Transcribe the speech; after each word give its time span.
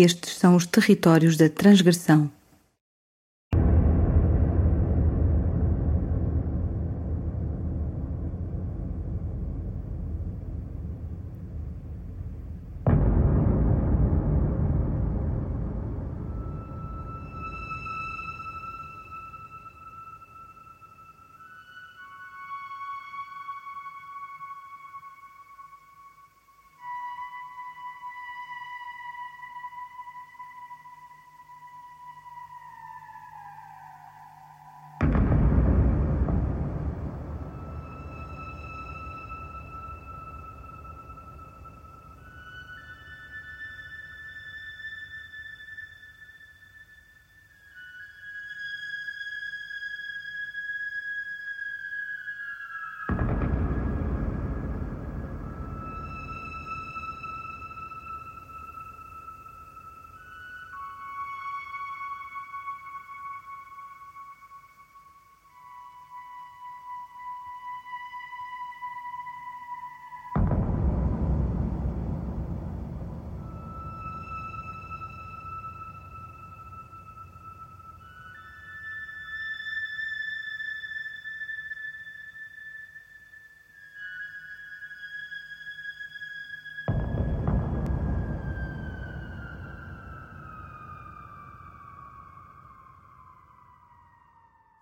Estes 0.00 0.36
são 0.36 0.54
os 0.54 0.64
territórios 0.64 1.36
da 1.36 1.48
transgressão. 1.48 2.30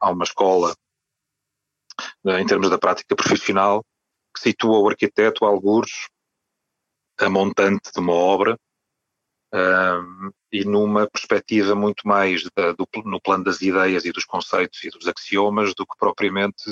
Há 0.07 0.11
uma 0.11 0.25
escola, 0.25 0.77
eh, 2.27 2.41
em 2.41 2.47
termos 2.47 2.71
da 2.71 2.79
prática 2.79 3.17
profissional, 3.17 3.85
que 4.35 4.41
situa 4.41 4.79
o 4.79 4.89
arquiteto, 4.89 5.45
algures, 5.45 6.09
a 7.19 7.29
montante 7.29 7.91
de 7.93 8.01
uma 8.01 8.13
obra, 8.13 8.59
um, 9.53 10.31
e 10.53 10.65
numa 10.65 11.09
perspectiva 11.09 11.75
muito 11.75 12.07
mais 12.07 12.43
da, 12.55 12.73
do, 12.73 12.87
no 13.05 13.21
plano 13.21 13.45
das 13.45 13.63
ideias 13.63 14.05
e 14.05 14.13
dos 14.13 14.25
conceitos 14.25 14.83
e 14.85 14.91
dos 14.91 15.07
axiomas 15.09 15.75
do 15.75 15.87
que 15.87 15.97
propriamente 15.99 16.71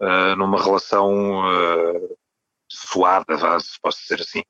uh, 0.00 0.36
numa 0.36 0.62
relação 0.62 1.42
uh, 1.42 2.18
suada, 2.68 3.60
se 3.60 3.78
posso 3.80 4.00
dizer 4.02 4.22
assim, 4.22 4.42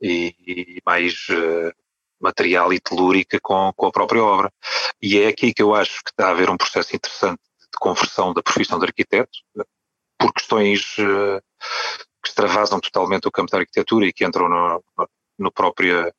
e, 0.00 0.34
e 0.46 0.82
mais 0.84 1.26
uh, 1.30 1.72
material 2.20 2.72
e 2.72 2.80
telúrica 2.80 3.38
com, 3.40 3.72
com 3.74 3.86
a 3.86 3.92
própria 3.92 4.22
obra. 4.22 4.52
E 5.00 5.18
é 5.18 5.28
aqui 5.28 5.52
que 5.52 5.62
eu 5.62 5.74
acho 5.74 6.02
que 6.02 6.10
está 6.10 6.28
a 6.28 6.30
haver 6.30 6.50
um 6.50 6.56
processo 6.56 6.94
interessante 6.94 7.40
de 7.60 7.78
conversão 7.78 8.32
da 8.32 8.42
profissão 8.42 8.78
de 8.78 8.86
arquiteto, 8.86 9.38
por 10.18 10.32
questões 10.32 10.96
uh, 10.98 11.40
que 12.22 12.28
extravasam 12.28 12.80
totalmente 12.80 13.28
o 13.28 13.30
campo 13.30 13.50
da 13.50 13.58
arquitetura 13.58 14.06
e 14.06 14.12
que 14.12 14.24
entram 14.24 14.48
no, 14.48 14.82
no 15.38 15.52
próprio 15.52 16.12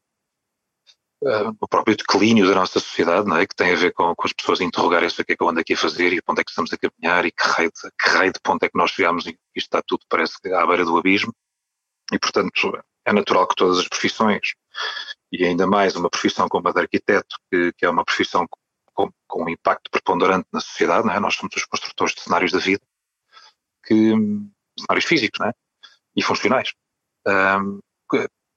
Uh, 1.20 1.50
no 1.60 1.68
próprio 1.68 1.98
declínio 1.98 2.48
da 2.48 2.54
nossa 2.54 2.80
sociedade, 2.80 3.28
não 3.28 3.38
é? 3.38 3.48
que 3.48 3.56
tem 3.56 3.74
a 3.74 3.76
ver 3.76 3.92
com, 3.92 4.14
com 4.14 4.28
as 4.28 4.34
pessoas 4.34 4.62
interrogarem-se 4.62 5.20
o 5.20 5.26
que 5.26 5.34
é 5.34 5.36
que 5.36 5.42
eu 5.42 5.50
ando 5.50 5.60
aqui 5.60 5.74
a 5.74 5.78
fazer 5.78 6.14
e 6.14 6.22
onde 6.28 6.42
é 6.42 6.44
que 6.44 6.52
estamos 6.52 6.72
a 6.72 6.78
caminhar 6.78 7.26
e 7.26 7.32
que 7.32 7.44
raio 7.44 7.72
de, 7.72 7.92
que 8.00 8.10
raio 8.12 8.32
de 8.32 8.40
ponto 8.40 8.62
é 8.62 8.70
que 8.70 8.78
nós 8.78 8.92
chegamos 8.92 9.26
e 9.26 9.30
isto 9.56 9.66
está 9.66 9.82
tudo 9.82 10.06
parece 10.08 10.40
que 10.40 10.54
à 10.54 10.64
beira 10.68 10.86
do 10.86 10.96
abismo 10.96 11.34
e 12.14 12.20
portanto 12.20 12.80
é 13.04 13.12
natural 13.12 13.48
que 13.48 13.56
todas 13.56 13.80
as 13.80 13.88
profissões 13.88 14.54
e 15.32 15.46
ainda 15.46 15.68
mais 15.68 15.96
uma 15.96 16.10
profissão 16.10 16.48
como 16.48 16.68
a 16.70 16.72
de 16.72 16.80
arquiteto, 16.80 17.36
que, 17.52 17.74
que 17.74 17.86
é 17.86 17.90
uma 17.90 18.06
profissão 18.06 18.46
com, 18.94 19.12
com, 19.28 19.44
um 19.44 19.50
impacto 19.50 19.92
preponderante 19.92 20.48
na 20.52 20.60
sociedade, 20.60 21.10
é? 21.10 21.20
nós 21.20 21.36
somos 21.36 21.56
os 21.56 21.66
construtores 21.66 22.16
de 22.16 22.22
cenários 22.22 22.52
da 22.52 22.60
vida, 22.60 22.82
que, 23.86 24.14
cenários 24.80 25.06
físicos 25.06 25.46
é? 25.46 25.52
e 26.16 26.24
funcionais. 26.24 26.74
Um, 27.28 27.80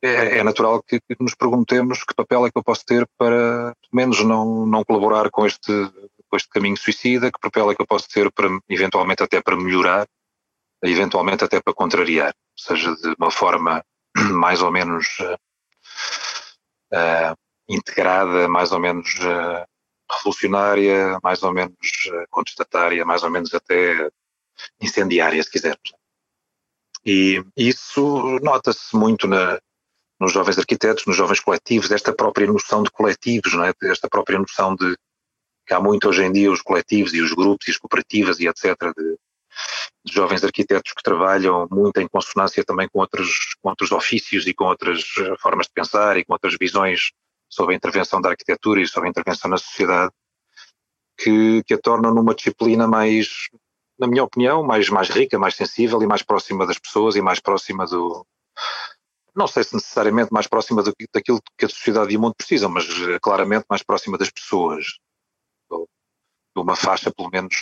é, 0.03 0.39
é, 0.39 0.43
natural 0.43 0.83
que, 0.83 0.99
que, 0.99 1.17
nos 1.21 1.35
perguntemos 1.35 2.05
que 2.05 2.15
papel 2.15 2.47
é 2.47 2.51
que 2.51 2.57
eu 2.57 2.65
posso 2.65 2.87
ter 2.87 3.07
para, 3.19 3.75
pelo 3.75 3.93
menos, 3.93 4.25
não, 4.25 4.65
não 4.65 4.83
colaborar 4.83 5.31
com 5.31 5.45
este, 5.45 5.71
com 6.27 6.37
este 6.37 6.49
caminho 6.49 6.77
suicida, 6.77 7.31
que 7.31 7.39
papel 7.39 7.71
é 7.71 7.75
que 7.75 7.83
eu 7.83 7.87
posso 7.87 8.09
ter 8.09 8.33
para, 8.33 8.49
eventualmente, 8.69 9.23
até 9.23 9.43
para 9.43 9.57
melhorar, 9.57 10.07
eventualmente 10.83 11.45
até 11.45 11.61
para 11.61 11.75
contrariar, 11.75 12.35
seja 12.57 12.95
de 12.95 13.15
uma 13.19 13.31
forma 13.31 13.85
mais 14.33 14.63
ou 14.63 14.73
menos 14.73 15.19
uh, 16.93 17.37
integrada, 17.69 18.49
mais 18.49 18.73
ou 18.73 18.81
menos 18.81 19.15
uh, 19.21 19.65
revolucionária, 20.11 21.19
mais 21.23 21.43
ou 21.43 21.53
menos 21.53 21.77
contestatária, 22.31 23.05
mais 23.05 23.23
ou 23.23 23.31
menos 23.31 23.55
até 23.55 24.11
incendiária, 24.81 25.43
se 25.43 25.51
quisermos. 25.51 25.93
E 27.05 27.43
isso 27.56 28.39
nota-se 28.43 28.95
muito 28.95 29.27
na, 29.27 29.59
nos 30.21 30.33
jovens 30.33 30.59
arquitetos, 30.59 31.06
nos 31.06 31.17
jovens 31.17 31.41
coletivos, 31.41 31.91
esta 31.91 32.12
própria 32.12 32.47
noção 32.47 32.83
de 32.83 32.91
coletivos, 32.91 33.55
não 33.55 33.65
é? 33.65 33.72
esta 33.84 34.09
própria 34.09 34.39
noção 34.39 34.75
de 34.75 34.97
que 35.67 35.72
há 35.72 35.81
muito 35.81 36.09
hoje 36.09 36.25
em 36.25 36.33
dia 36.33 36.51
os 36.51 36.61
coletivos 36.61 37.15
e 37.15 37.21
os 37.21 37.33
grupos 37.33 37.69
e 37.69 37.71
as 37.71 37.78
cooperativas 37.78 38.41
e 38.41 38.49
etc. 38.49 38.77
de, 38.97 39.17
de 40.05 40.15
jovens 40.15 40.43
arquitetos 40.44 40.93
que 40.93 41.03
trabalham 41.03 41.69
muito 41.71 42.00
em 42.00 42.09
consonância 42.09 42.65
também 42.65 42.88
com 42.88 43.00
outros, 43.00 43.55
com 43.61 43.69
outros 43.69 43.93
ofícios 43.93 44.47
e 44.47 44.55
com 44.55 44.65
outras 44.65 45.05
eh, 45.19 45.34
formas 45.38 45.66
de 45.66 45.72
pensar 45.72 46.16
e 46.16 46.25
com 46.25 46.33
outras 46.33 46.56
visões 46.59 47.12
sobre 47.49 47.75
a 47.75 47.77
intervenção 47.77 48.21
da 48.21 48.31
arquitetura 48.31 48.81
e 48.81 48.87
sobre 48.87 49.09
a 49.09 49.10
intervenção 49.10 49.50
na 49.50 49.59
sociedade, 49.59 50.12
que, 51.19 51.62
que 51.65 51.75
a 51.75 51.78
tornam 51.78 52.15
numa 52.15 52.34
disciplina 52.34 52.87
mais, 52.87 53.28
na 53.99 54.06
minha 54.06 54.25
opinião, 54.25 54.62
mais, 54.62 54.89
mais 54.89 55.10
rica, 55.10 55.39
mais 55.39 55.55
sensível 55.55 56.03
e 56.03 56.06
mais 56.06 56.22
próxima 56.22 56.66
das 56.66 56.78
pessoas 56.78 57.16
e 57.16 57.21
mais 57.21 57.41
próxima 57.41 57.84
do. 57.87 58.27
Não 59.34 59.47
sei 59.47 59.65
se 59.65 59.75
necessariamente 59.75 60.33
mais 60.33 60.47
próxima 60.47 60.83
do, 60.83 60.93
daquilo 61.12 61.41
que 61.59 61.66
a 61.66 61.69
sociedade 61.69 62.12
e 62.12 62.16
o 62.16 62.21
mundo 62.21 62.34
precisam, 62.37 62.71
mas 62.71 62.87
eh, 62.89 63.19
claramente 63.21 63.66
mais 63.69 63.83
próxima 63.83 64.16
das 64.16 64.31
pessoas, 64.31 64.87
de 66.56 66.62
uma 66.62 66.77
faixa, 66.77 67.12
pelo 67.12 67.31
menos, 67.31 67.55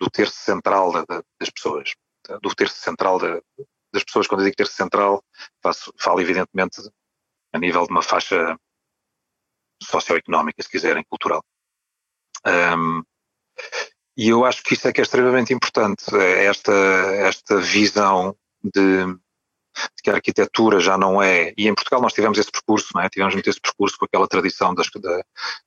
do 0.00 0.10
terço 0.10 0.36
central 0.36 0.92
da, 0.92 1.04
da, 1.04 1.22
das 1.40 1.50
pessoas, 1.50 1.92
do 2.42 2.54
terço 2.54 2.76
central 2.76 3.18
da, 3.18 3.40
das 3.92 4.04
pessoas. 4.04 4.26
Quando 4.26 4.40
eu 4.40 4.44
digo 4.46 4.56
terço 4.56 4.74
central, 4.74 5.22
faço, 5.62 5.92
falo 5.98 6.20
evidentemente 6.20 6.80
a 7.52 7.58
nível 7.58 7.84
de 7.86 7.90
uma 7.90 8.02
faixa 8.02 8.56
socioeconómica, 9.82 10.62
se 10.62 10.68
quiserem, 10.68 11.04
cultural. 11.08 11.42
Um, 12.46 13.02
e 14.16 14.28
eu 14.28 14.44
acho 14.44 14.62
que 14.62 14.74
isso 14.74 14.88
é 14.88 14.92
que 14.92 15.00
é 15.00 15.04
extremamente 15.04 15.52
importante, 15.52 16.04
é 16.16 16.44
esta, 16.46 16.72
esta 16.72 17.60
visão 17.60 18.36
de 18.62 19.04
de 19.96 20.02
que 20.02 20.10
a 20.10 20.14
arquitetura 20.14 20.80
já 20.80 20.96
não 20.98 21.22
é, 21.22 21.52
e 21.56 21.68
em 21.68 21.74
Portugal 21.74 22.00
nós 22.00 22.12
tivemos 22.12 22.38
esse 22.38 22.50
percurso, 22.50 22.88
não 22.94 23.02
é? 23.02 23.08
tivemos 23.08 23.34
muito 23.34 23.48
esse 23.48 23.60
percurso 23.60 23.96
com 23.98 24.04
aquela 24.04 24.26
tradição 24.26 24.74
das, 24.74 24.88
da, 24.94 25.22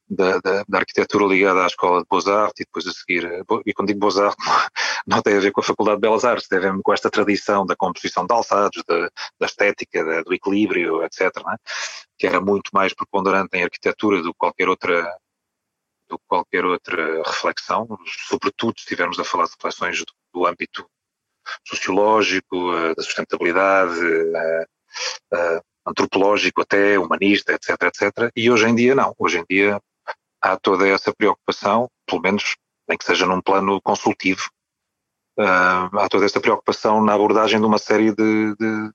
da, 0.10 0.40
da, 0.40 0.66
da, 0.68 0.78
arquitetura 0.78 1.26
ligada 1.26 1.64
à 1.64 1.68
escola 1.68 2.02
de 2.02 2.08
Beaux-Arts 2.10 2.60
e 2.60 2.66
depois 2.66 2.88
a 2.88 2.92
seguir, 2.92 3.44
e 3.66 3.74
quando 3.74 3.88
digo 3.88 4.00
Beaux-Arts 4.00 4.36
não 5.08 5.22
tem 5.22 5.38
a 5.38 5.40
ver 5.40 5.52
com 5.52 5.62
a 5.62 5.64
Faculdade 5.64 5.98
de 5.98 6.02
Belas 6.02 6.26
Artes, 6.26 6.48
tem 6.48 6.60
a 6.60 6.62
ver 6.62 6.82
com 6.84 6.94
esta 6.94 7.10
tradição 7.10 7.66
da 7.66 7.76
composição 7.76 8.26
de 8.26 8.34
alçados, 8.34 8.84
da, 8.88 9.10
da 9.40 9.46
estética, 9.46 10.24
do 10.24 10.34
equilíbrio, 10.34 11.04
etc., 11.04 11.22
é? 11.22 11.56
que 12.18 12.28
era 12.28 12.40
muito 12.40 12.70
mais 12.74 12.94
preponderante 12.94 13.58
em 13.58 13.64
arquitetura 13.64 14.22
do 14.22 14.34
que 14.34 14.40
qualquer 14.40 14.70
outra 14.70 15.18
do 16.08 16.20
que 16.20 16.26
qualquer 16.28 16.66
outra 16.66 17.24
reflexão, 17.26 17.88
sobretudo 18.28 18.74
se 18.78 18.84
estivermos 18.84 19.18
a 19.18 19.24
falar 19.24 19.46
de 19.46 19.52
reflexões 19.52 20.00
do, 20.00 20.14
do 20.34 20.46
âmbito 20.46 20.86
sociológico, 21.68 22.74
eh, 22.76 22.96
da 22.96 23.04
sustentabilidade, 23.04 24.00
eh, 24.36 24.66
eh, 25.34 25.62
antropológico 25.86 26.62
até, 26.62 27.00
humanista, 27.00 27.54
etc, 27.54 27.70
etc. 27.84 28.32
E 28.36 28.50
hoje 28.52 28.68
em 28.68 28.76
dia 28.76 28.96
não. 28.96 29.16
Hoje 29.18 29.40
em 29.40 29.46
dia 29.50 29.82
há 30.42 30.58
toda 30.58 30.88
essa 30.88 31.14
preocupação, 31.14 31.90
pelo 32.06 32.22
menos 32.22 32.56
nem 32.88 32.98
que 32.98 33.06
seja 33.06 33.26
num 33.26 33.42
plano 33.42 33.82
consultivo, 33.82 34.50
há 35.38 36.08
toda 36.10 36.26
essa 36.26 36.42
preocupação 36.42 37.04
na 37.04 37.14
abordagem 37.14 37.60
de 37.60 37.66
uma 37.66 37.78
série 37.78 38.14
de, 38.14 38.56
de, 38.56 38.92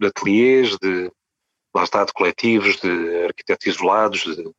de 0.00 0.06
ateliês, 0.06 0.76
de, 0.78 1.12
lá 1.74 1.84
está, 1.84 2.04
de 2.04 2.12
coletivos, 2.12 2.80
de 2.80 3.24
arquitetos 3.26 3.66
isolados, 3.66 4.20
de, 4.22 4.42
de 4.42 4.52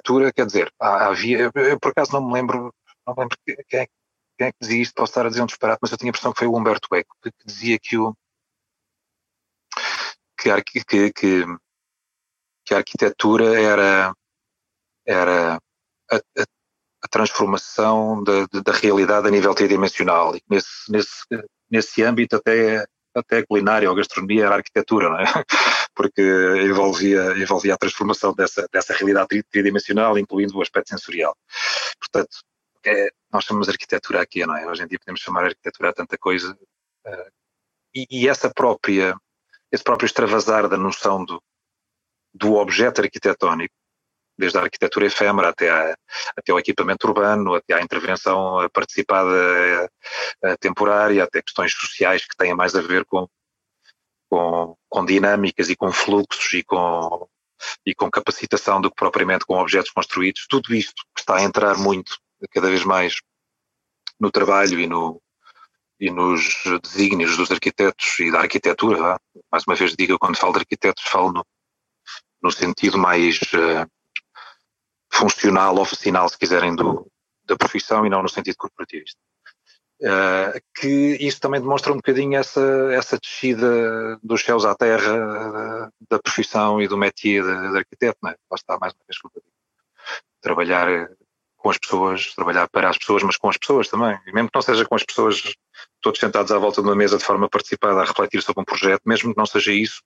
Arquitetura, 0.00 0.32
quer 0.32 0.46
dizer, 0.46 0.72
havia, 0.78 1.50
eu 1.54 1.78
por 1.78 1.90
acaso 1.90 2.12
não 2.12 2.26
me 2.26 2.32
lembro, 2.32 2.74
não 3.06 3.14
me 3.14 3.22
lembro 3.22 3.36
quem 3.44 3.80
é, 3.80 3.86
quem 4.38 4.46
é 4.48 4.52
que 4.52 4.58
dizia 4.60 4.82
isto, 4.82 4.94
posso 4.94 5.10
estar 5.10 5.26
a 5.26 5.28
dizer 5.28 5.42
um 5.42 5.46
disparate, 5.46 5.78
mas 5.82 5.92
eu 5.92 5.98
tinha 5.98 6.08
a 6.08 6.10
impressão 6.10 6.32
que 6.32 6.38
foi 6.38 6.48
o 6.48 6.56
Humberto 6.56 6.94
Eco, 6.94 7.14
que, 7.22 7.30
dizia 7.44 7.78
que 7.78 7.98
o 7.98 8.14
que 10.38 10.50
que, 10.84 11.12
que, 11.12 11.44
que 12.64 12.74
a 12.74 12.78
arquitetura 12.78 13.60
era, 13.60 14.14
era 15.06 15.56
a, 16.10 16.16
a, 16.16 16.44
a 17.02 17.08
transformação 17.08 18.22
da, 18.24 18.46
da, 18.62 18.72
realidade 18.72 19.28
a 19.28 19.30
nível 19.30 19.54
tridimensional. 19.54 20.34
E 20.34 20.42
nesse, 20.48 20.90
nesse, 20.90 21.24
nesse 21.70 22.02
âmbito 22.02 22.36
até 22.36 22.86
até 23.14 23.38
a 23.38 23.46
culinária 23.46 23.88
ou 23.88 23.94
a 23.94 23.96
gastronomia 23.96 24.46
era 24.46 24.54
a 24.54 24.58
arquitetura, 24.58 25.08
não 25.08 25.20
é? 25.20 25.24
Porque 25.94 26.22
envolvia, 26.64 27.36
envolvia 27.36 27.74
a 27.74 27.78
transformação 27.78 28.32
dessa, 28.32 28.66
dessa 28.72 28.94
realidade 28.94 29.42
tridimensional, 29.50 30.18
incluindo 30.18 30.56
o 30.56 30.62
aspecto 30.62 30.90
sensorial. 30.90 31.36
Portanto, 31.98 32.38
é, 32.84 33.10
nós 33.32 33.44
chamamos 33.44 33.68
arquitetura 33.68 34.22
aqui, 34.22 34.44
não 34.46 34.56
é? 34.56 34.66
Hoje 34.66 34.82
em 34.82 34.86
dia 34.86 34.98
podemos 34.98 35.20
chamar 35.20 35.44
arquitetura 35.44 35.90
a 35.90 35.92
tanta 35.92 36.16
coisa. 36.16 36.56
Uh, 37.06 37.30
e, 37.94 38.06
e, 38.10 38.28
essa 38.28 38.50
própria, 38.52 39.14
esse 39.70 39.82
próprio 39.82 40.06
extravasar 40.06 40.68
da 40.68 40.76
noção 40.76 41.24
do, 41.24 41.42
do 42.32 42.54
objeto 42.54 43.00
arquitetónico 43.02 43.74
desde 44.40 44.58
a 44.58 44.62
arquitetura 44.62 45.06
efêmera 45.06 45.50
até, 45.50 45.70
a, 45.70 45.94
até 46.36 46.52
o 46.52 46.58
equipamento 46.58 47.06
urbano, 47.06 47.54
até 47.54 47.74
à 47.74 47.82
intervenção 47.82 48.68
participada 48.72 49.88
a, 50.42 50.52
a 50.52 50.56
temporária, 50.56 51.22
até 51.22 51.42
questões 51.42 51.72
sociais 51.72 52.24
que 52.26 52.36
têm 52.36 52.54
mais 52.54 52.74
a 52.74 52.80
ver 52.80 53.04
com, 53.04 53.28
com, 54.28 54.76
com 54.88 55.04
dinâmicas 55.04 55.68
e 55.68 55.76
com 55.76 55.92
fluxos 55.92 56.54
e 56.54 56.64
com, 56.64 57.28
e 57.84 57.94
com 57.94 58.10
capacitação 58.10 58.80
do 58.80 58.90
que 58.90 58.96
propriamente 58.96 59.44
com 59.44 59.58
objetos 59.58 59.90
construídos. 59.90 60.46
Tudo 60.48 60.74
isto 60.74 61.02
está 61.16 61.36
a 61.36 61.42
entrar 61.42 61.76
muito, 61.76 62.16
cada 62.50 62.68
vez 62.68 62.84
mais, 62.84 63.16
no 64.18 64.30
trabalho 64.30 64.80
e, 64.80 64.86
no, 64.86 65.20
e 65.98 66.10
nos 66.10 66.62
desígnios 66.82 67.36
dos 67.36 67.50
arquitetos 67.50 68.18
e 68.18 68.32
da 68.32 68.40
arquitetura. 68.40 69.20
Mais 69.52 69.64
uma 69.66 69.76
vez 69.76 69.94
digo, 69.94 70.18
quando 70.18 70.38
falo 70.38 70.54
de 70.54 70.60
arquitetos, 70.60 71.04
falo 71.04 71.32
no, 71.32 71.46
no 72.42 72.50
sentido 72.50 72.98
mais 72.98 73.38
uh, 73.52 73.90
funcional, 75.12 75.78
oficinal, 75.78 76.28
se 76.28 76.38
quiserem, 76.38 76.74
do, 76.74 77.06
da 77.44 77.56
profissão 77.56 78.06
e 78.06 78.10
não 78.10 78.22
no 78.22 78.28
sentido 78.28 78.56
corporativista. 78.56 79.18
Uh, 80.02 80.58
que 80.74 81.18
isso 81.20 81.38
também 81.40 81.60
demonstra 81.60 81.92
um 81.92 81.96
bocadinho 81.96 82.38
essa, 82.38 82.60
essa 82.92 83.18
descida 83.18 84.18
dos 84.22 84.42
céus 84.42 84.64
à 84.64 84.74
terra 84.74 85.88
uh, 85.88 85.92
da 86.08 86.18
profissão 86.18 86.80
e 86.80 86.88
do 86.88 86.96
métier 86.96 87.42
de, 87.42 87.70
de 87.72 87.76
arquiteto, 87.76 88.18
né? 88.22 88.34
lá 88.50 88.54
está 88.54 88.78
mais 88.78 88.94
uma 88.94 89.02
vez. 89.06 89.44
Trabalhar 90.40 91.10
com 91.60 91.68
as 91.68 91.76
pessoas, 91.76 92.34
trabalhar 92.34 92.66
para 92.70 92.88
as 92.88 92.96
pessoas, 92.96 93.22
mas 93.22 93.36
com 93.36 93.50
as 93.50 93.58
pessoas 93.58 93.88
também. 93.88 94.18
E 94.26 94.32
mesmo 94.32 94.48
que 94.48 94.56
não 94.56 94.62
seja 94.62 94.86
com 94.86 94.94
as 94.94 95.04
pessoas 95.04 95.42
todos 96.00 96.18
sentados 96.18 96.50
à 96.50 96.58
volta 96.58 96.80
de 96.80 96.88
uma 96.88 96.96
mesa 96.96 97.18
de 97.18 97.24
forma 97.24 97.48
participada 97.50 98.00
a 98.00 98.04
refletir 98.04 98.42
sobre 98.42 98.62
um 98.62 98.64
projeto, 98.64 99.02
mesmo 99.04 99.34
que 99.34 99.38
não 99.38 99.44
seja 99.44 99.70
isso, 99.70 100.00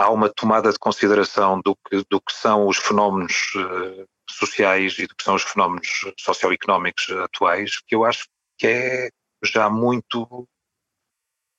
há 0.00 0.10
uma 0.10 0.30
tomada 0.30 0.72
de 0.72 0.78
consideração 0.78 1.60
do 1.60 1.76
que, 1.76 2.02
do 2.08 2.20
que 2.20 2.32
são 2.32 2.66
os 2.66 2.78
fenómenos 2.78 3.52
uh, 3.54 4.08
sociais 4.30 4.98
e 4.98 5.06
do 5.06 5.14
que 5.14 5.22
são 5.22 5.34
os 5.34 5.42
fenómenos 5.42 5.88
socioeconómicos 6.18 7.10
atuais, 7.10 7.78
que 7.86 7.94
eu 7.94 8.04
acho 8.04 8.26
que 8.58 8.66
é 8.66 9.10
já 9.44 9.68
muito. 9.68 10.48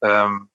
Um, 0.03 0.47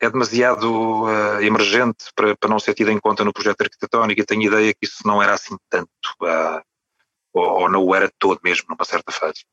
é 0.00 0.10
demasiado 0.10 1.04
uh, 1.04 1.40
emergente 1.40 2.06
para, 2.14 2.36
para 2.36 2.50
não 2.50 2.58
ser 2.58 2.74
tido 2.74 2.90
em 2.90 2.98
conta 2.98 3.24
no 3.24 3.32
projeto 3.32 3.62
arquitetónico 3.62 4.20
e 4.20 4.26
tenho 4.26 4.42
ideia 4.42 4.74
que 4.74 4.84
isso 4.84 5.06
não 5.06 5.22
era 5.22 5.34
assim 5.34 5.56
tanto, 5.70 5.88
uh, 6.22 6.60
ou, 7.32 7.62
ou, 7.62 7.70
não 7.70 7.84
o 7.84 7.94
era 7.94 8.10
todo 8.18 8.40
mesmo, 8.42 8.66
numa 8.68 8.84
certa 8.84 9.12
fase. 9.12 9.44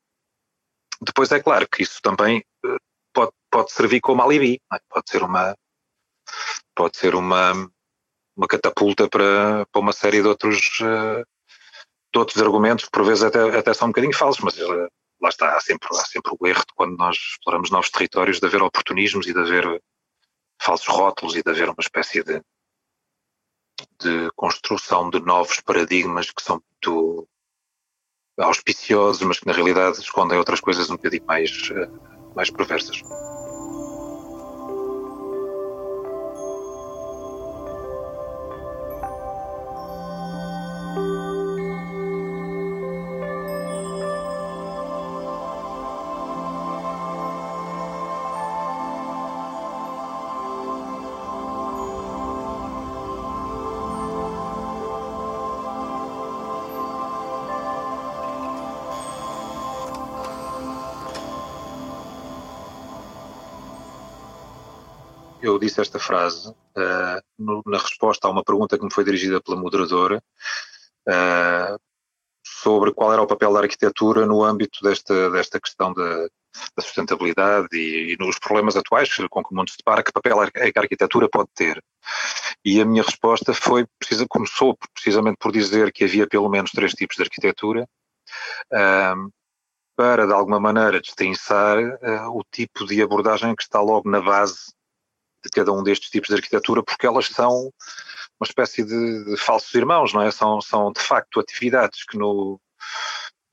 Depois 1.01 1.31
é 1.31 1.41
claro 1.41 1.67
que 1.69 1.83
isso 1.83 1.99
também 2.01 2.43
pode, 3.13 3.31
pode 3.49 3.71
servir 3.71 4.01
como 4.01 4.21
alibi, 4.21 4.59
é? 4.73 4.79
pode 4.89 5.09
ser 5.09 5.23
uma 5.23 5.55
pode 6.75 6.97
ser 6.97 7.15
uma 7.15 7.53
uma 8.41 8.47
catapulta 8.47 9.07
para, 9.07 9.67
para 9.67 9.81
uma 9.81 9.93
série 9.93 10.21
de 10.21 10.27
outros, 10.27 10.79
uh, 10.81 11.23
de 12.11 12.19
outros 12.19 12.41
argumentos, 12.41 12.85
que 12.85 12.91
por 12.91 13.05
vezes 13.05 13.23
até, 13.23 13.39
até 13.55 13.73
são 13.73 13.87
um 13.87 13.91
bocadinho 13.91 14.15
falsos, 14.15 14.43
mas 14.43 14.57
uh, 14.57 14.87
lá 15.21 15.29
está, 15.29 15.55
há 15.55 15.59
sempre, 15.59 15.87
há 15.91 16.03
sempre 16.05 16.33
o 16.37 16.47
erro 16.47 16.61
de 16.61 16.73
quando 16.73 16.97
nós 16.97 17.15
exploramos 17.15 17.69
novos 17.69 17.91
territórios 17.91 18.39
de 18.39 18.47
haver 18.47 18.63
oportunismos 18.63 19.27
e 19.27 19.33
de 19.33 19.39
haver 19.39 19.81
falsos 20.59 20.87
rótulos 20.87 21.35
e 21.35 21.43
de 21.43 21.51
haver 21.51 21.69
uma 21.69 21.75
espécie 21.79 22.23
de, 22.23 22.41
de 23.99 24.31
construção 24.35 25.11
de 25.11 25.19
novos 25.19 25.59
paradigmas 25.61 26.31
que 26.31 26.41
são 26.41 26.59
muito 26.83 27.27
auspiciosos, 28.39 29.21
mas 29.21 29.39
que 29.39 29.45
na 29.45 29.53
realidade 29.53 29.99
escondem 29.99 30.39
outras 30.39 30.59
coisas 30.59 30.89
um 30.89 30.95
bocadinho 30.95 31.25
mais, 31.25 31.51
uh, 31.69 32.33
mais 32.35 32.49
perversas. 32.49 33.03
Disse 65.71 65.81
esta 65.81 65.99
frase 65.99 66.49
uh, 66.49 67.21
no, 67.39 67.63
na 67.65 67.77
resposta 67.77 68.27
a 68.27 68.31
uma 68.31 68.43
pergunta 68.43 68.77
que 68.77 68.83
me 68.83 68.93
foi 68.93 69.03
dirigida 69.03 69.41
pela 69.41 69.57
moderadora 69.57 70.21
uh, 71.07 71.79
sobre 72.45 72.93
qual 72.93 73.13
era 73.13 73.21
o 73.21 73.27
papel 73.27 73.53
da 73.53 73.61
arquitetura 73.61 74.25
no 74.25 74.43
âmbito 74.43 74.79
desta, 74.83 75.31
desta 75.31 75.59
questão 75.59 75.93
da, 75.93 76.27
da 76.75 76.83
sustentabilidade 76.83 77.67
e, 77.71 78.13
e, 78.13 78.17
nos 78.19 78.37
problemas 78.37 78.75
atuais 78.75 79.09
com 79.29 79.43
que 79.43 79.53
o 79.53 79.55
mundo 79.55 79.69
se 79.69 79.77
depara, 79.77 80.03
que 80.03 80.11
papel 80.11 80.43
é 80.43 80.71
que 80.71 80.77
a 80.77 80.81
arquitetura 80.81 81.29
pode 81.29 81.49
ter. 81.55 81.81
E 82.63 82.81
a 82.81 82.85
minha 82.85 83.03
resposta 83.03 83.53
foi, 83.53 83.85
precisa, 83.97 84.25
começou 84.27 84.77
precisamente 84.93 85.37
por 85.39 85.51
dizer 85.51 85.91
que 85.93 86.03
havia 86.03 86.27
pelo 86.27 86.49
menos 86.49 86.71
três 86.71 86.93
tipos 86.93 87.15
de 87.15 87.23
arquitetura, 87.23 87.87
uh, 88.73 89.31
para 89.95 90.25
de 90.25 90.33
alguma 90.33 90.59
maneira 90.59 90.99
destrinçar 90.99 91.77
o 92.33 92.43
tipo 92.51 92.85
de 92.87 93.01
abordagem 93.03 93.55
que 93.55 93.61
está 93.61 93.79
logo 93.79 94.09
na 94.09 94.19
base 94.19 94.73
de 95.43 95.49
cada 95.49 95.71
um 95.71 95.83
destes 95.83 96.09
tipos 96.09 96.29
de 96.29 96.35
arquitetura, 96.35 96.83
porque 96.83 97.05
elas 97.05 97.27
são 97.27 97.71
uma 98.39 98.45
espécie 98.45 98.83
de, 98.83 99.25
de, 99.25 99.37
falsos 99.37 99.73
irmãos, 99.73 100.13
não 100.13 100.21
é? 100.21 100.31
São, 100.31 100.61
são 100.61 100.91
de 100.91 101.01
facto 101.01 101.39
atividades 101.39 102.03
que 102.05 102.17
no, 102.17 102.59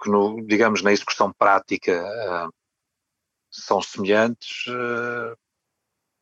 que 0.02 0.11
no 0.11 0.45
digamos, 0.47 0.83
na 0.83 0.92
execução 0.92 1.33
prática 1.33 2.02
uh, 2.02 2.52
são 3.50 3.83
semelhantes, 3.83 4.66
uh, 4.68 5.37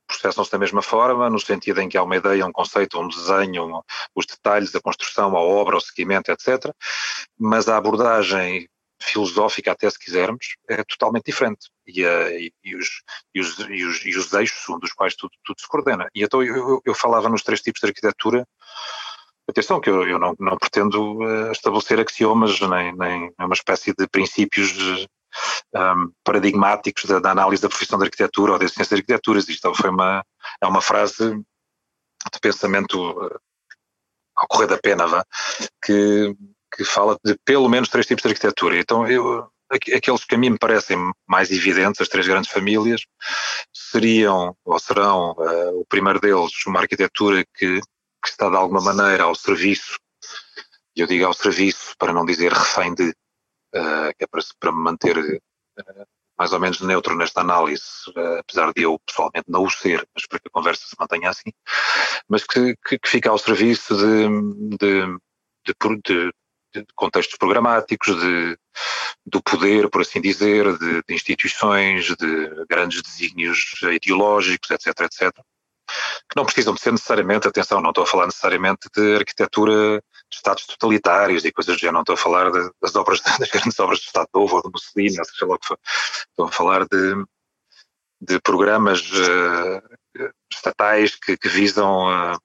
processam-se 0.06 0.50
da 0.50 0.58
mesma 0.58 0.82
forma, 0.82 1.28
no 1.28 1.38
sentido 1.38 1.80
em 1.80 1.88
que 1.88 1.98
há 1.98 2.02
uma 2.02 2.16
ideia, 2.16 2.46
um 2.46 2.52
conceito, 2.52 2.98
um 2.98 3.08
desenho, 3.08 3.82
os 4.14 4.26
detalhes, 4.26 4.74
a 4.74 4.80
construção, 4.80 5.36
a 5.36 5.40
obra, 5.40 5.76
o 5.76 5.80
seguimento, 5.80 6.30
etc. 6.30 6.72
Mas 7.38 7.68
a 7.68 7.76
abordagem 7.76 8.68
filosófica, 9.00 9.72
até 9.72 9.88
se 9.88 9.98
quisermos, 9.98 10.56
é 10.68 10.82
totalmente 10.84 11.26
diferente. 11.26 11.70
E, 11.86 12.04
uh, 12.04 12.30
e, 12.30 12.52
e, 12.64 12.76
os, 12.76 13.02
e, 13.34 13.40
os, 13.40 13.58
os, 13.58 14.04
os 14.04 14.32
eixos 14.32 14.68
um 14.68 14.78
dos 14.78 14.92
quais 14.92 15.14
tudo, 15.14 15.32
tudo 15.44 15.60
se 15.60 15.68
coordena. 15.68 16.08
E 16.14 16.22
então 16.22 16.42
eu, 16.42 16.80
eu, 16.84 16.94
falava 16.94 17.28
nos 17.28 17.42
três 17.42 17.60
tipos 17.60 17.80
de 17.80 17.88
arquitetura. 17.88 18.46
Atenção, 19.48 19.80
que 19.80 19.88
eu, 19.88 20.08
eu 20.08 20.18
não, 20.18 20.34
não 20.40 20.56
pretendo 20.56 21.18
uh, 21.18 21.52
estabelecer 21.52 22.00
axiomas, 22.00 22.58
nem, 22.60 22.96
nem 22.96 23.32
uma 23.38 23.54
espécie 23.54 23.94
de 23.96 24.08
princípios 24.08 24.72
um, 25.74 25.78
ehm, 25.78 26.08
paradigmáticos 26.24 27.04
da, 27.04 27.20
da, 27.20 27.30
análise 27.30 27.62
da 27.62 27.68
profissão 27.68 27.98
de 27.98 28.06
arquitetura 28.06 28.52
ou 28.54 28.58
da 28.58 28.68
ciência 28.68 28.96
de 28.96 29.02
arquiteturas. 29.02 29.48
Isto 29.48 29.72
foi 29.74 29.90
uma, 29.90 30.24
é 30.60 30.66
uma 30.66 30.80
frase 30.80 31.30
de 31.32 32.40
pensamento 32.40 32.98
uh, 32.98 33.38
ao 34.36 34.48
correr 34.48 34.66
da 34.66 34.78
pena, 34.78 35.06
vá, 35.06 35.24
que 35.82 36.34
que 36.76 36.84
fala 36.84 37.18
de 37.24 37.36
pelo 37.44 37.68
menos 37.68 37.88
três 37.88 38.06
tipos 38.06 38.22
de 38.22 38.28
arquitetura. 38.28 38.78
Então, 38.78 39.06
eu, 39.06 39.50
aqueles 39.70 40.24
que 40.24 40.34
a 40.34 40.38
mim 40.38 40.50
me 40.50 40.58
parecem 40.58 40.98
mais 41.26 41.50
evidentes, 41.50 42.00
as 42.00 42.08
três 42.08 42.26
grandes 42.28 42.50
famílias, 42.50 43.06
seriam, 43.72 44.54
ou 44.64 44.78
serão, 44.78 45.32
uh, 45.32 45.80
o 45.80 45.86
primeiro 45.86 46.20
deles, 46.20 46.52
uma 46.66 46.80
arquitetura 46.80 47.44
que, 47.54 47.80
que, 47.80 48.28
está 48.28 48.50
de 48.50 48.56
alguma 48.56 48.80
maneira 48.80 49.24
ao 49.24 49.34
serviço, 49.34 49.98
e 50.94 51.00
eu 51.00 51.06
digo 51.06 51.24
ao 51.24 51.34
serviço 51.34 51.94
para 51.98 52.12
não 52.12 52.26
dizer 52.26 52.52
refém 52.52 52.94
de, 52.94 53.08
uh, 53.08 54.12
que 54.18 54.24
é 54.24 54.26
para, 54.26 54.42
para 54.60 54.72
me 54.72 54.82
manter 54.82 55.16
uh, 55.16 56.06
mais 56.38 56.52
ou 56.52 56.60
menos 56.60 56.82
neutro 56.82 57.16
nesta 57.16 57.40
análise, 57.40 57.82
apesar 58.38 58.70
de 58.74 58.82
eu 58.82 59.00
pessoalmente 59.06 59.46
não 59.48 59.64
o 59.64 59.70
ser, 59.70 60.06
mas 60.14 60.26
para 60.26 60.38
que 60.38 60.48
a 60.48 60.50
conversa 60.50 60.86
se 60.86 60.94
mantenha 61.00 61.30
assim, 61.30 61.50
mas 62.28 62.44
que, 62.44 62.76
que, 62.86 62.98
que 62.98 63.08
fica 63.08 63.30
ao 63.30 63.38
serviço 63.38 63.96
de, 63.96 64.76
de, 64.76 65.06
de, 65.64 65.74
de 66.04 66.30
de 66.45 66.45
contextos 66.94 67.38
programáticos, 67.38 68.18
de, 68.20 68.58
do 69.24 69.42
poder, 69.42 69.88
por 69.88 70.02
assim 70.02 70.20
dizer, 70.20 70.76
de, 70.78 71.02
de, 71.06 71.14
instituições, 71.14 72.06
de 72.16 72.66
grandes 72.68 73.02
desígnios 73.02 73.74
ideológicos, 73.82 74.70
etc, 74.70 75.00
etc, 75.00 75.32
que 76.28 76.36
não 76.36 76.44
precisam 76.44 76.74
de 76.74 76.80
ser 76.80 76.92
necessariamente, 76.92 77.46
atenção, 77.46 77.80
não 77.80 77.90
estou 77.90 78.04
a 78.04 78.06
falar 78.06 78.26
necessariamente 78.26 78.88
de 78.94 79.16
arquitetura 79.16 80.02
de 80.28 80.36
Estados 80.36 80.66
totalitários 80.66 81.44
e 81.44 81.52
coisas 81.52 81.76
do 81.76 81.78
género, 81.78 81.94
não 81.94 82.00
estou 82.00 82.14
a 82.14 82.18
falar 82.18 82.50
de, 82.50 82.70
das 82.82 82.96
obras, 82.96 83.20
das 83.38 83.48
grandes 83.48 83.78
obras 83.78 84.00
do 84.00 84.06
Estado 84.06 84.28
Novo 84.34 84.56
ou 84.56 84.62
do 84.62 84.70
Mussolini, 84.70 85.18
ou 85.18 85.24
seja 85.24 85.46
lá 85.46 85.54
o 85.54 85.58
que 85.58 85.66
for, 85.66 85.78
estou 86.28 86.46
a 86.46 86.52
falar 86.52 86.86
de, 86.86 87.24
de 88.20 88.40
programas 88.40 89.00
uh, 89.12 90.30
estatais 90.50 91.14
que, 91.14 91.36
que 91.36 91.48
visam 91.48 92.08
uh, 92.08 92.38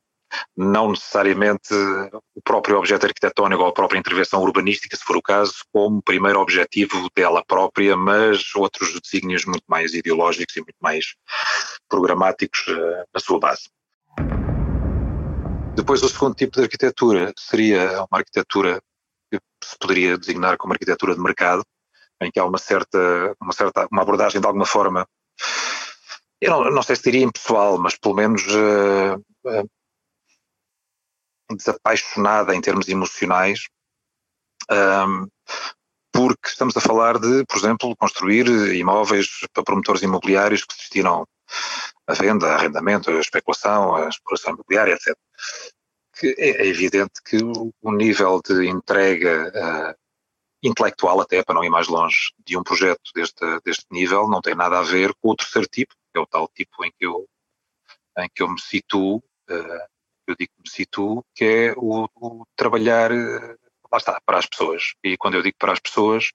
não 0.55 0.91
necessariamente 0.91 1.73
o 2.35 2.41
próprio 2.43 2.77
objeto 2.77 3.05
arquitetónico 3.05 3.61
ou 3.61 3.69
a 3.69 3.73
própria 3.73 3.99
intervenção 3.99 4.41
urbanística, 4.41 4.95
se 4.95 5.03
for 5.03 5.17
o 5.17 5.21
caso, 5.21 5.53
como 5.71 6.01
primeiro 6.01 6.39
objetivo 6.39 7.09
dela 7.15 7.43
própria, 7.45 7.95
mas 7.95 8.55
outros 8.55 8.99
desígnios 9.01 9.45
muito 9.45 9.65
mais 9.67 9.93
ideológicos 9.93 10.55
e 10.55 10.61
muito 10.61 10.77
mais 10.81 11.15
programáticos 11.89 12.67
uh, 12.67 13.05
na 13.13 13.19
sua 13.19 13.39
base. 13.39 13.69
Depois, 15.75 16.03
o 16.03 16.09
segundo 16.09 16.35
tipo 16.35 16.57
de 16.57 16.63
arquitetura 16.63 17.33
seria 17.37 18.05
uma 18.11 18.19
arquitetura 18.19 18.81
que 19.31 19.39
se 19.63 19.77
poderia 19.79 20.17
designar 20.17 20.57
como 20.57 20.73
arquitetura 20.73 21.15
de 21.15 21.21
mercado, 21.21 21.63
em 22.21 22.29
que 22.29 22.39
há 22.39 22.45
uma 22.45 22.57
certa, 22.57 23.35
uma 23.41 23.53
certa 23.53 23.87
uma 23.91 24.01
abordagem 24.01 24.41
de 24.41 24.45
alguma 24.45 24.65
forma, 24.65 25.07
eu 26.41 26.49
não, 26.49 26.71
não 26.71 26.83
sei 26.83 26.95
se 26.95 27.03
diria 27.03 27.23
impessoal, 27.23 27.77
mas 27.77 27.95
pelo 27.95 28.15
menos 28.15 28.43
uh, 28.47 29.15
uh, 29.45 29.69
desapaixonada 31.55 32.55
em 32.55 32.61
termos 32.61 32.87
emocionais, 32.87 33.67
um, 34.69 35.27
porque 36.11 36.49
estamos 36.49 36.75
a 36.75 36.81
falar 36.81 37.17
de, 37.17 37.45
por 37.45 37.57
exemplo, 37.57 37.95
construir 37.95 38.47
imóveis 38.75 39.27
para 39.53 39.63
promotores 39.63 40.01
imobiliários 40.01 40.65
que 40.65 40.73
se 40.73 40.79
destinam 40.81 41.25
à 42.07 42.13
venda, 42.13 42.47
a 42.47 42.55
arrendamento, 42.55 43.09
à 43.09 43.19
especulação, 43.19 43.95
à 43.95 44.09
exploração 44.09 44.53
imobiliária, 44.53 44.93
etc. 44.93 45.15
Que 46.19 46.35
é, 46.37 46.63
é 46.63 46.67
evidente 46.67 47.21
que 47.23 47.37
o 47.37 47.91
nível 47.91 48.41
de 48.45 48.67
entrega 48.67 49.51
uh, 49.55 50.01
intelectual, 50.61 51.21
até 51.21 51.43
para 51.43 51.55
não 51.55 51.63
ir 51.63 51.69
mais 51.69 51.87
longe, 51.87 52.33
de 52.45 52.57
um 52.57 52.63
projeto 52.63 53.01
deste, 53.15 53.59
deste 53.63 53.85
nível 53.89 54.27
não 54.27 54.41
tem 54.41 54.53
nada 54.53 54.79
a 54.79 54.83
ver 54.83 55.13
com 55.21 55.31
o 55.31 55.35
terceiro 55.35 55.67
tipo, 55.67 55.93
que 56.11 56.19
é 56.19 56.21
o 56.21 56.27
tal 56.27 56.47
tipo 56.49 56.83
em 56.85 56.91
que 56.91 57.05
eu, 57.05 57.27
em 58.19 58.29
que 58.33 58.43
eu 58.43 58.49
me 58.49 58.59
situo, 58.59 59.17
uh, 59.17 59.90
eu 60.31 60.35
digo 60.37 60.51
que 60.55 60.61
me 60.63 60.69
situo, 60.69 61.23
que 61.35 61.45
é 61.45 61.73
o, 61.77 62.07
o, 62.15 62.45
trabalhar, 62.55 63.11
eh, 63.11 63.55
lá 63.91 63.97
está, 63.97 64.19
para 64.25 64.39
as 64.39 64.45
pessoas. 64.45 64.93
E 65.03 65.17
quando 65.17 65.35
eu 65.35 65.41
digo 65.41 65.57
para 65.59 65.73
as 65.73 65.79
pessoas, 65.79 66.31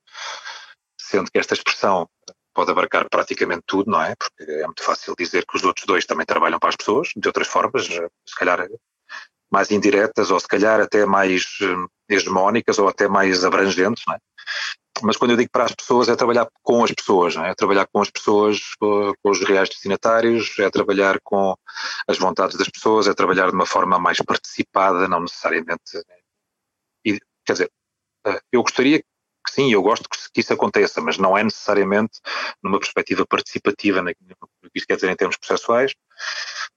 sendo 0.98 1.30
que 1.30 1.38
esta 1.38 1.54
expressão 1.54 2.08
pode 2.54 2.70
abarcar 2.70 3.08
praticamente 3.10 3.64
tudo, 3.66 3.90
não 3.90 4.02
é? 4.02 4.14
Porque 4.16 4.50
é 4.50 4.64
muito 4.64 4.82
fácil 4.82 5.14
dizer 5.18 5.44
que 5.46 5.56
os 5.56 5.64
outros 5.64 5.86
dois 5.86 6.06
também 6.06 6.24
trabalham 6.24 6.58
para 6.58 6.70
as 6.70 6.76
pessoas, 6.76 7.08
de 7.14 7.28
outras 7.28 7.48
formas, 7.48 7.88
eh, 7.90 8.08
se 8.26 8.34
calhar 8.34 8.66
mais 9.50 9.70
indiretas 9.70 10.30
ou 10.30 10.40
se 10.40 10.48
calhar 10.48 10.80
até 10.80 11.06
mais 11.06 11.44
eh, 11.62 12.14
hegemónicas 12.14 12.78
ou 12.78 12.88
até 12.88 13.08
mais 13.08 13.44
abrangentes, 13.44 14.02
não 14.06 14.14
é? 14.14 14.18
Mas 15.02 15.16
quando 15.16 15.32
eu 15.32 15.36
digo 15.36 15.50
para 15.50 15.64
as 15.64 15.74
pessoas 15.74 16.08
é 16.08 16.16
trabalhar 16.16 16.48
com 16.62 16.84
as 16.84 16.92
pessoas, 16.92 17.36
é? 17.36 17.50
é? 17.50 17.54
trabalhar 17.54 17.86
com 17.86 18.00
as 18.00 18.10
pessoas, 18.10 18.60
com, 18.78 19.12
os 19.24 19.40
reais 19.44 19.68
destinatários, 19.68 20.58
é 20.58 20.70
trabalhar 20.70 21.20
com 21.22 21.54
as 22.08 22.18
vontades 22.18 22.56
das 22.56 22.68
pessoas, 22.68 23.06
é 23.06 23.14
trabalhar 23.14 23.48
de 23.48 23.54
uma 23.54 23.66
forma 23.66 23.98
mais 23.98 24.18
participada, 24.18 25.08
não 25.08 25.20
necessariamente. 25.20 26.02
E, 27.04 27.18
quer 27.44 27.52
dizer, 27.52 27.72
eh, 28.26 28.40
eu 28.52 28.62
gostaria 28.62 29.00
que 29.00 29.52
sim, 29.52 29.72
eu 29.72 29.82
gosto 29.82 30.08
que, 30.08 30.40
isso 30.40 30.52
aconteça, 30.52 31.00
mas 31.00 31.18
não 31.18 31.38
é 31.38 31.44
necessariamente 31.44 32.20
numa 32.62 32.78
perspectiva 32.78 33.24
participativa, 33.26 34.00
o 34.00 34.70
que 34.70 34.78
isso 34.78 34.86
quer 34.86 34.96
dizer 34.96 35.10
em 35.10 35.16
termos 35.16 35.36
processuais, 35.36 35.94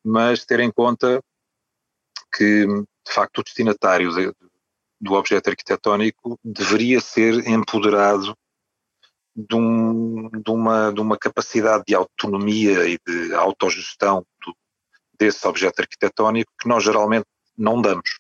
mas 0.04 0.46
ter 0.46 0.60
em 0.60 0.72
conta 0.72 1.22
que, 2.36 2.66
de 2.66 3.14
facto, 3.14 3.40
o 3.40 3.44
destinatário 3.44 4.12
do 5.00 5.14
objeto 5.14 5.50
arquitetónico 5.50 6.38
deveria 6.44 7.00
ser 7.00 7.48
empoderado 7.48 8.36
de, 9.36 9.56
um, 9.56 10.30
de, 10.30 10.52
uma, 10.52 10.92
de 10.92 11.00
uma 11.00 11.18
capacidade 11.18 11.84
de 11.88 11.96
autonomia 11.96 12.88
e 12.88 13.00
de 13.08 13.34
autogestão 13.34 14.26
do, 14.46 14.54
desse 15.18 15.48
objeto 15.48 15.80
arquitetónico 15.80 16.52
que 16.60 16.68
nós 16.68 16.84
geralmente 16.84 17.26
não 17.58 17.82
damos. 17.82 18.20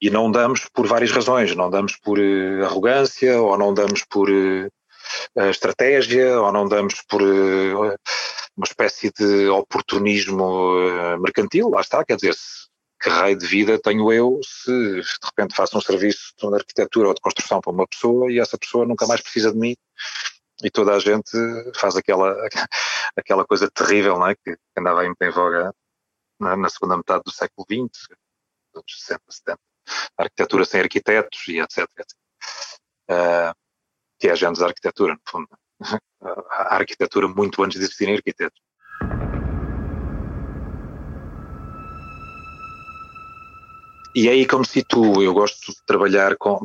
E 0.00 0.10
não 0.10 0.30
damos 0.30 0.66
por 0.72 0.86
várias 0.86 1.12
razões. 1.12 1.54
Não 1.54 1.70
damos 1.70 1.96
por 1.96 2.18
uh, 2.18 2.64
arrogância, 2.64 3.40
ou 3.40 3.56
não 3.56 3.72
damos 3.72 4.04
por 4.04 4.28
uh, 4.28 4.70
estratégia, 5.50 6.40
ou 6.40 6.50
não 6.52 6.66
damos 6.66 7.02
por 7.08 7.22
uh, 7.22 7.94
uma 8.56 8.64
espécie 8.66 9.10
de 9.12 9.48
oportunismo 9.48 10.74
mercantil. 11.20 11.70
Lá 11.70 11.80
está, 11.80 12.04
quer 12.04 12.16
dizer, 12.16 12.34
se 12.34 12.68
que 13.02 13.08
raio 13.08 13.36
de 13.36 13.46
vida 13.46 13.80
tenho 13.80 14.12
eu 14.12 14.40
se 14.44 14.70
de 14.70 15.02
repente 15.24 15.56
faço 15.56 15.76
um 15.76 15.80
serviço 15.80 16.32
de 16.38 16.54
arquitetura 16.54 17.08
ou 17.08 17.14
de 17.14 17.20
construção 17.20 17.60
para 17.60 17.72
uma 17.72 17.86
pessoa 17.86 18.30
e 18.30 18.38
essa 18.38 18.56
pessoa 18.56 18.86
nunca 18.86 19.06
mais 19.06 19.20
precisa 19.20 19.52
de 19.52 19.58
mim 19.58 19.74
e 20.62 20.70
toda 20.70 20.94
a 20.94 20.98
gente 21.00 21.36
faz 21.74 21.96
aquela, 21.96 22.32
aquela 23.16 23.44
coisa 23.44 23.68
terrível 23.70 24.18
não 24.18 24.28
é? 24.28 24.36
que 24.36 24.56
andava 24.78 25.04
em, 25.04 25.12
em 25.20 25.30
voga 25.30 25.74
na, 26.38 26.56
na, 26.56 26.68
segunda 26.68 26.96
metade 26.96 27.22
do 27.24 27.32
século 27.32 27.66
XX, 27.68 28.08
dos 28.72 28.84
60, 29.00 29.22
70, 29.28 29.58
a 30.18 30.22
arquitetura 30.22 30.64
sem 30.64 30.80
arquitetos 30.80 31.48
e 31.48 31.60
etc. 31.60 31.78
etc. 31.78 32.06
Uh, 33.10 33.54
que 34.18 34.28
é 34.28 34.32
a 34.32 34.34
gênese 34.34 34.60
da 34.60 34.68
arquitetura, 34.68 35.14
no 35.14 35.20
fundo. 35.28 35.48
É? 36.24 36.28
A, 36.50 36.76
arquitetura, 36.76 37.26
muito 37.26 37.64
antes 37.64 37.80
de 37.80 37.84
existirem 37.84 38.14
arquitetos. 38.14 38.60
E 44.14 44.28
é 44.28 44.32
aí 44.32 44.46
que 44.46 44.54
eu 44.54 44.58
me 44.58 44.66
situo. 44.66 45.22
Eu 45.22 45.32
gosto 45.32 45.72
de 45.72 45.84
trabalhar 45.86 46.36
com, 46.36 46.60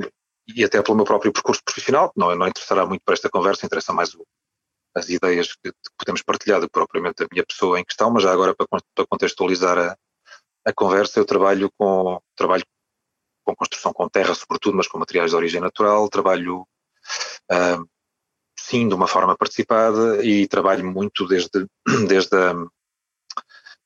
e 0.55 0.63
até 0.63 0.81
pelo 0.81 0.97
meu 0.97 1.05
próprio 1.05 1.31
percurso 1.31 1.61
profissional, 1.63 2.11
não, 2.15 2.35
não 2.35 2.47
interessará 2.47 2.85
muito 2.85 3.01
para 3.03 3.13
esta 3.13 3.29
conversa, 3.29 3.65
interessa 3.65 3.93
mais 3.93 4.13
o, 4.13 4.25
as 4.95 5.09
ideias 5.09 5.55
que, 5.55 5.71
podemos 5.97 6.21
partilhar 6.21 6.59
do 6.59 6.67
que 6.67 6.73
propriamente 6.73 7.23
a 7.23 7.27
minha 7.31 7.45
pessoa 7.45 7.79
em 7.79 7.85
questão, 7.85 8.09
mas 8.11 8.23
já 8.23 8.31
agora 8.31 8.55
para, 8.55 8.67
para 8.67 9.07
contextualizar 9.07 9.77
a, 9.77 9.97
a 10.65 10.73
conversa, 10.73 11.19
eu 11.19 11.25
trabalho 11.25 11.71
com, 11.77 12.19
trabalho 12.35 12.63
com 13.45 13.55
construção 13.55 13.93
com 13.93 14.09
terra, 14.09 14.33
sobretudo, 14.33 14.75
mas 14.75 14.87
com 14.87 14.97
materiais 14.97 15.31
de 15.31 15.37
origem 15.37 15.61
natural, 15.61 16.09
trabalho 16.09 16.61
uh, 17.51 17.89
sim 18.59 18.87
de 18.87 18.93
uma 18.93 19.07
forma 19.07 19.37
participada 19.37 20.23
e 20.25 20.47
trabalho 20.47 20.85
muito 20.85 21.25
desde, 21.27 21.67
desde, 22.07 22.35
a, 22.35 22.53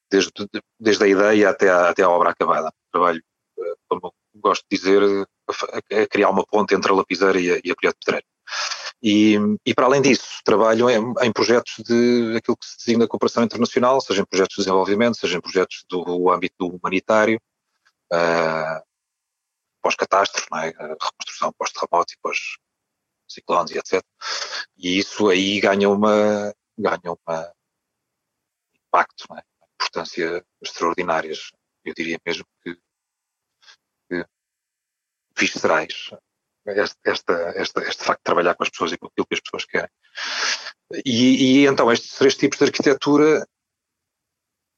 desde, 0.10 0.32
desde 0.80 1.04
a 1.04 1.08
ideia 1.08 1.50
até 1.50 1.70
a, 1.70 1.90
até 1.90 2.04
a 2.04 2.10
obra 2.10 2.32
acabada. 2.32 2.74
Trabalho, 2.92 3.24
como 3.88 4.14
gosto 4.36 4.66
de 4.70 4.78
dizer, 4.78 5.02
a, 5.50 6.08
criar 6.08 6.30
uma 6.30 6.46
ponte 6.46 6.74
entre 6.76 6.92
a 6.92 6.96
lapiseira 6.96 7.40
e 7.40 7.52
a, 7.52 7.62
e 7.64 7.72
a 7.72 7.76
colher 7.76 7.94
de 7.94 8.00
pedreiro. 8.06 8.26
E, 9.04 9.36
e, 9.66 9.74
para 9.74 9.86
além 9.86 10.02
disso, 10.02 10.42
trabalho 10.44 10.90
em, 10.90 11.14
em, 11.22 11.32
projetos 11.32 11.74
de 11.84 12.36
aquilo 12.38 12.56
que 12.58 12.66
se 12.66 12.78
designa 12.78 13.08
cooperação 13.08 13.44
internacional, 13.44 14.00
seja 14.00 14.22
em 14.22 14.26
projetos 14.26 14.56
de 14.56 14.64
desenvolvimento, 14.64 15.18
seja 15.18 15.38
em 15.38 15.42
projetos 15.42 15.84
do 15.90 16.30
âmbito 16.30 16.68
humanitário, 16.68 17.42
uh, 18.14 18.84
pós-catástrofe, 19.82 20.48
é? 20.54 20.68
reconstrução 20.68 21.52
pós-terremoto 21.58 22.14
e 22.14 22.18
pós-ciclones 22.22 23.72
e 23.72 23.80
etc. 23.80 24.04
E 24.78 25.00
isso 25.00 25.30
aí 25.30 25.60
ganha 25.60 25.90
uma, 25.90 26.54
ganha 26.78 27.18
uma 27.26 27.54
impacto, 28.88 29.26
é? 29.36 29.42
importância 29.76 30.46
extraordinárias. 30.62 31.52
Eu 31.84 31.94
diria 31.96 32.20
mesmo 32.24 32.46
que 32.64 32.78
viscerais 35.42 36.12
este, 36.66 37.34
este 37.88 38.04
facto 38.04 38.20
de 38.20 38.24
trabalhar 38.24 38.56
com 38.56 38.64
as 38.64 38.70
pessoas 38.70 38.92
e 38.92 38.98
com 38.98 39.08
aquilo 39.08 39.26
que 39.26 39.34
as 39.34 39.40
pessoas 39.40 39.66
querem. 39.66 39.90
E, 41.06 41.62
e 41.62 41.68
então, 41.68 41.92
estes 41.92 42.16
três 42.16 42.36
tipos 42.36 42.60
de 42.60 42.66
arquitetura 42.66 43.48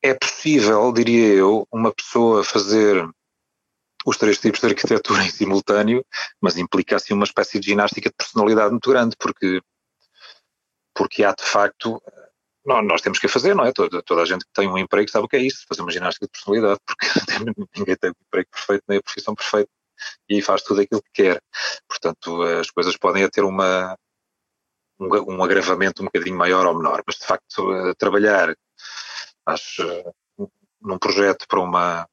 é 0.01 0.13
possível, 0.13 0.91
diria 0.91 1.33
eu, 1.33 1.67
uma 1.71 1.93
pessoa 1.93 2.43
fazer 2.43 3.05
os 4.05 4.17
três 4.17 4.37
tipos 4.37 4.59
de 4.59 4.67
arquitetura 4.67 5.23
em 5.23 5.29
simultâneo, 5.29 6.05
mas 6.41 6.57
implica 6.57 6.95
assim 6.95 7.13
uma 7.13 7.23
espécie 7.23 7.59
de 7.59 7.67
ginástica 7.67 8.09
de 8.09 8.15
personalidade 8.15 8.71
muito 8.71 8.89
grande, 8.89 9.15
porque, 9.17 9.61
porque 10.93 11.23
há 11.23 11.33
de 11.33 11.43
facto, 11.43 12.01
nós, 12.65 13.01
temos 13.01 13.17
que 13.17 13.27
a 13.27 13.29
fazer, 13.29 13.55
não 13.55 13.65
é? 13.65 13.71
Toda, 13.71 14.01
toda 14.03 14.21
a 14.21 14.25
gente 14.25 14.45
que 14.45 14.51
tem 14.53 14.67
um 14.67 14.77
emprego 14.77 15.09
sabe 15.09 15.25
o 15.25 15.29
que 15.29 15.37
é 15.37 15.41
isso, 15.41 15.65
fazer 15.67 15.81
uma 15.81 15.91
ginástica 15.91 16.25
de 16.25 16.31
personalidade, 16.31 16.79
porque 16.85 17.05
ninguém 17.77 17.95
tem 17.95 18.09
um 18.11 18.25
emprego 18.27 18.49
perfeito 18.51 18.83
nem 18.87 18.97
a 18.97 19.01
profissão 19.01 19.35
perfeita 19.35 19.69
e 20.29 20.41
faz 20.41 20.61
tudo 20.63 20.81
aquilo 20.81 21.01
que 21.01 21.23
quer. 21.23 21.41
Portanto, 21.87 22.41
as 22.43 22.69
coisas 22.71 22.97
podem 22.97 23.27
ter 23.29 23.43
uma, 23.43 23.97
um, 24.99 25.35
um 25.35 25.43
agravamento 25.43 26.01
um 26.01 26.05
bocadinho 26.05 26.37
maior 26.37 26.65
ou 26.65 26.75
menor, 26.75 27.03
mas 27.05 27.17
de 27.17 27.25
facto 27.25 27.73
eh, 27.73 27.93
trabalhar 27.95 28.55
acho, 29.45 29.83
num 30.81 30.97
projeto 30.97 31.47
para 31.47 31.59
uma 31.59 32.07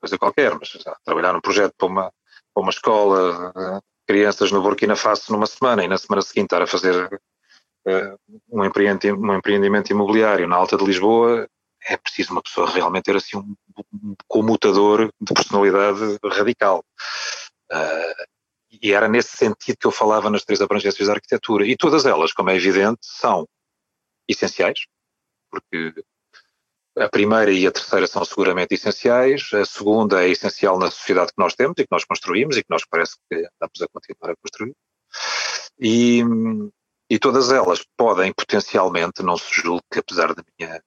coisa 0.00 0.18
qualquer, 0.18 0.54
mas 0.58 0.70
trabalhar 1.04 1.32
num 1.32 1.40
projeto 1.40 1.74
para 1.76 1.86
uma, 1.86 2.12
para 2.54 2.62
uma 2.62 2.70
escola, 2.70 3.52
eh, 3.56 3.80
crianças 4.06 4.50
no 4.52 4.62
Burkina 4.62 4.96
Faso 4.96 5.32
numa 5.32 5.46
semana 5.46 5.84
e 5.84 5.88
na 5.88 5.98
semana 5.98 6.22
seguinte 6.22 6.46
estar 6.46 6.62
a 6.62 6.66
fazer 6.66 7.20
um, 8.50 8.64
empreendimento, 8.64 9.20
um 9.20 9.34
empreendimento 9.34 9.90
imobiliário 9.90 10.46
na 10.46 10.56
Alta 10.56 10.76
de 10.76 10.84
Lisboa, 10.84 11.48
é 11.86 11.96
preciso 11.96 12.32
uma 12.32 12.42
pessoa 12.42 12.70
realmente 12.70 13.04
ter 13.04 13.16
assim 13.16 13.36
um, 13.36 14.14
comutador 14.26 15.12
de 15.20 15.34
personalidade 15.34 16.18
radical. 16.24 16.84
Uh, 17.70 18.26
e 18.82 18.92
era 18.92 19.08
nesse 19.08 19.36
sentido 19.36 19.78
que 19.78 19.86
eu 19.86 19.90
falava 19.90 20.30
nas 20.30 20.44
três 20.44 20.60
abrangências 20.60 21.08
da 21.08 21.14
arquitetura. 21.14 21.66
E 21.66 21.76
todas 21.76 22.04
elas, 22.04 22.32
como 22.32 22.50
é 22.50 22.56
evidente, 22.56 23.00
são 23.02 23.46
essenciais, 24.28 24.80
porque 25.50 25.94
a 26.96 27.08
primeira 27.08 27.50
e 27.50 27.66
a 27.66 27.72
terceira 27.72 28.06
são 28.06 28.24
seguramente 28.24 28.74
essenciais, 28.74 29.48
a 29.54 29.64
segunda 29.64 30.22
é 30.22 30.28
essencial 30.28 30.78
na 30.78 30.90
sociedade 30.90 31.32
que 31.32 31.40
nós 31.40 31.54
temos 31.54 31.78
e 31.78 31.82
que 31.82 31.90
nós 31.90 32.04
construímos 32.04 32.56
e 32.56 32.62
que 32.62 32.70
nós 32.70 32.84
parece 32.84 33.16
que 33.30 33.36
andamos 33.36 33.82
a 33.82 33.88
continuar 33.92 34.32
a 34.32 34.36
construir. 34.36 34.74
E, 35.80 36.22
e 37.08 37.18
todas 37.18 37.50
elas 37.50 37.84
podem 37.96 38.32
potencialmente, 38.32 39.22
não 39.22 39.36
se 39.36 39.48
julgue 39.50 39.82
que 39.92 40.00
apesar 40.00 40.34
da 40.34 40.42
minha 40.58 40.82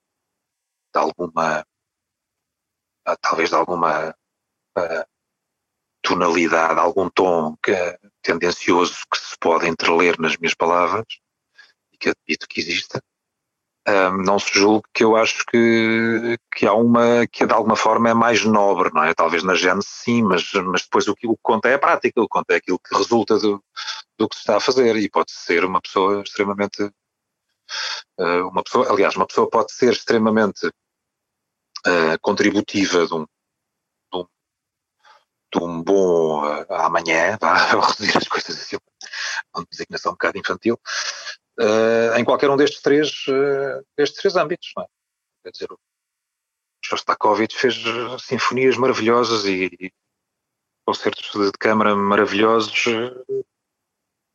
de 0.93 0.99
alguma, 0.99 1.65
ah, 3.05 3.17
talvez 3.17 3.49
de 3.49 3.55
alguma 3.55 4.09
uh, 4.77 5.05
tonalidade, 6.01 6.79
algum 6.79 7.09
tom 7.09 7.55
que, 7.63 7.73
tendencioso 8.21 8.95
que 9.11 9.17
se 9.17 9.37
pode 9.39 9.67
entreler 9.67 10.19
nas 10.19 10.37
minhas 10.37 10.53
palavras, 10.53 11.05
e 11.93 11.97
que 11.97 12.09
admito 12.09 12.47
que 12.47 12.59
exista, 12.61 13.01
um, 13.87 13.91
ah, 13.91 14.11
não 14.11 14.39
se 14.39 14.53
julgue 14.53 14.87
que 14.93 15.03
eu 15.03 15.15
acho 15.15 15.45
que, 15.45 16.37
que 16.55 16.67
há 16.67 16.73
uma 16.73 17.25
que 17.27 17.45
de 17.45 17.53
alguma 17.53 17.75
forma 17.75 18.09
é 18.09 18.13
mais 18.13 18.45
nobre, 18.45 18.91
não 18.93 19.03
é? 19.03 19.13
Talvez 19.13 19.43
na 19.43 19.55
gênese 19.55 19.87
sim, 19.89 20.21
mas, 20.23 20.51
mas 20.53 20.83
depois 20.83 21.07
o 21.07 21.15
que, 21.15 21.27
o 21.27 21.35
que 21.35 21.41
conta 21.41 21.69
é 21.69 21.75
a 21.75 21.79
prática, 21.79 22.21
o 22.21 22.25
que 22.25 22.29
conta 22.29 22.53
é 22.53 22.57
aquilo 22.57 22.79
que 22.79 22.95
resulta 22.95 23.39
do, 23.39 23.63
do 24.17 24.29
que 24.29 24.35
se 24.35 24.41
está 24.41 24.57
a 24.57 24.59
fazer 24.59 24.95
e 24.97 25.09
pode 25.09 25.31
ser 25.31 25.65
uma 25.65 25.81
pessoa 25.81 26.21
extremamente 26.21 26.91
uh, 28.19 28.47
uma 28.49 28.63
pessoa, 28.63 28.91
aliás, 28.91 29.15
uma 29.15 29.27
pessoa 29.27 29.49
pode 29.49 29.71
ser 29.71 29.91
extremamente 29.93 30.69
uh, 31.87 32.19
contributiva 32.21 33.05
de 33.05 33.13
um, 33.13 33.25
de 33.25 34.19
um, 34.19 34.25
de 35.53 35.63
um 35.63 35.83
bom 35.83 36.43
uh, 36.43 36.73
amanhã, 36.73 37.37
vá 37.39 37.55
reduzir 37.81 38.17
as 38.17 38.27
coisas 38.27 38.61
assim, 38.61 38.77
uma 39.55 39.65
designação 39.69 40.11
um 40.11 40.15
bocado 40.15 40.37
infantil, 40.37 40.79
uh, 41.59 42.17
em 42.17 42.23
qualquer 42.23 42.49
um 42.49 42.57
destes 42.57 42.81
três, 42.81 43.25
destes 43.97 44.19
três 44.19 44.35
âmbitos. 44.35 44.71
É? 44.77 44.85
Quer 45.43 45.51
dizer, 45.51 45.71
o 45.71 45.79
Shostakovich 46.83 47.55
fez 47.55 47.75
sinfonias 48.19 48.77
maravilhosas 48.77 49.45
e, 49.45 49.65
e 49.79 49.91
concertos 50.85 51.31
de 51.31 51.51
câmara 51.57 51.95
maravilhosos 51.95 52.85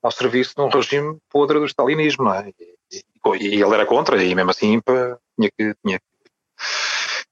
ao 0.03 0.11
serviço 0.11 0.55
de 0.55 0.63
um 0.63 0.69
regime 0.69 1.19
podre 1.29 1.59
do 1.59 1.67
stalinismo, 1.67 2.33
é? 2.33 2.53
E, 2.59 2.77
e, 2.93 3.57
e, 3.57 3.63
ele 3.63 3.75
era 3.75 3.85
contra, 3.85 4.23
e 4.23 4.35
mesmo 4.35 4.51
assim 4.51 4.81
pá, 4.81 5.19
tinha 5.37 5.51
que, 5.51 5.75
tinha 5.85 5.99
que 5.99 6.16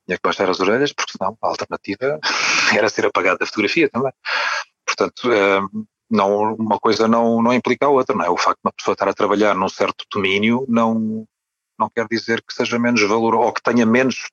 tinha 0.07 0.17
que 0.17 0.23
baixar 0.23 0.49
as 0.49 0.61
orelhas, 0.61 0.93
porque 0.93 1.12
senão 1.17 1.37
a 1.43 1.49
alternativa 1.49 2.19
era 2.77 2.88
ser 2.88 3.07
apagado 3.07 3.38
da 3.38 3.47
fotografia 3.47 3.88
também. 3.88 4.12
Portanto, 4.87 5.33
eh, 5.33 5.61
não, 6.11 6.55
uma 6.55 6.79
coisa 6.79 7.09
não, 7.09 7.43
não 7.43 7.53
implica 7.53 7.87
a 7.87 7.88
outra, 7.88 8.14
não 8.14 8.25
é? 8.25 8.31
O 8.31 8.37
facto 8.37 8.59
de 8.59 8.67
uma 8.69 8.73
pessoa 8.73 8.93
estar 8.93 9.09
a 9.09 9.14
trabalhar 9.14 9.55
num 9.55 9.69
certo 9.69 10.05
domínio 10.12 10.64
não, 10.69 11.27
não 11.79 11.90
quer 11.90 12.07
dizer 12.09 12.43
que 12.43 12.55
seja 12.55 12.79
menos 12.79 13.03
valor 13.03 13.35
ou 13.35 13.53
que 13.53 13.62
tenha 13.62 13.87
menos 13.87 14.29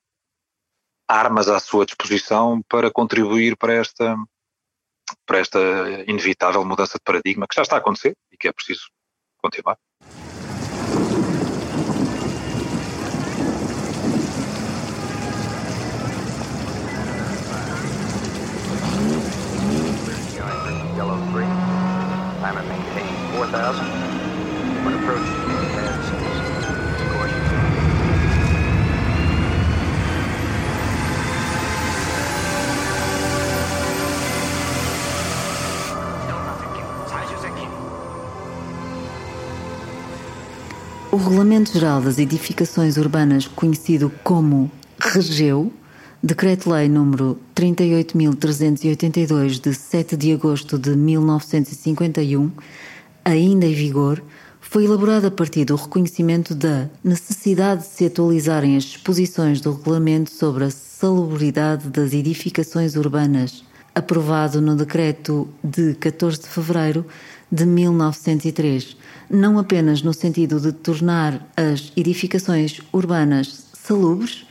armas 1.08 1.50
à 1.50 1.60
sua 1.60 1.86
disposição 1.86 2.62
para 2.70 2.92
contribuir 2.92 3.58
para 3.58 3.74
esta, 3.74 4.16
para 5.26 5.40
esta 5.40 5.60
inevitável 6.08 6.64
mudança 6.64 6.98
de 6.98 7.04
paradigma 7.04 7.48
que 7.48 7.56
já 7.56 7.64
está 7.64 7.76
a 7.76 7.80
acontecer 7.80 8.16
e 8.32 8.38
que 8.38 8.48
é 8.48 8.54
preciso 8.54 8.84
continuar. 9.38 9.78
When 24.84 24.94
approaching 24.94 25.42
O 41.12 41.18
Regulamento 41.18 41.74
Geral 41.74 42.00
das 42.02 42.20
Edificações 42.20 42.96
Urbanas, 42.98 43.48
conhecido 43.48 44.12
como 44.24 44.72
REGEU, 45.00 45.74
Decreto-Lei 46.24 46.88
número 46.88 47.40
38.382 47.56 49.60
de 49.60 49.74
7 49.74 50.16
de 50.16 50.32
agosto 50.32 50.78
de 50.78 50.96
1951, 50.96 52.52
ainda 53.26 53.66
em 53.66 53.74
vigor, 53.74 54.24
foi 54.60 54.86
elaborado 54.86 55.26
a 55.26 55.32
partir 55.32 55.66
do 55.66 55.76
reconhecimento 55.76 56.54
da 56.54 56.88
necessidade 57.04 57.82
de 57.82 57.88
se 57.88 58.06
atualizarem 58.06 58.78
as 58.78 58.84
disposições 58.84 59.62
do 59.62 59.74
Regulamento 59.74 60.30
sobre 60.30 60.66
a 60.66 60.70
salubridade 60.70 61.90
das 61.90 62.14
edificações 62.14 62.96
urbanas, 62.96 63.64
aprovado 63.96 64.62
no 64.62 64.76
Decreto 64.76 65.50
de 65.64 65.96
14 65.96 66.40
de 66.40 66.50
fevereiro 66.50 67.04
de 67.52 67.66
1903, 67.66 68.96
não 69.28 69.58
apenas 69.58 70.04
no 70.04 70.14
sentido 70.14 70.60
de 70.60 70.72
tornar 70.72 71.52
as 71.58 71.92
edificações 71.98 72.80
urbanas 72.94 73.66
salubres, 73.74 74.46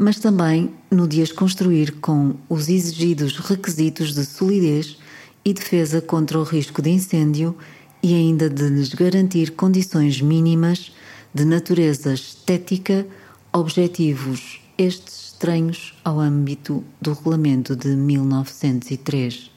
mas 0.00 0.18
também 0.18 0.70
no 0.90 1.06
de 1.06 1.20
as 1.20 1.30
construir 1.30 2.00
com 2.00 2.34
os 2.48 2.70
exigidos 2.70 3.36
requisitos 3.36 4.14
de 4.14 4.24
solidez 4.24 4.96
e 5.44 5.52
defesa 5.52 6.00
contra 6.00 6.38
o 6.38 6.42
risco 6.42 6.80
de 6.80 6.88
incêndio 6.88 7.54
e 8.02 8.14
ainda 8.14 8.48
de 8.48 8.66
lhes 8.70 8.94
garantir 8.94 9.50
condições 9.50 10.22
mínimas 10.22 10.90
de 11.34 11.44
natureza 11.44 12.14
estética, 12.14 13.06
objetivos 13.52 14.62
estes 14.78 15.32
estranhos 15.32 15.94
ao 16.02 16.18
âmbito 16.18 16.82
do 16.98 17.12
regulamento 17.12 17.76
de 17.76 17.88
1903. 17.88 19.50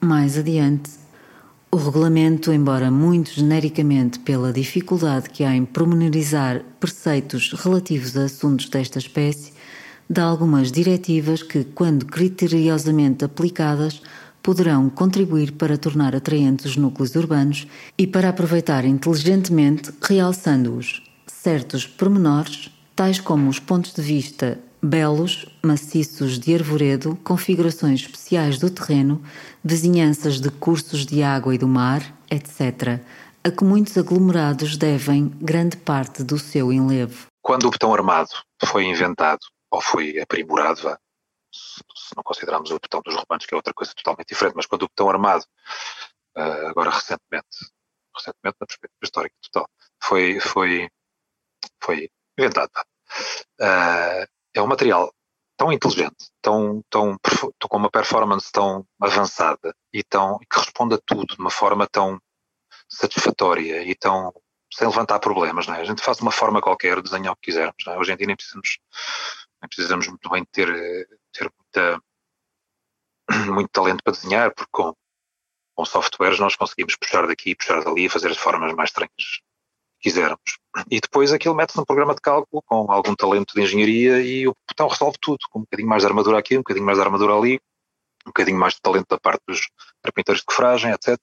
Mais 0.00 0.36
adiante, 0.36 0.90
o 1.70 1.76
regulamento, 1.76 2.50
embora 2.50 2.90
muito 2.90 3.30
genericamente 3.30 4.18
pela 4.20 4.52
dificuldade 4.52 5.28
que 5.28 5.44
há 5.44 5.54
em 5.54 5.66
promenorizar 5.66 6.62
preceitos 6.80 7.52
relativos 7.52 8.16
a 8.16 8.24
assuntos 8.24 8.70
desta 8.70 8.98
espécie, 8.98 9.52
dá 10.08 10.24
algumas 10.24 10.72
diretivas 10.72 11.42
que, 11.42 11.64
quando 11.64 12.06
criteriosamente 12.06 13.24
aplicadas, 13.24 14.00
poderão 14.42 14.88
contribuir 14.88 15.52
para 15.52 15.76
tornar 15.76 16.16
atraentes 16.16 16.64
os 16.64 16.76
núcleos 16.76 17.14
urbanos 17.14 17.66
e 17.98 18.06
para 18.06 18.30
aproveitar 18.30 18.86
inteligentemente, 18.86 19.92
realçando-os 20.00 21.02
certos 21.26 21.86
pormenores, 21.86 22.70
tais 22.96 23.20
como 23.20 23.50
os 23.50 23.58
pontos 23.58 23.92
de 23.92 24.00
vista 24.00 24.58
belos, 24.82 25.46
maciços 25.64 26.38
de 26.38 26.54
arvoredo, 26.54 27.16
configurações 27.24 28.00
especiais 28.00 28.58
do 28.58 28.70
terreno, 28.70 29.22
vizinhanças 29.62 30.40
de 30.40 30.50
cursos 30.50 31.04
de 31.04 31.22
água 31.22 31.54
e 31.54 31.58
do 31.58 31.68
mar, 31.68 32.02
etc., 32.30 33.00
a 33.44 33.50
que 33.50 33.64
muitos 33.64 33.96
aglomerados 33.96 34.76
devem 34.76 35.28
grande 35.40 35.76
parte 35.76 36.22
do 36.22 36.38
seu 36.38 36.72
enlevo. 36.72 37.26
Quando 37.40 37.66
o 37.66 37.70
botão 37.70 37.94
armado 37.94 38.30
foi 38.64 38.84
inventado, 38.84 39.40
ou 39.70 39.80
foi 39.80 40.18
aprimorado, 40.20 40.80
se 41.52 42.16
não 42.16 42.22
considerarmos 42.22 42.70
o 42.70 42.78
botão 42.78 43.00
dos 43.04 43.14
romanos, 43.14 43.46
que 43.46 43.54
é 43.54 43.56
outra 43.56 43.72
coisa 43.72 43.92
totalmente 43.94 44.28
diferente, 44.28 44.54
mas 44.56 44.66
quando 44.66 44.82
o 44.82 44.88
botão 44.88 45.08
armado, 45.08 45.44
ah, 46.36 46.68
agora 46.68 46.90
recentemente, 46.90 47.46
recentemente 48.14 48.56
na 48.60 48.66
perspectiva 48.66 49.04
histórica 49.04 49.36
total, 49.42 49.68
foi, 50.02 50.40
foi, 50.40 50.88
foi 51.82 52.10
inventado, 52.38 52.70
ah, 53.60 54.26
é 54.54 54.62
um 54.62 54.66
material 54.66 55.12
tão 55.56 55.72
inteligente, 55.72 56.30
tão, 56.40 56.82
tão, 56.88 57.18
com 57.68 57.76
uma 57.76 57.90
performance 57.90 58.50
tão 58.52 58.86
avançada 59.00 59.74
e 59.92 60.04
tão, 60.04 60.38
que 60.38 60.58
responde 60.58 60.94
a 60.94 60.98
tudo 61.04 61.34
de 61.34 61.40
uma 61.40 61.50
forma 61.50 61.86
tão 61.86 62.20
satisfatória 62.88 63.82
e 63.82 63.94
tão 63.94 64.32
sem 64.72 64.86
levantar 64.86 65.18
problemas, 65.18 65.66
não 65.66 65.74
é? 65.74 65.80
A 65.80 65.84
gente 65.84 66.02
faz 66.02 66.18
de 66.18 66.22
uma 66.22 66.30
forma 66.30 66.60
qualquer, 66.60 67.00
desenhar 67.02 67.32
o 67.32 67.36
que 67.36 67.50
quisermos, 67.50 67.86
é? 67.86 67.98
Hoje 67.98 68.12
em 68.12 68.16
dia 68.16 68.26
nem 68.26 68.36
precisamos, 68.36 68.78
nem 69.60 69.68
precisamos 69.68 70.06
muito 70.08 70.28
bem 70.28 70.44
ter, 70.52 70.68
ter 71.32 71.50
muita, 71.58 72.02
muito 73.52 73.70
talento 73.70 74.02
para 74.04 74.12
desenhar, 74.12 74.54
porque 74.54 74.70
com, 74.70 74.94
com 75.74 75.84
softwares 75.84 76.38
nós 76.38 76.54
conseguimos 76.54 76.96
puxar 76.96 77.26
daqui, 77.26 77.56
puxar 77.56 77.82
dali 77.82 78.04
e 78.04 78.10
fazer 78.10 78.30
as 78.30 78.36
formas 78.36 78.72
mais 78.74 78.90
estranhas 78.90 79.47
quisermos. 80.00 80.58
E 80.90 81.00
depois 81.00 81.32
aquilo 81.32 81.54
mete-se 81.54 81.76
num 81.76 81.84
programa 81.84 82.14
de 82.14 82.20
cálculo 82.20 82.62
com 82.66 82.90
algum 82.90 83.14
talento 83.14 83.54
de 83.54 83.62
engenharia 83.62 84.20
e 84.20 84.46
o 84.46 84.54
botão 84.68 84.88
resolve 84.88 85.18
tudo, 85.20 85.38
com 85.50 85.60
um 85.60 85.62
bocadinho 85.62 85.88
mais 85.88 86.02
de 86.02 86.08
armadura 86.08 86.38
aqui, 86.38 86.56
um 86.56 86.60
bocadinho 86.60 86.86
mais 86.86 86.98
de 86.98 87.04
armadura 87.04 87.34
ali, 87.34 87.60
um 88.24 88.30
bocadinho 88.30 88.58
mais 88.58 88.74
de 88.74 88.80
talento 88.80 89.06
da 89.08 89.18
parte 89.18 89.42
dos 89.46 89.60
carpinteiros 90.02 90.40
de 90.40 90.46
cofragem, 90.46 90.92
etc. 90.92 91.18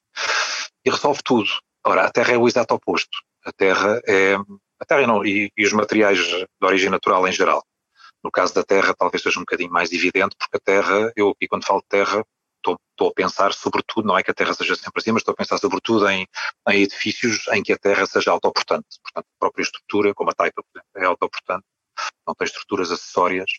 E 0.83 0.89
resolve 0.89 1.21
tudo. 1.23 1.49
Ora, 1.85 2.05
a 2.05 2.11
Terra 2.11 2.33
é 2.33 2.37
o 2.37 2.47
exato 2.47 2.73
oposto. 2.73 3.17
A 3.45 3.51
Terra 3.51 4.01
é. 4.07 4.35
A 4.77 4.85
Terra 4.85 5.07
não, 5.07 5.25
e, 5.25 5.51
e 5.55 5.65
os 5.65 5.71
materiais 5.71 6.17
de 6.19 6.47
origem 6.61 6.89
natural 6.89 7.25
em 7.27 7.31
geral. 7.31 7.63
No 8.23 8.31
caso 8.31 8.53
da 8.53 8.63
Terra, 8.63 8.93
talvez 8.97 9.21
seja 9.21 9.39
um 9.39 9.43
bocadinho 9.43 9.71
mais 9.71 9.91
evidente, 9.93 10.35
porque 10.37 10.57
a 10.57 10.59
Terra, 10.59 11.13
eu 11.15 11.29
aqui 11.29 11.47
quando 11.47 11.65
falo 11.65 11.79
de 11.79 11.87
Terra, 11.87 12.25
estou, 12.65 12.79
estou, 12.91 13.09
a 13.09 13.13
pensar 13.13 13.53
sobretudo, 13.53 14.07
não 14.07 14.17
é 14.17 14.23
que 14.23 14.31
a 14.31 14.33
Terra 14.33 14.53
seja 14.53 14.75
sempre 14.75 14.99
assim, 14.99 15.11
mas 15.11 15.21
estou 15.21 15.33
a 15.33 15.35
pensar 15.35 15.57
sobretudo 15.57 16.07
em, 16.09 16.27
em 16.69 16.81
edifícios 16.81 17.47
em 17.53 17.61
que 17.61 17.73
a 17.73 17.77
Terra 17.77 18.05
seja 18.05 18.31
autoportante. 18.31 18.87
Portanto, 19.01 19.27
a 19.27 19.39
própria 19.39 19.63
estrutura, 19.63 20.13
como 20.13 20.31
a 20.31 20.33
taipa, 20.33 20.63
é 20.95 21.05
autoportante, 21.05 21.65
não 22.27 22.33
tem 22.35 22.45
estruturas 22.45 22.91
acessórias, 22.91 23.49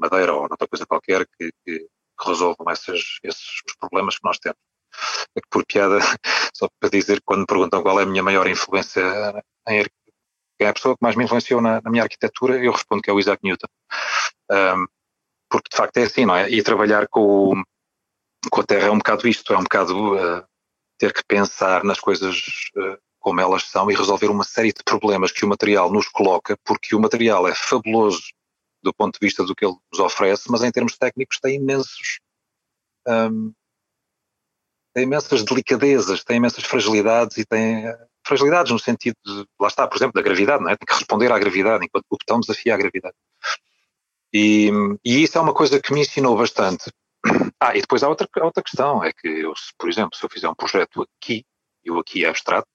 madeira 0.00 0.34
ou 0.34 0.42
outra 0.42 0.68
coisa 0.68 0.86
qualquer, 0.86 1.26
que, 1.38 1.50
que, 1.64 1.78
que 1.80 1.88
resolvam 2.28 2.70
esses, 2.70 3.18
esses 3.22 3.62
problemas 3.80 4.18
que 4.18 4.24
nós 4.24 4.38
temos. 4.38 4.58
É 5.36 5.40
por 5.50 5.64
piada, 5.66 5.98
só 6.54 6.68
para 6.80 6.90
dizer, 6.90 7.20
quando 7.24 7.40
me 7.40 7.46
perguntam 7.46 7.82
qual 7.82 8.00
é 8.00 8.02
a 8.02 8.06
minha 8.06 8.22
maior 8.22 8.46
influência 8.46 9.02
em 9.68 9.84
quem 10.58 10.66
é 10.66 10.70
a 10.70 10.74
pessoa 10.74 10.96
que 10.96 11.02
mais 11.02 11.14
me 11.14 11.24
influenciou 11.24 11.60
na, 11.60 11.80
na 11.80 11.90
minha 11.90 12.02
arquitetura, 12.02 12.58
eu 12.58 12.72
respondo 12.72 13.00
que 13.00 13.08
é 13.08 13.12
o 13.12 13.20
Isaac 13.20 13.40
Newton. 13.44 13.68
Um, 14.50 14.86
porque 15.48 15.68
de 15.70 15.76
facto 15.76 15.96
é 15.98 16.02
assim, 16.02 16.26
não 16.26 16.34
é? 16.34 16.50
E 16.50 16.62
trabalhar 16.62 17.06
com, 17.08 17.62
com 18.50 18.60
a 18.60 18.64
Terra 18.64 18.88
é 18.88 18.90
um 18.90 18.98
bocado 18.98 19.26
isto, 19.28 19.52
é 19.52 19.58
um 19.58 19.62
bocado 19.62 20.14
uh, 20.14 20.44
ter 20.98 21.12
que 21.12 21.22
pensar 21.26 21.84
nas 21.84 22.00
coisas 22.00 22.36
uh, 22.76 22.98
como 23.18 23.40
elas 23.40 23.64
são 23.64 23.90
e 23.90 23.94
resolver 23.94 24.28
uma 24.28 24.44
série 24.44 24.72
de 24.72 24.82
problemas 24.84 25.32
que 25.32 25.44
o 25.44 25.48
material 25.48 25.92
nos 25.92 26.08
coloca, 26.08 26.56
porque 26.64 26.94
o 26.94 27.00
material 27.00 27.48
é 27.48 27.54
fabuloso 27.54 28.22
do 28.82 28.94
ponto 28.94 29.18
de 29.18 29.26
vista 29.26 29.44
do 29.44 29.54
que 29.54 29.64
ele 29.64 29.74
nos 29.92 30.00
oferece, 30.00 30.50
mas 30.50 30.62
em 30.62 30.70
termos 30.70 30.96
técnicos 30.96 31.38
tem 31.40 31.56
imensos 31.56 32.20
um, 33.08 33.52
tem 34.94 35.04
imensas 35.04 35.44
delicadezas, 35.44 36.24
tem 36.24 36.36
imensas 36.36 36.64
fragilidades 36.64 37.36
e 37.38 37.44
tem 37.44 37.88
uh, 37.88 37.96
fragilidades 38.26 38.72
no 38.72 38.78
sentido 38.78 39.16
de, 39.24 39.44
lá 39.60 39.68
está, 39.68 39.86
por 39.86 39.96
exemplo, 39.96 40.14
da 40.14 40.22
gravidade, 40.22 40.62
não 40.62 40.70
é? 40.70 40.76
Tem 40.76 40.86
que 40.86 40.94
responder 40.94 41.32
à 41.32 41.38
gravidade, 41.38 41.84
enquanto 41.84 42.04
o 42.10 42.16
botão 42.16 42.40
desafia 42.40 42.74
a 42.74 42.78
gravidade. 42.78 43.14
E, 44.32 44.70
e 45.04 45.22
isso 45.22 45.38
é 45.38 45.40
uma 45.40 45.54
coisa 45.54 45.80
que 45.80 45.92
me 45.92 46.00
ensinou 46.00 46.36
bastante, 46.36 46.92
ah, 47.60 47.76
e 47.76 47.80
depois 47.80 48.02
há 48.02 48.08
outra, 48.08 48.28
outra 48.42 48.62
questão, 48.62 49.02
é 49.02 49.12
que 49.12 49.26
eu, 49.26 49.52
por 49.78 49.88
exemplo, 49.88 50.16
se 50.16 50.24
eu 50.24 50.30
fizer 50.30 50.48
um 50.48 50.54
projeto 50.54 51.06
aqui, 51.20 51.44
e 51.84 51.90
o 51.90 51.98
aqui 51.98 52.24
é 52.24 52.28
abstrato, 52.28 52.68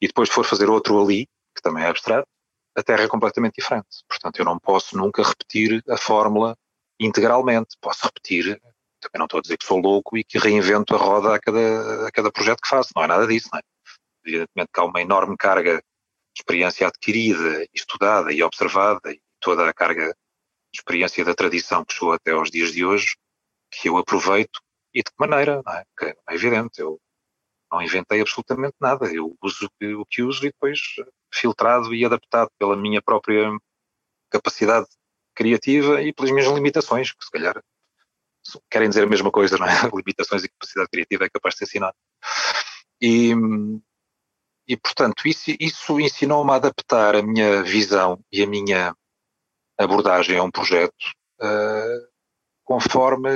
e 0.00 0.06
depois 0.06 0.28
for 0.28 0.44
fazer 0.44 0.68
outro 0.70 1.00
ali, 1.00 1.26
que 1.54 1.62
também 1.62 1.84
é 1.84 1.88
abstrato, 1.88 2.28
a 2.76 2.82
Terra 2.82 3.04
é 3.04 3.08
completamente 3.08 3.56
diferente. 3.56 3.88
Portanto, 4.08 4.38
eu 4.38 4.44
não 4.44 4.58
posso 4.58 4.96
nunca 4.96 5.22
repetir 5.22 5.82
a 5.88 5.96
fórmula 5.96 6.56
integralmente. 7.00 7.76
Posso 7.80 8.06
repetir, 8.06 8.60
também 9.00 9.18
não 9.18 9.24
estou 9.24 9.38
a 9.38 9.42
dizer 9.42 9.58
que 9.58 9.66
sou 9.66 9.78
louco 9.78 10.16
e 10.16 10.24
que 10.24 10.38
reinvento 10.38 10.94
a 10.94 10.98
roda 10.98 11.34
a 11.34 11.40
cada, 11.40 12.06
a 12.06 12.12
cada 12.12 12.30
projeto 12.30 12.60
que 12.62 12.68
faço, 12.68 12.90
não 12.94 13.02
é 13.02 13.06
nada 13.06 13.26
disso, 13.26 13.48
não 13.52 13.58
é? 13.58 13.62
Evidentemente 14.24 14.70
que 14.72 14.80
há 14.80 14.84
uma 14.84 15.02
enorme 15.02 15.36
carga 15.36 15.76
de 15.78 16.40
experiência 16.40 16.86
adquirida, 16.86 17.66
estudada 17.74 18.32
e 18.32 18.42
observada, 18.42 19.10
e 19.10 19.20
toda 19.40 19.68
a 19.68 19.74
carga 19.74 20.14
de 20.72 20.78
experiência 20.80 21.24
da 21.24 21.34
tradição 21.34 21.84
que 21.84 21.94
chegou 21.94 22.12
até 22.12 22.32
aos 22.32 22.50
dias 22.50 22.72
de 22.72 22.84
hoje, 22.84 23.16
que 23.70 23.88
eu 23.88 23.96
aproveito 23.96 24.60
e 24.94 25.02
de 25.02 25.10
que 25.10 25.16
maneira, 25.18 25.62
não 25.64 25.72
é? 25.72 25.84
Que 25.96 26.06
é 26.06 26.34
evidente, 26.34 26.80
eu 26.80 27.00
não 27.70 27.82
inventei 27.82 28.20
absolutamente 28.20 28.74
nada, 28.80 29.06
eu 29.12 29.36
uso 29.42 29.66
o 29.66 29.70
que, 29.78 29.94
o 29.94 30.06
que 30.06 30.22
uso 30.22 30.40
e 30.46 30.50
depois 30.50 30.80
filtrado 31.32 31.94
e 31.94 32.04
adaptado 32.04 32.50
pela 32.58 32.76
minha 32.76 33.02
própria 33.02 33.50
capacidade 34.30 34.86
criativa 35.34 36.02
e 36.02 36.12
pelas 36.12 36.30
minhas 36.30 36.48
limitações, 36.48 37.12
que 37.12 37.24
se 37.24 37.30
calhar 37.30 37.62
querem 38.70 38.88
dizer 38.88 39.04
a 39.04 39.08
mesma 39.08 39.30
coisa, 39.30 39.56
não 39.58 39.66
é? 39.66 39.70
Limitações 39.94 40.44
e 40.44 40.48
capacidade 40.48 40.88
criativa 40.90 41.24
é 41.24 41.30
capaz 41.30 41.54
de 41.54 41.58
ser 41.58 41.64
ensinado. 41.64 41.96
E, 43.00 43.32
e 44.66 44.76
portanto, 44.76 45.26
isso, 45.26 45.50
isso 45.60 46.00
ensinou-me 46.00 46.50
a 46.50 46.56
adaptar 46.56 47.14
a 47.14 47.22
minha 47.22 47.62
visão 47.62 48.18
e 48.32 48.42
a 48.42 48.46
minha 48.46 48.94
abordagem 49.78 50.38
a 50.38 50.42
um 50.42 50.50
projeto 50.50 51.12
uh, 51.40 52.08
conforme, 52.68 53.30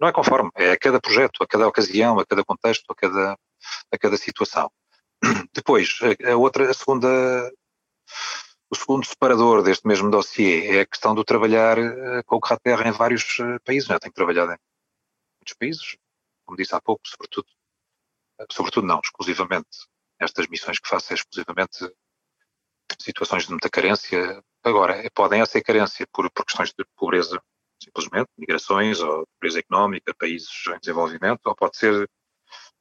não 0.00 0.08
é 0.08 0.12
conforme, 0.12 0.50
é 0.56 0.72
a 0.72 0.78
cada 0.78 0.98
projeto, 0.98 1.42
a 1.42 1.46
cada 1.46 1.68
ocasião, 1.68 2.18
a 2.18 2.24
cada 2.24 2.42
contexto, 2.42 2.90
a 2.90 2.94
cada, 2.94 3.38
a 3.92 3.98
cada 3.98 4.16
situação. 4.16 4.72
Depois, 5.52 5.98
a, 6.26 6.36
outra, 6.36 6.70
a 6.70 6.72
segunda, 6.72 7.52
o 8.70 8.74
segundo 8.74 9.04
separador 9.04 9.62
deste 9.62 9.86
mesmo 9.86 10.10
dossiê 10.10 10.78
é 10.78 10.80
a 10.80 10.86
questão 10.86 11.14
do 11.14 11.22
trabalhar 11.22 11.78
uh, 11.78 12.24
com 12.24 12.36
o 12.36 12.58
Terra 12.62 12.88
em 12.88 12.92
vários 12.92 13.38
uh, 13.40 13.60
países. 13.62 13.90
Né? 13.90 13.98
Tenho 13.98 14.14
trabalhado 14.14 14.52
em 14.52 14.58
muitos 15.40 15.54
países, 15.58 15.96
como 16.46 16.56
disse 16.56 16.74
há 16.74 16.80
pouco, 16.80 17.02
sobretudo, 17.06 17.46
uh, 18.40 18.46
sobretudo 18.50 18.86
não, 18.86 19.00
exclusivamente, 19.04 19.68
estas 20.18 20.46
missões 20.46 20.78
que 20.80 20.88
faço 20.88 21.12
é 21.12 21.16
exclusivamente 21.16 21.76
situações 22.98 23.44
de 23.44 23.50
muita 23.50 23.68
carência. 23.68 24.42
Agora, 24.64 25.02
podem 25.14 25.44
ser 25.44 25.60
carência 25.60 26.06
por, 26.10 26.30
por 26.30 26.46
questões 26.46 26.72
de 26.72 26.86
pobreza 26.96 27.38
simplesmente, 27.82 28.28
migrações 28.36 29.00
ou 29.00 29.26
pobreza 29.34 29.58
económica, 29.58 30.14
países 30.18 30.48
em 30.68 30.78
desenvolvimento, 30.78 31.40
ou 31.44 31.54
pode 31.54 31.76
ser 31.76 32.08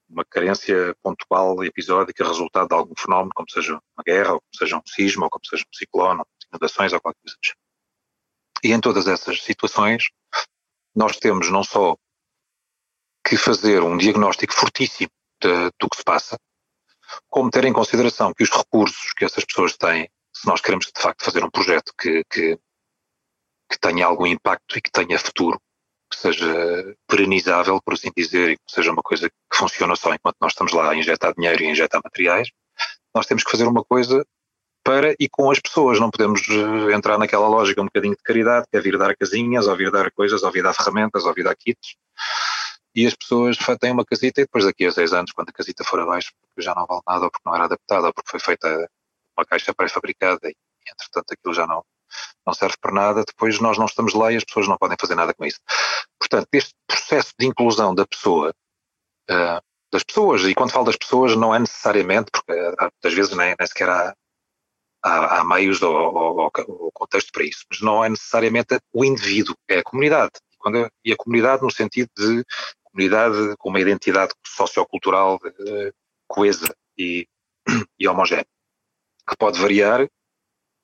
uma 0.10 0.26
carência 0.26 0.96
pontual 1.04 1.64
e 1.64 1.68
episódica 1.68 2.28
resultado 2.28 2.70
de 2.70 2.76
algum 2.76 2.96
fenómeno, 2.98 3.32
como 3.36 3.50
seja 3.50 3.74
uma 3.74 4.04
guerra, 4.06 4.34
ou 4.34 4.42
como 4.42 4.58
seja 4.58 4.78
um 4.78 4.82
sismo, 4.86 5.24
ou 5.24 5.30
como 5.30 5.46
seja 5.46 5.64
um 5.64 5.78
ciclone, 5.78 6.20
ou 6.20 6.28
inundações, 6.52 6.92
ou 6.94 7.00
qualquer 7.00 7.20
coisa. 7.22 7.38
E 8.64 8.74
em 8.74 8.82
todas 8.82 9.08
essas 9.08 9.42
situações, 9.44 10.10
nós 10.96 11.18
temos 11.18 11.50
não 11.50 11.64
só 11.64 11.96
que 13.26 13.38
fazer 13.38 13.84
um 13.84 13.98
diagnóstico 13.98 14.54
fortíssimo 14.54 15.12
de, 15.42 15.72
do 15.80 15.90
que 15.90 15.98
se 15.98 16.04
passa, 16.04 16.38
como 17.28 17.50
ter 17.50 17.66
em 17.66 17.74
consideração 17.74 18.34
que 18.34 18.44
os 18.44 18.50
recursos 18.50 19.14
que 19.16 19.24
essas 19.24 19.46
pessoas 19.46 19.78
têm, 19.78 20.10
se 20.34 20.48
nós 20.48 20.62
queremos 20.62 20.88
de 20.88 21.02
facto 21.02 21.24
fazer 21.24 21.44
um 21.44 21.50
projeto 21.50 21.94
que, 21.98 22.24
que 22.30 22.60
que 23.70 23.80
tenha 23.80 24.06
algum 24.06 24.26
impacto 24.26 24.78
e 24.78 24.82
que 24.82 24.92
tenha 24.92 25.20
futuro, 25.20 25.62
que 26.12 26.18
seja 26.18 26.96
perenizável, 27.08 27.80
por 27.82 27.94
assim 27.94 28.10
dizer, 28.16 28.52
e 28.52 28.58
que 28.58 28.72
seja 28.72 28.92
uma 28.92 29.04
coisa 29.04 29.30
que 29.30 29.58
funciona 29.58 29.96
só 29.96 30.14
enquanto 30.14 30.38
nós 30.42 30.54
estamos 30.54 30.74
lá 30.74 30.92
a 30.92 30.96
injetar 30.96 31.34
dinheiro 31.36 31.64
e 31.64 31.68
a 31.68 31.72
injetar 31.72 32.02
materiais, 32.04 32.50
nós 33.14 33.26
temos 33.26 33.44
que 33.44 33.52
fazer 33.52 33.66
uma 33.66 33.84
coisa 33.84 34.26
para 34.84 35.14
e 35.20 35.30
com 35.30 35.52
as 35.52 35.60
pessoas. 35.60 36.00
Não 36.00 36.10
podemos 36.10 36.42
eh, 36.50 36.96
entrar 36.96 37.18
naquela 37.18 37.48
lógica 37.48 37.82
um 37.82 37.86
bocadinho 37.86 38.16
de 38.16 38.24
caridade, 38.24 38.66
que 38.72 38.78
é 38.78 38.82
vir 38.82 38.98
dar 38.98 39.16
casinhas, 39.16 39.68
ou 39.68 39.76
vir 39.76 39.92
dar 39.92 40.12
coisas, 40.12 40.42
ou 40.44 40.52
vir 40.52 40.64
dar 40.64 40.74
ferramentas, 40.74 41.26
ou 41.26 41.34
vir 41.34 41.44
dar 41.44 41.56
kits. 41.56 41.96
E 42.96 43.06
as 43.06 43.14
pessoas 43.14 43.58
têm 43.80 43.92
uma 43.92 44.06
casita 44.06 44.42
e 44.42 44.46
depois 44.46 44.66
daqui 44.66 44.86
a 44.86 44.92
seis 44.92 45.14
anos, 45.14 45.32
quando 45.32 45.50
a 45.50 45.54
casita 45.54 45.84
for 45.84 46.00
abaixo, 46.00 46.32
porque 46.42 46.62
já 46.62 46.74
não 46.74 46.86
vale 46.88 47.02
nada, 47.08 47.26
ou 47.26 47.32
porque 47.32 47.48
não 47.48 47.56
era 47.56 47.66
adaptada, 47.66 48.08
ou 48.08 48.14
porque 48.14 48.32
foi 48.32 48.40
feita 48.40 48.90
uma 49.38 49.46
caixa 49.46 49.74
pré-fabricada 49.74 50.50
e, 50.50 50.56
entretanto, 50.90 51.34
aquilo 51.34 51.54
já 51.54 51.68
não, 51.68 51.84
não 52.46 52.54
serve 52.54 52.76
para 52.82 52.92
nada, 52.92 53.24
depois 53.26 53.60
nós 53.60 53.78
não 53.78 53.86
estamos 53.86 54.14
lá 54.14 54.32
e 54.32 54.38
as 54.38 54.44
pessoas 54.44 54.68
não 54.68 54.78
podem 54.78 54.98
fazer 55.00 55.16
nada 55.16 55.34
com 55.34 55.46
isso. 55.46 55.60
Portanto, 56.20 56.48
este 56.54 56.74
processo 56.88 57.34
de 57.40 57.46
inclusão 57.46 57.94
da 57.94 58.06
pessoa, 58.06 58.54
uh, 59.30 59.62
das 59.92 60.04
pessoas, 60.04 60.44
e 60.44 60.54
quando 60.54 60.72
falo 60.72 60.86
das 60.86 60.98
pessoas 60.98 61.36
não 61.36 61.54
é 61.54 61.60
necessariamente, 61.60 62.32
porque 62.32 62.54
às 63.04 63.14
vezes 63.14 63.36
nem, 63.36 63.56
nem 63.58 63.68
sequer 63.68 63.90
há, 63.90 64.14
há, 65.04 65.40
há 65.40 65.44
meios 65.44 65.82
ou, 65.82 65.96
ou, 65.96 66.52
ou, 66.68 66.92
contexto 66.94 67.32
para 67.32 67.44
isso, 67.44 67.66
mas 67.70 67.82
não 67.82 68.04
é 68.04 68.10
necessariamente 68.10 68.80
o 68.94 69.04
indivíduo, 69.06 69.56
é 69.68 69.80
a 69.80 69.84
comunidade. 69.84 70.32
Quando, 70.58 70.90
e 71.06 71.14
a 71.14 71.16
comunidade 71.16 71.64
no 71.64 71.72
sentido 71.72 72.10
de 72.18 72.44
comunidade 72.84 73.56
com 73.58 73.70
uma 73.70 73.80
identidade 73.80 74.34
sociocultural 74.46 75.36
uh, 75.36 75.94
coesa 76.28 76.74
e, 76.98 77.28
e 77.98 78.08
homogénea, 78.08 78.46
que 79.28 79.38
pode 79.38 79.60
variar 79.60 80.08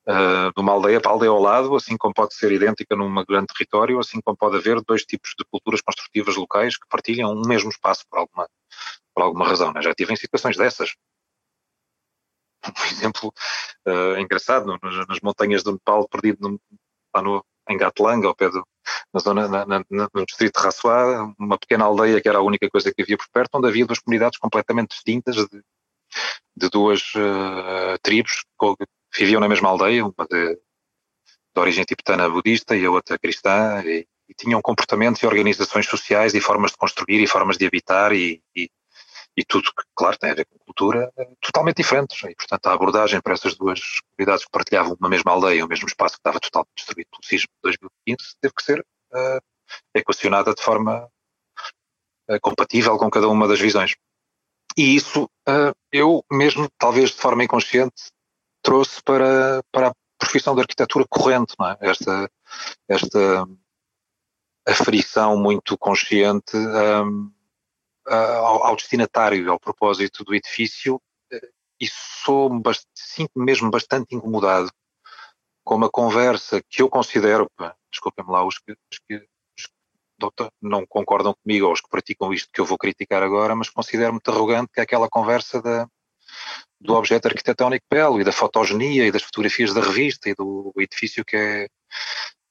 uh, 0.08 0.54
de 0.54 0.62
uma 0.62 0.72
aldeia 0.72 1.02
para 1.02 1.12
a 1.12 1.14
aldeia 1.14 1.32
ao 1.32 1.42
lado, 1.42 1.76
assim 1.76 1.98
como 1.98 2.14
pode 2.14 2.36
ser 2.36 2.52
idêntica 2.52 2.96
num 2.96 3.14
grande 3.26 3.48
território, 3.48 4.00
assim 4.00 4.22
como 4.22 4.38
pode 4.38 4.58
haver 4.58 4.82
dois 4.82 5.04
tipos 5.04 5.32
de 5.38 5.46
culturas 5.46 5.82
construtivas 5.82 6.36
locais 6.36 6.78
que 6.78 6.88
partilham 6.88 7.32
um 7.32 7.48
mesmo 7.48 7.70
espaço 7.70 8.04
por 8.10 8.20
alguma, 8.20 8.48
por 9.14 9.24
alguma 9.24 9.48
razão. 9.48 9.74
Né? 9.74 9.82
Já 9.82 9.94
tive 9.94 10.14
em 10.14 10.18
situações 10.18 10.58
dessas. 10.58 10.92
Um 12.68 12.86
exemplo 12.86 13.34
uh, 13.88 14.18
engraçado, 14.18 14.66
no, 14.66 15.06
nas 15.08 15.20
montanhas 15.22 15.62
do 15.62 15.74
Nepal, 15.74 16.08
perdido 16.10 16.50
no, 16.50 16.60
lá 17.16 17.22
no, 17.22 17.46
em 17.70 17.78
Gatlanga, 17.78 18.28
ao 18.28 18.36
pé 18.36 18.50
do, 18.50 18.68
na 19.14 19.20
zona, 19.20 19.48
na, 19.48 19.66
na, 19.66 19.84
no 19.90 20.26
distrito 20.26 20.60
de 20.60 20.64
Rassuá, 20.64 21.32
uma 21.38 21.60
pequena 21.60 21.86
aldeia 21.86 22.20
que 22.20 22.28
era 22.28 22.40
a 22.40 22.44
única 22.44 22.68
coisa 22.70 22.92
que 22.92 23.04
havia 23.04 23.18
por 23.18 23.28
perto, 23.32 23.56
onde 23.56 23.68
havia 23.68 23.86
duas 23.86 24.00
comunidades 24.00 24.40
completamente 24.40 24.90
distintas 24.90 25.36
de, 25.36 25.64
de 26.56 26.70
duas 26.70 27.02
uh, 27.16 27.98
tribos 28.02 28.46
viviam 29.18 29.40
na 29.40 29.50
mesma 29.50 29.70
aldeia, 29.70 30.06
uma 30.06 30.28
de, 30.30 30.56
de 30.56 31.60
origem 31.62 31.84
tibetana 31.84 32.30
budista 32.30 32.76
e 32.76 32.86
a 32.86 32.92
outra 32.92 33.18
cristã, 33.18 33.82
e, 33.86 34.08
e, 34.30 34.34
tinham 34.34 34.62
comportamentos 34.62 35.22
e 35.22 35.28
organizações 35.28 35.86
sociais 35.88 36.34
e 36.34 36.42
formas 36.42 36.72
de 36.72 36.78
construir 36.78 37.22
e 37.22 37.28
formas 37.28 37.58
de 37.58 37.66
habitar 37.66 38.12
e, 38.14 38.42
e, 38.56 38.70
e 39.38 39.46
tudo 39.46 39.72
que, 39.74 39.84
claro, 39.96 40.18
tem 40.18 40.32
a 40.32 40.36
ver 40.36 40.46
com 40.46 40.58
cultura, 40.60 41.12
totalmente 41.42 41.78
diferentes. 41.78 42.22
E, 42.24 42.36
portanto, 42.36 42.68
a 42.68 42.74
abordagem 42.74 43.22
para 43.22 43.34
essas 43.34 43.56
duas 43.56 43.80
comunidades 44.16 44.46
que 44.46 44.52
partilhavam 44.52 44.98
uma 45.00 45.10
mesma 45.10 45.32
aldeia, 45.32 45.66
o 45.66 45.68
mesmo 45.68 45.88
espaço 45.88 46.16
que 46.16 46.20
estava 46.20 46.40
totalmente 46.40 46.74
destruído 46.76 47.08
pelo 47.10 47.24
sismo 47.24 47.48
de 47.48 47.78
2015, 48.08 48.36
teve 48.42 48.54
que 48.54 48.64
ser 48.64 48.80
uh, 48.80 49.42
equacionada 49.94 50.54
de 50.54 50.62
forma 50.62 51.10
uh, 52.30 52.40
compatível 52.42 52.98
com 52.98 53.10
cada 53.10 53.28
uma 53.28 53.48
das 53.48 53.60
visões. 53.60 53.96
E 54.78 54.96
isso 54.96 55.24
uh, 55.48 55.74
eu 55.92 56.24
mesmo, 56.32 56.70
talvez 56.78 57.12
de 57.12 57.18
forma 57.18 57.44
inconsciente, 57.44 58.12
trouxe 58.66 59.02
para, 59.04 59.64
para 59.72 59.90
a 59.90 59.94
profissão 60.18 60.56
de 60.56 60.62
arquitetura 60.62 61.06
corrente, 61.08 61.54
não 61.60 61.70
é? 61.70 61.78
Esta, 61.82 62.32
esta 62.90 63.48
aferição 64.68 65.38
muito 65.38 65.78
consciente 65.78 66.58
um, 66.58 67.32
ao, 68.08 68.66
ao, 68.66 68.76
destinatário, 68.76 69.52
ao 69.52 69.60
propósito 69.60 70.24
do 70.24 70.34
edifício, 70.34 71.00
eh, 71.32 71.50
e 71.80 71.88
sou 71.88 72.50
sinto-me 72.96 73.46
mesmo 73.46 73.70
bastante 73.70 74.16
incomodado 74.16 74.72
com 75.64 75.76
uma 75.76 75.90
conversa 75.90 76.62
que 76.68 76.82
eu 76.82 76.90
considero, 76.90 77.50
desculpem-me 77.92 78.32
lá, 78.32 78.46
os 78.46 78.58
que, 78.58 78.72
os 78.72 79.00
que 79.08 79.28
não 80.62 80.86
concordam 80.88 81.36
comigo 81.44 81.68
ou 81.68 81.74
os 81.74 81.82
que 81.82 81.90
praticam 81.90 82.34
isto 82.34 82.50
que 82.52 82.62
eu 82.62 82.66
vou 82.66 82.78
criticar 82.78 83.22
agora, 83.22 83.56
mas 83.56 83.70
considero 83.70 84.14
muito 84.14 84.30
arrogante 84.32 84.72
que 84.74 84.80
é 84.80 84.84
aquela 84.84 85.10
conversa 85.10 85.62
da, 85.62 85.88
do 86.80 86.94
objeto 86.94 87.28
arquitetónico 87.28 87.86
belo 87.90 88.20
e 88.20 88.24
da 88.24 88.32
fotogenia 88.32 89.06
e 89.06 89.12
das 89.12 89.24
fotografias 89.24 89.74
da 89.74 89.82
revista 89.82 90.30
e 90.30 90.36
do 90.36 90.74
edifício 90.78 91.26
que 91.26 91.36
é, 91.36 91.68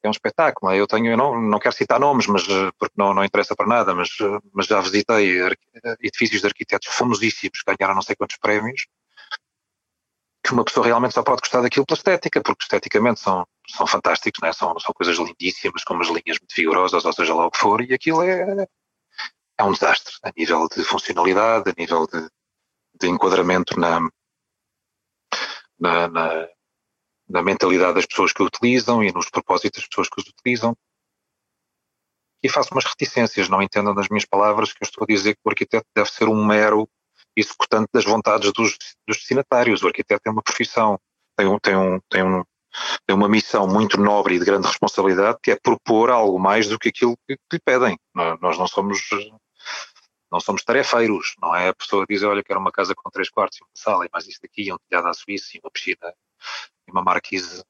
é 0.03 0.09
um 0.09 0.11
espetáculo. 0.11 0.73
É? 0.73 0.81
Eu 0.81 0.87
tenho, 0.87 1.13
eu 1.13 1.17
não, 1.17 1.41
não 1.41 1.59
quero 1.59 1.75
citar 1.75 2.01
nomes, 2.01 2.27
mas 2.27 2.45
porque 2.79 2.95
não, 2.97 3.15
não 3.15 3.25
interessa 3.25 3.55
para 3.55 3.67
nada, 3.67 3.95
mas, 3.95 4.11
mas 4.53 4.67
já 4.67 4.81
visitei 4.81 5.41
edifícios 6.01 6.41
de 6.41 6.47
arquitetos 6.47 6.89
famosíssimos 6.89 7.63
que 7.63 7.75
ganharam 7.75 7.95
não 7.95 8.03
sei 8.03 8.17
quantos 8.17 8.37
prémios, 8.39 8.87
que 10.45 10.53
uma 10.53 10.65
pessoa 10.65 10.87
realmente 10.87 11.15
só 11.15 11.23
pode 11.23 11.41
gostar 11.41 11.63
daquilo 11.63 11.87
pela 11.87 11.97
estética, 11.97 12.43
porque 12.43 12.65
esteticamente 12.65 13.19
são, 13.21 13.47
são 13.67 13.87
fantásticos, 13.87 14.41
né? 14.43 14.53
são, 14.53 14.79
são 14.79 14.93
coisas 14.93 15.17
lindíssimas, 15.17 15.83
com 15.85 15.95
umas 15.95 16.09
linhas 16.09 16.39
muito 16.39 16.55
vigorosas, 16.55 17.05
ou 17.05 17.13
seja 17.15 17.35
lá 17.35 17.47
o 17.47 17.51
que 17.51 17.59
for, 17.59 17.81
e 17.81 17.95
aquilo 17.95 18.23
é, 18.23 18.67
é 19.59 19.65
um 19.65 19.73
desastre 19.73 20.13
a 20.23 20.31
nível 20.37 20.69
de 20.69 20.85
funcionalidade, 20.85 21.71
a 21.71 21.75
nível 21.79 22.07
de, 22.07 22.29
de 23.01 23.09
enquadramento 23.09 23.79
na, 23.79 24.01
na, 25.79 26.09
na, 26.09 26.49
na, 27.29 27.43
mentalidade 27.43 27.95
das 27.95 28.07
pessoas 28.07 28.33
que 28.33 28.43
o 28.43 28.47
utilizam 28.47 29.03
e 29.03 29.13
nos 29.13 29.29
propósitos 29.29 29.81
das 29.81 29.89
pessoas 29.89 30.09
que 30.09 30.21
os 30.21 30.29
utilizam. 30.29 30.77
E 32.43 32.49
faço 32.49 32.73
umas 32.73 32.85
reticências, 32.85 33.49
não 33.49 33.63
entendam 33.63 33.95
das 33.95 34.09
minhas 34.09 34.27
palavras 34.27 34.73
que 34.73 34.83
eu 34.83 34.87
estou 34.87 35.05
a 35.05 35.07
dizer 35.07 35.35
que 35.35 35.41
o 35.45 35.49
arquiteto 35.49 35.87
deve 35.95 36.11
ser 36.11 36.29
um 36.29 36.45
mero 36.45 36.89
executante 37.37 37.89
das 37.93 38.05
vontades 38.05 38.53
dos, 38.53 38.77
dos 39.07 39.17
destinatários. 39.17 39.83
O 39.83 39.87
arquiteto 39.87 40.23
é 40.27 40.31
uma 40.31 40.43
profissão, 40.43 40.99
tem, 41.37 41.47
um, 41.47 41.59
tem, 41.59 41.75
um, 41.75 41.99
tem, 42.09 42.23
um, 42.23 42.45
tem 43.07 43.17
uma 43.17 43.29
missão 43.29 43.67
muito 43.67 43.99
nobre 43.99 44.37
e 44.37 44.39
de 44.39 44.45
grande 44.45 44.67
responsabilidade, 44.67 45.39
que 45.43 45.51
é 45.51 45.57
propor 45.57 46.11
algo 46.11 46.39
mais 46.39 46.69
do 46.69 46.79
que 46.79 46.91
aquilo 46.91 47.17
que, 47.27 47.37
que 47.37 47.57
lhe 47.57 47.61
pedem. 47.65 47.99
Nós 48.41 48.59
não 48.59 48.69
somos 48.69 49.01
não 50.35 50.41
somos 50.41 50.65
tarefeiros, 50.65 51.37
não 51.41 51.55
é 51.55 51.69
a 51.69 51.75
pessoa 51.75 52.05
dizer, 52.11 52.27
olha, 52.27 52.43
quero 52.43 52.59
uma 52.59 52.73
casa 52.73 52.93
com 52.93 53.09
três 53.09 53.31
quartos 53.31 53.59
e 53.59 53.63
uma 53.63 53.71
sala 53.73 54.05
e 54.05 54.09
mais 54.13 54.27
isto 54.27 54.45
aqui, 54.45 54.73
um 54.73 54.77
telhado 54.89 55.07
à 55.07 55.15
Suíça 55.15 55.57
e 55.57 55.61
uma 55.63 55.71
piscina 55.71 56.13
e 56.89 56.91
uma 56.91 57.05
marquise 57.05 57.63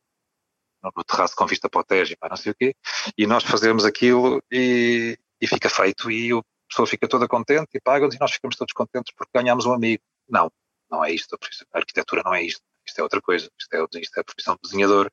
no 0.82 1.04
terraço 1.04 1.36
com 1.36 1.46
vista 1.46 1.68
para 1.68 1.82
o 1.82 1.84
Tejo 1.84 2.14
não 2.22 2.36
sei 2.38 2.52
o 2.52 2.54
quê, 2.54 2.74
e 3.18 3.26
nós 3.26 3.44
fazemos 3.44 3.84
aquilo 3.84 4.42
e, 4.50 5.18
e 5.38 5.46
fica 5.46 5.68
feito 5.68 6.10
e 6.10 6.32
a 6.32 6.42
pessoa 6.66 6.86
fica 6.86 7.06
toda 7.06 7.28
contente 7.28 7.68
e 7.74 7.80
paga-nos 7.80 8.14
e 8.14 8.18
nós 8.18 8.32
ficamos 8.32 8.56
todos 8.56 8.72
contentes 8.72 9.12
porque 9.14 9.30
ganhamos 9.34 9.66
um 9.66 9.74
amigo. 9.74 10.02
Não, 10.26 10.50
não 10.90 11.04
é 11.04 11.12
isto, 11.12 11.38
a 11.70 11.78
arquitetura 11.78 12.22
não 12.24 12.32
é 12.32 12.44
isto, 12.44 12.62
isto 12.86 12.98
é 12.98 13.02
outra 13.02 13.20
coisa, 13.20 13.50
isto 13.58 13.74
é, 13.74 14.00
isto 14.00 14.16
é 14.16 14.20
a 14.20 14.24
profissão 14.24 14.54
de 14.54 14.60
desenhador 14.62 15.10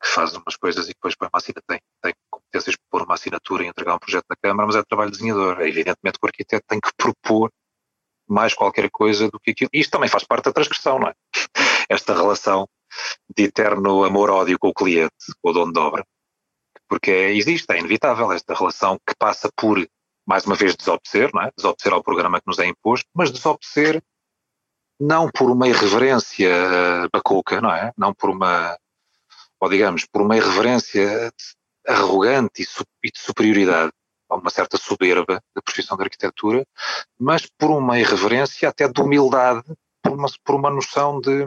que 0.00 0.08
faz 0.08 0.34
umas 0.34 0.56
coisas 0.56 0.86
e 0.86 0.88
depois 0.88 1.16
põe 1.16 1.28
uma 1.32 1.38
assinatura, 1.38 1.64
tem, 1.68 1.80
tem 2.02 2.14
competências 2.30 2.76
para 2.76 2.84
pôr 2.90 3.02
uma 3.02 3.14
assinatura 3.14 3.64
e 3.64 3.66
entregar 3.66 3.94
um 3.94 3.98
projeto 3.98 4.26
na 4.28 4.36
Câmara, 4.36 4.66
mas 4.66 4.76
é 4.76 4.82
trabalho 4.82 5.10
de 5.10 5.18
desenhador. 5.18 5.60
É 5.60 5.68
evidentemente 5.68 6.18
que 6.18 6.24
o 6.24 6.26
arquiteto 6.26 6.64
tem 6.68 6.80
que 6.80 6.90
propor 6.96 7.50
mais 8.28 8.54
qualquer 8.54 8.90
coisa 8.90 9.30
do 9.30 9.40
que 9.40 9.50
aquilo. 9.50 9.70
Isto 9.72 9.92
também 9.92 10.08
faz 10.08 10.24
parte 10.24 10.44
da 10.44 10.52
transgressão, 10.52 10.98
não 10.98 11.08
é? 11.08 11.14
Esta 11.88 12.14
relação 12.14 12.68
de 13.34 13.44
eterno 13.44 14.04
amor-ódio 14.04 14.58
com 14.58 14.68
o 14.68 14.74
cliente, 14.74 15.14
com 15.42 15.50
o 15.50 15.52
dono 15.52 15.72
de 15.72 15.80
obra. 15.80 16.04
Porque 16.88 17.10
existe, 17.10 17.70
é 17.70 17.78
inevitável 17.78 18.32
esta 18.32 18.54
relação 18.54 18.98
que 19.06 19.14
passa 19.18 19.50
por, 19.54 19.86
mais 20.26 20.46
uma 20.46 20.54
vez, 20.54 20.74
desobedecer, 20.74 21.30
não 21.34 21.42
é? 21.42 21.50
Desobedecer 21.54 21.92
ao 21.92 22.02
programa 22.02 22.40
que 22.40 22.46
nos 22.46 22.58
é 22.58 22.66
imposto, 22.66 23.06
mas 23.14 23.30
desobedecer 23.30 24.02
não 24.98 25.30
por 25.30 25.50
uma 25.50 25.68
irreverência 25.68 26.50
bacuca, 27.12 27.60
não 27.60 27.70
é? 27.70 27.92
Não 27.96 28.14
por 28.14 28.30
uma 28.30 28.76
ou 29.60 29.68
digamos, 29.68 30.04
por 30.06 30.22
uma 30.22 30.36
irreverência 30.36 31.32
arrogante 31.86 32.62
e 33.02 33.10
de 33.10 33.18
superioridade, 33.18 33.92
uma 34.30 34.50
certa 34.50 34.76
soberba 34.76 35.42
da 35.54 35.62
profissão 35.62 35.96
de 35.96 36.04
arquitetura, 36.04 36.66
mas 37.18 37.46
por 37.58 37.70
uma 37.70 37.98
irreverência 37.98 38.68
até 38.68 38.86
de 38.86 39.00
humildade, 39.00 39.64
por 40.02 40.12
uma, 40.12 40.28
por 40.44 40.54
uma 40.54 40.70
noção 40.70 41.20
de, 41.20 41.46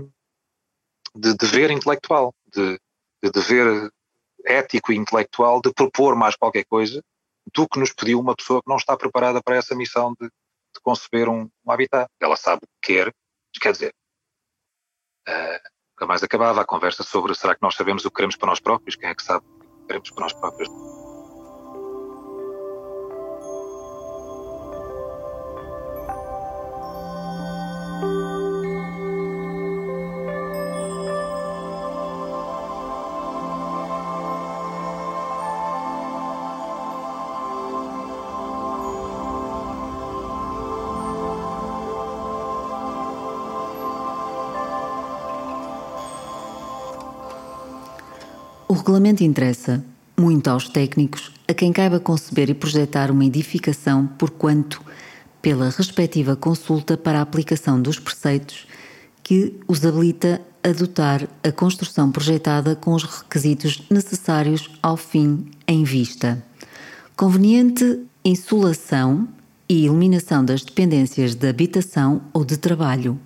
de 1.15 1.35
dever 1.35 1.69
intelectual, 1.69 2.33
de, 2.47 2.79
de 3.23 3.31
dever 3.31 3.91
ético 4.45 4.91
e 4.91 4.97
intelectual 4.97 5.61
de 5.61 5.71
propor 5.71 6.15
mais 6.15 6.35
qualquer 6.35 6.65
coisa 6.65 7.03
do 7.53 7.67
que 7.67 7.79
nos 7.79 7.93
pediu 7.93 8.19
uma 8.19 8.35
pessoa 8.35 8.61
que 8.61 8.69
não 8.69 8.77
está 8.77 8.97
preparada 8.97 9.41
para 9.41 9.55
essa 9.55 9.75
missão 9.75 10.13
de, 10.19 10.27
de 10.27 10.81
conceber 10.81 11.29
um, 11.29 11.49
um 11.65 11.71
habitat. 11.71 12.09
Ela 12.19 12.35
sabe 12.35 12.63
o 12.63 12.67
que 12.81 12.93
quer, 12.93 13.13
quer 13.59 13.71
dizer, 13.71 13.93
uh, 15.27 15.69
nunca 16.01 16.07
mais 16.07 16.23
acabava 16.23 16.61
a 16.61 16.65
conversa 16.65 17.03
sobre 17.03 17.35
será 17.35 17.53
que 17.53 17.61
nós 17.61 17.75
sabemos 17.75 18.03
o 18.03 18.09
que 18.09 18.15
queremos 18.15 18.35
para 18.35 18.49
nós 18.49 18.59
próprios, 18.59 18.95
quem 18.95 19.09
é 19.09 19.13
que 19.13 19.21
sabe 19.21 19.45
o 19.45 19.59
que 19.59 19.87
queremos 19.87 20.09
para 20.09 20.23
nós 20.23 20.33
próprios. 20.33 20.69
O 48.71 48.73
regulamento 48.73 49.21
interessa 49.21 49.83
muito 50.17 50.49
aos 50.49 50.69
técnicos, 50.69 51.29
a 51.45 51.53
quem 51.53 51.73
caiba 51.73 51.99
conceber 51.99 52.49
e 52.49 52.53
projetar 52.53 53.11
uma 53.11 53.25
edificação, 53.25 54.07
porquanto 54.17 54.81
pela 55.41 55.69
respectiva 55.69 56.37
consulta 56.37 56.95
para 56.95 57.19
a 57.19 57.21
aplicação 57.21 57.81
dos 57.81 57.99
preceitos 57.99 58.65
que 59.21 59.59
os 59.67 59.85
habilita 59.85 60.39
a 60.63 60.69
adotar 60.69 61.27
a 61.43 61.51
construção 61.51 62.13
projetada 62.13 62.73
com 62.73 62.93
os 62.93 63.03
requisitos 63.03 63.83
necessários 63.89 64.71
ao 64.81 64.95
fim 64.95 65.51
em 65.67 65.83
vista. 65.83 66.41
Conveniente 67.17 67.99
insolação 68.23 69.27
e 69.67 69.85
eliminação 69.85 70.45
das 70.45 70.63
dependências 70.63 71.35
de 71.35 71.49
habitação 71.49 72.21
ou 72.31 72.45
de 72.45 72.55
trabalho. 72.55 73.19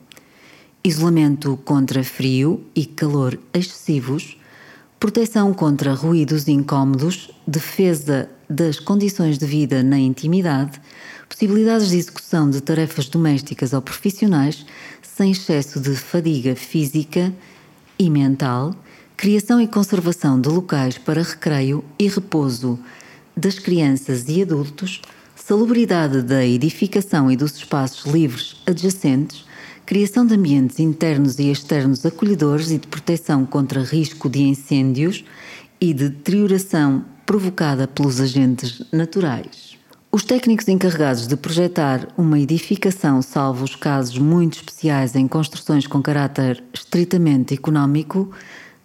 Isolamento 0.83 1.55
contra 1.63 2.03
frio 2.03 2.65
e 2.75 2.83
calor 2.83 3.37
excessivos, 3.53 4.39
proteção 4.99 5.53
contra 5.53 5.93
ruídos 5.93 6.47
incômodos, 6.47 7.29
defesa 7.45 8.29
das 8.49 8.79
condições 8.79 9.37
de 9.37 9.45
vida 9.45 9.83
na 9.83 9.99
intimidade, 9.99 10.79
possibilidades 11.27 11.89
de 11.89 11.97
execução 11.97 12.49
de 12.49 12.61
tarefas 12.61 13.07
domésticas 13.09 13.73
ou 13.73 13.81
profissionais 13.81 14.65
sem 15.01 15.31
excesso 15.31 15.79
de 15.79 15.95
fadiga 15.95 16.55
física 16.55 17.33
e 17.97 18.09
mental, 18.09 18.75
criação 19.15 19.61
e 19.61 19.67
conservação 19.67 20.39
de 20.39 20.49
locais 20.49 20.97
para 20.97 21.23
recreio 21.23 21.83
e 21.97 22.07
repouso 22.07 22.77
das 23.35 23.59
crianças 23.59 24.27
e 24.27 24.41
adultos, 24.41 25.01
salubridade 25.35 26.21
da 26.21 26.45
edificação 26.45 27.31
e 27.31 27.35
dos 27.37 27.55
espaços 27.55 28.11
livres 28.11 28.61
adjacentes, 28.65 29.44
criação 29.85 30.25
de 30.25 30.33
ambientes 30.33 30.79
internos 30.79 31.37
e 31.37 31.51
externos 31.51 32.05
acolhedores 32.05 32.71
e 32.71 32.77
de 32.79 32.87
proteção 32.87 33.45
contra 33.45 33.83
risco 33.83 34.27
de 34.27 34.41
incêndios 34.41 35.23
e 35.79 35.93
de 35.93 36.09
deterioração 36.09 37.05
provocada 37.25 37.87
pelos 37.87 38.19
agentes 38.19 38.81
naturais. 38.91 39.77
Os 40.11 40.23
técnicos 40.23 40.67
encarregados 40.67 41.27
de 41.27 41.35
projetar 41.35 42.07
uma 42.17 42.39
edificação, 42.39 43.21
salvo 43.21 43.65
os 43.65 43.75
casos 43.75 44.17
muito 44.17 44.57
especiais 44.57 45.15
em 45.15 45.27
construções 45.27 45.85
com 45.85 46.01
caráter 46.01 46.63
estritamente 46.73 47.53
económico, 47.53 48.31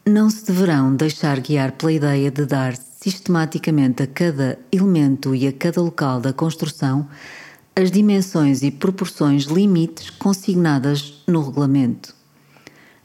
não 0.04 0.28
se 0.28 0.44
deverão 0.44 0.94
deixar 0.94 1.38
guiar 1.40 1.72
pela 1.72 1.92
ideia 1.92 2.30
de 2.30 2.44
dar 2.44 2.74
sistematicamente 2.76 4.02
a 4.02 4.06
cada 4.06 4.58
elemento 4.72 5.34
e 5.34 5.46
a 5.46 5.52
cada 5.52 5.80
local 5.80 6.20
da 6.20 6.32
construção 6.32 7.08
as 7.80 7.90
dimensões 7.90 8.62
e 8.62 8.70
proporções 8.70 9.44
limites 9.44 10.10
consignadas 10.10 11.22
no 11.26 11.42
regulamento. 11.42 12.14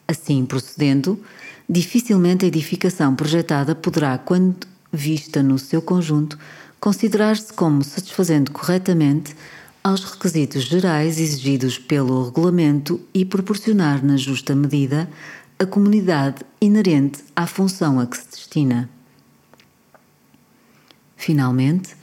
Assim 0.08 0.46
procedendo, 0.46 1.20
dificilmente 1.68 2.46
a 2.46 2.48
edificação 2.48 3.16
projetada 3.16 3.74
poderá, 3.74 4.18
quando 4.18 4.68
vista 4.92 5.42
no 5.42 5.58
seu 5.58 5.82
conjunto, 5.82 6.38
considerar-se 6.80 7.52
como 7.54 7.84
satisfazendo 7.84 8.52
corretamente 8.52 9.36
aos 9.84 10.04
requisitos 10.04 10.64
gerais 10.64 11.20
exigidos 11.20 11.78
pelo 11.78 12.26
regulamento 12.26 13.00
e 13.14 13.24
proporcionar 13.24 14.04
na 14.04 14.18
justa 14.18 14.56
medida 14.56 15.10
a 15.58 15.66
comunidade 15.66 16.44
inerente 16.60 17.24
à 17.36 17.48
função 17.48 18.00
a 18.00 18.06
que 18.06 18.18
se 18.18 18.30
destina. 18.30 18.90
Finalmente, 21.16 21.96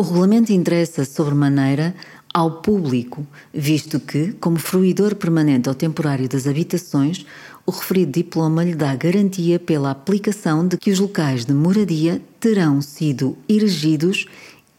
o 0.00 0.04
regulamento 0.04 0.52
interessa 0.52 1.04
sobremaneira 1.04 1.92
ao 2.32 2.62
público, 2.62 3.26
visto 3.52 3.98
que, 3.98 4.32
como 4.34 4.56
fruidor 4.56 5.16
permanente 5.16 5.68
ou 5.68 5.74
temporário 5.74 6.28
das 6.28 6.46
habitações, 6.46 7.26
o 7.66 7.72
referido 7.72 8.12
diploma 8.12 8.62
lhe 8.62 8.76
dá 8.76 8.94
garantia 8.94 9.58
pela 9.58 9.90
aplicação 9.90 10.68
de 10.68 10.76
que 10.76 10.92
os 10.92 11.00
locais 11.00 11.44
de 11.44 11.52
moradia 11.52 12.22
terão 12.38 12.80
sido 12.80 13.36
erigidos 13.48 14.26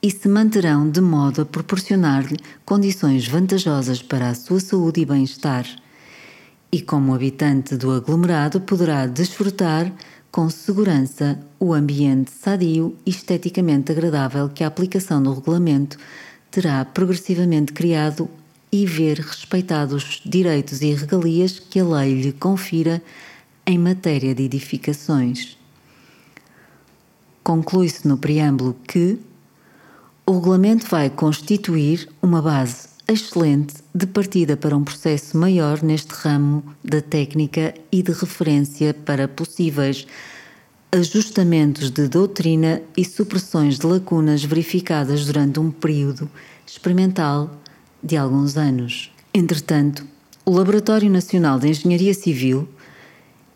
e 0.01 0.09
se 0.09 0.29
manterão 0.29 0.89
de 0.89 1.01
modo 1.01 1.41
a 1.41 1.45
proporcionar-lhe 1.45 2.37
condições 2.63 3.27
vantajosas 3.27 4.01
para 4.01 4.29
a 4.29 4.35
sua 4.35 4.61
saúde 4.61 5.01
e 5.01 5.05
bem-estar. 5.05 5.65
E 6.71 6.81
como 6.81 7.13
habitante 7.13 7.75
do 7.75 7.91
aglomerado 7.91 8.61
poderá 8.61 9.05
desfrutar 9.05 9.91
com 10.31 10.49
segurança 10.49 11.39
o 11.59 11.73
ambiente 11.73 12.31
sadio 12.31 12.95
e 13.05 13.09
esteticamente 13.09 13.91
agradável 13.91 14.49
que 14.49 14.63
a 14.63 14.67
aplicação 14.67 15.21
do 15.21 15.33
regulamento 15.33 15.97
terá 16.51 16.83
progressivamente 16.85 17.73
criado 17.73 18.29
e 18.71 18.85
ver 18.85 19.19
respeitados 19.19 20.03
os 20.03 20.21
direitos 20.23 20.81
e 20.81 20.93
regalias 20.93 21.59
que 21.59 21.79
a 21.79 21.85
lei 21.85 22.21
lhe 22.21 22.31
confira 22.31 23.01
em 23.65 23.77
matéria 23.77 24.35
de 24.35 24.43
edificações. 24.43 25.57
Conclui-se 27.43 28.07
no 28.07 28.17
preâmbulo 28.17 28.75
que 28.87 29.19
o 30.25 30.33
regulamento 30.33 30.85
vai 30.87 31.09
constituir 31.09 32.07
uma 32.21 32.41
base 32.41 32.88
excelente 33.11 33.75
de 33.93 34.05
partida 34.05 34.55
para 34.55 34.77
um 34.77 34.83
processo 34.83 35.35
maior 35.35 35.81
neste 35.81 36.11
ramo 36.13 36.63
da 36.83 37.01
técnica 37.01 37.73
e 37.91 38.03
de 38.03 38.11
referência 38.11 38.93
para 38.93 39.27
possíveis 39.27 40.05
ajustamentos 40.91 41.89
de 41.89 42.07
doutrina 42.07 42.81
e 42.95 43.03
supressões 43.03 43.79
de 43.79 43.85
lacunas 43.87 44.43
verificadas 44.43 45.25
durante 45.25 45.59
um 45.59 45.71
período 45.71 46.29
experimental 46.65 47.49
de 48.01 48.15
alguns 48.15 48.57
anos. 48.57 49.11
Entretanto, 49.33 50.05
o 50.45 50.51
Laboratório 50.51 51.09
Nacional 51.09 51.59
de 51.59 51.69
Engenharia 51.69 52.13
Civil 52.13 52.67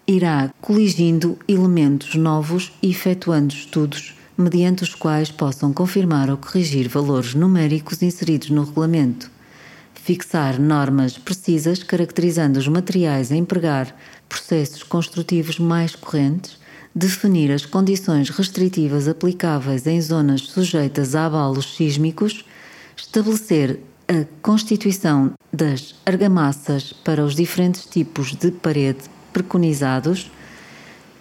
irá 0.08 0.52
coligindo 0.62 1.38
elementos 1.48 2.16
novos 2.16 2.72
e 2.82 2.90
efetuando 2.90 3.54
estudos 3.54 4.16
mediante 4.38 4.84
os 4.84 4.96
quais 4.96 5.32
possam 5.32 5.72
confirmar 5.72 6.30
ou 6.30 6.38
corrigir 6.38 6.88
valores 6.90 7.36
numéricos 7.36 8.02
inseridos 8.02 8.50
no 8.50 8.64
regulamento, 8.64 9.30
fixar 10.04 10.60
normas 10.60 11.18
precisas 11.18 11.82
caracterizando 11.82 12.60
os 12.60 12.68
materiais 12.68 13.32
a 13.32 13.38
empregar 13.38 13.96
processos 14.28 14.84
construtivos 14.84 15.58
mais 15.58 15.96
correntes, 15.96 16.58
definir 16.94 17.50
as 17.50 17.66
condições 17.66 18.30
restritivas 18.30 19.08
aplicáveis 19.08 19.88
em 19.88 20.02
zonas 20.02 20.42
sujeitas 20.42 21.16
a 21.16 21.28
abalos 21.28 21.78
sísmicos, 21.78 22.44
estabelecer 22.98 23.80
a 24.10 24.26
constituição 24.42 25.32
das 25.54 25.96
argamassas 26.06 26.92
para 26.92 27.24
os 27.24 27.34
diferentes 27.34 27.86
tipos 27.86 28.36
de 28.36 28.52
parede 28.52 29.06
preconizados, 29.32 30.30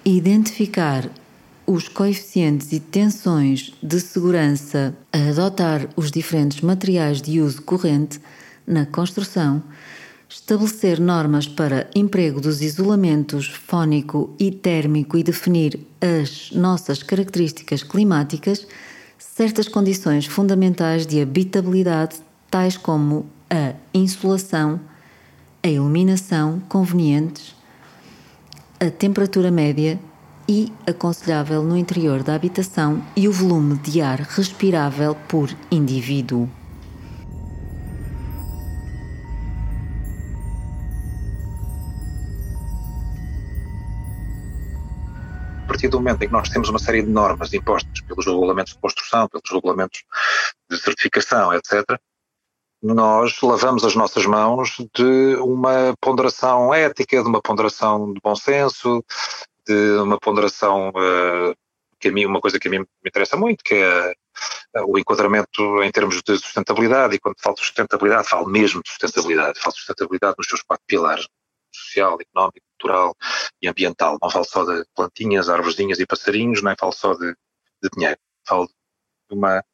identificar 0.05 1.09
os 1.65 1.87
coeficientes 1.87 2.73
e 2.73 2.81
tensões 2.81 3.73
de 3.81 4.01
segurança 4.01 4.93
a 5.13 5.29
adotar 5.29 5.89
os 5.95 6.11
diferentes 6.11 6.61
materiais 6.63 7.23
de 7.23 7.41
uso 7.41 7.63
corrente 7.63 8.19
na 8.67 8.87
construção, 8.87 9.63
estabelecer 10.29 10.99
normas 10.99 11.47
para 11.47 11.89
emprego 11.95 12.41
dos 12.41 12.63
isolamentos 12.63 13.49
fónico 13.49 14.35
e 14.39 14.51
térmico 14.51 15.19
e 15.19 15.23
definir 15.23 15.79
as 16.01 16.51
nossas 16.53 17.03
características 17.03 17.83
climáticas, 17.83 18.67
certas 19.19 19.69
condições 19.69 20.27
fundamentais 20.27 21.07
de 21.07 21.21
habitabilidade 21.21 22.17
tais 22.51 22.77
como 22.77 23.27
a 23.51 23.75
insolação, 23.93 24.81
a 25.63 25.69
iluminação 25.69 26.61
convenientes, 26.69 27.55
a 28.81 28.91
temperatura 28.91 29.51
média 29.51 30.01
e 30.49 30.73
aconselhável 30.87 31.63
no 31.63 31.77
interior 31.77 32.23
da 32.23 32.35
habitação 32.35 33.03
e 33.15 33.29
o 33.29 33.33
volume 33.33 33.79
de 33.79 34.01
ar 34.01 34.21
respirável 34.21 35.15
por 35.29 35.55
indivíduo. 35.71 36.62
Partir 45.83 45.89
do 45.89 45.99
momento 45.99 46.23
em 46.23 46.27
que 46.29 46.33
nós 46.33 46.49
temos 46.49 46.69
uma 46.69 46.79
série 46.79 47.03
de 47.03 47.09
normas 47.09 47.53
impostas 47.53 48.01
pelos 48.03 48.25
regulamentos 48.25 48.73
de 48.73 48.79
construção, 48.79 49.29
pelos 49.29 49.51
regulamentos 49.51 50.05
de 50.71 50.79
certificação, 50.79 51.53
etc., 51.53 51.85
nós 52.83 53.41
lavamos 53.41 53.85
as 53.85 53.95
nossas 53.95 54.27
mãos 54.27 54.77
de 54.95 55.37
uma 55.37 55.95
ponderação 56.01 56.75
ética, 56.75 57.23
de 57.23 57.29
uma 57.29 57.41
ponderação 57.41 58.13
de 58.13 58.21
bom 58.21 58.35
senso, 58.35 59.05
de 59.67 59.99
uma 59.99 60.19
ponderação 60.19 60.89
uh, 60.91 61.55
que 62.01 62.09
a 62.09 62.13
mim, 62.13 62.27
uma 62.27 62.41
coisa 62.41 62.59
que 62.59 62.67
a 62.67 62.71
mim 62.71 62.79
me 62.79 62.87
interessa 63.07 63.37
muito, 63.37 63.63
que 63.63 63.75
é 63.75 64.13
uh, 64.79 64.85
o 64.87 64.99
enquadramento 64.99 65.83
em 65.83 65.91
termos 65.93 66.21
de 66.23 66.37
sustentabilidade, 66.39 67.15
e 67.15 67.21
quando 67.21 67.37
falo 67.41 67.55
de 67.55 67.63
sustentabilidade, 67.63 68.29
falo 68.29 68.49
mesmo 68.49 68.83
de 68.83 68.91
sustentabilidade, 68.91 69.61
falo 69.61 69.73
de 69.73 69.79
sustentabilidade 69.79 70.35
nos 70.37 70.49
seus 70.49 70.63
quatro 70.63 70.85
pilares, 70.87 71.29
social, 71.73 72.19
económico, 72.21 72.67
cultural 72.83 73.17
e 73.61 73.69
ambiental. 73.69 74.19
Não 74.21 74.31
falo 74.31 74.45
só 74.45 74.65
de 74.65 74.85
plantinhas, 74.95 75.49
árvorezinhas 75.49 76.01
e 76.01 76.07
passarinhos, 76.07 76.63
nem 76.63 76.75
falo 76.79 76.93
só 76.93 77.15
de, 77.15 77.33
de 77.83 77.89
dinheiro. 77.95 78.19
Falo 78.47 78.67
de 78.67 79.37
uma 79.37 79.65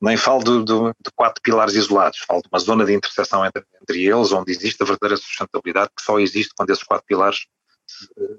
nem 0.00 0.16
falo 0.16 0.42
de, 0.42 0.64
de, 0.64 0.74
de, 1.00 1.10
quatro 1.14 1.40
pilares 1.40 1.74
isolados, 1.74 2.18
falo 2.18 2.42
de 2.42 2.48
uma 2.52 2.58
zona 2.58 2.84
de 2.84 2.92
interseção 2.92 3.46
entre, 3.46 3.64
entre, 3.80 4.04
eles, 4.04 4.32
onde 4.32 4.50
existe 4.50 4.82
a 4.82 4.84
verdadeira 4.84 5.16
sustentabilidade, 5.16 5.90
que 5.96 6.02
só 6.02 6.18
existe 6.18 6.52
quando 6.56 6.70
esses 6.70 6.82
quatro 6.82 7.06
pilares 7.06 7.46
uh, 8.18 8.34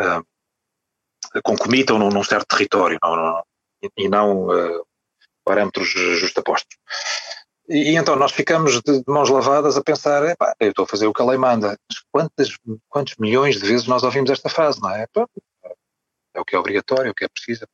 uh, 0.00 1.42
concomitam 1.44 1.98
num, 1.98 2.08
num 2.08 2.24
certo 2.24 2.46
território 2.48 2.98
não, 3.02 3.14
não, 3.14 3.44
e 3.98 4.08
não 4.08 4.46
uh, 4.46 4.86
parâmetros 5.44 5.90
justapostos. 5.90 6.76
E, 7.68 7.92
e, 7.92 7.96
então 7.96 8.16
nós 8.16 8.32
ficamos 8.32 8.80
de, 8.80 9.02
mãos 9.06 9.28
lavadas 9.28 9.76
a 9.76 9.82
pensar, 9.82 10.22
eu 10.58 10.70
estou 10.70 10.84
a 10.84 10.88
fazer 10.88 11.06
o 11.06 11.12
que 11.12 11.22
a 11.22 11.24
lei 11.24 11.38
manda. 11.38 11.78
Mas 11.88 12.00
quantas, 12.10 12.58
quantos 12.88 13.16
milhões 13.16 13.60
de 13.60 13.66
vezes 13.66 13.86
nós 13.86 14.02
ouvimos 14.02 14.30
esta 14.30 14.48
frase, 14.48 14.80
não 14.80 14.90
é? 14.90 15.06
É 16.34 16.40
o 16.40 16.44
que 16.44 16.56
é 16.56 16.58
obrigatório, 16.58 17.08
é 17.08 17.10
o 17.10 17.14
que 17.14 17.24
é 17.24 17.28
preciso. 17.28 17.66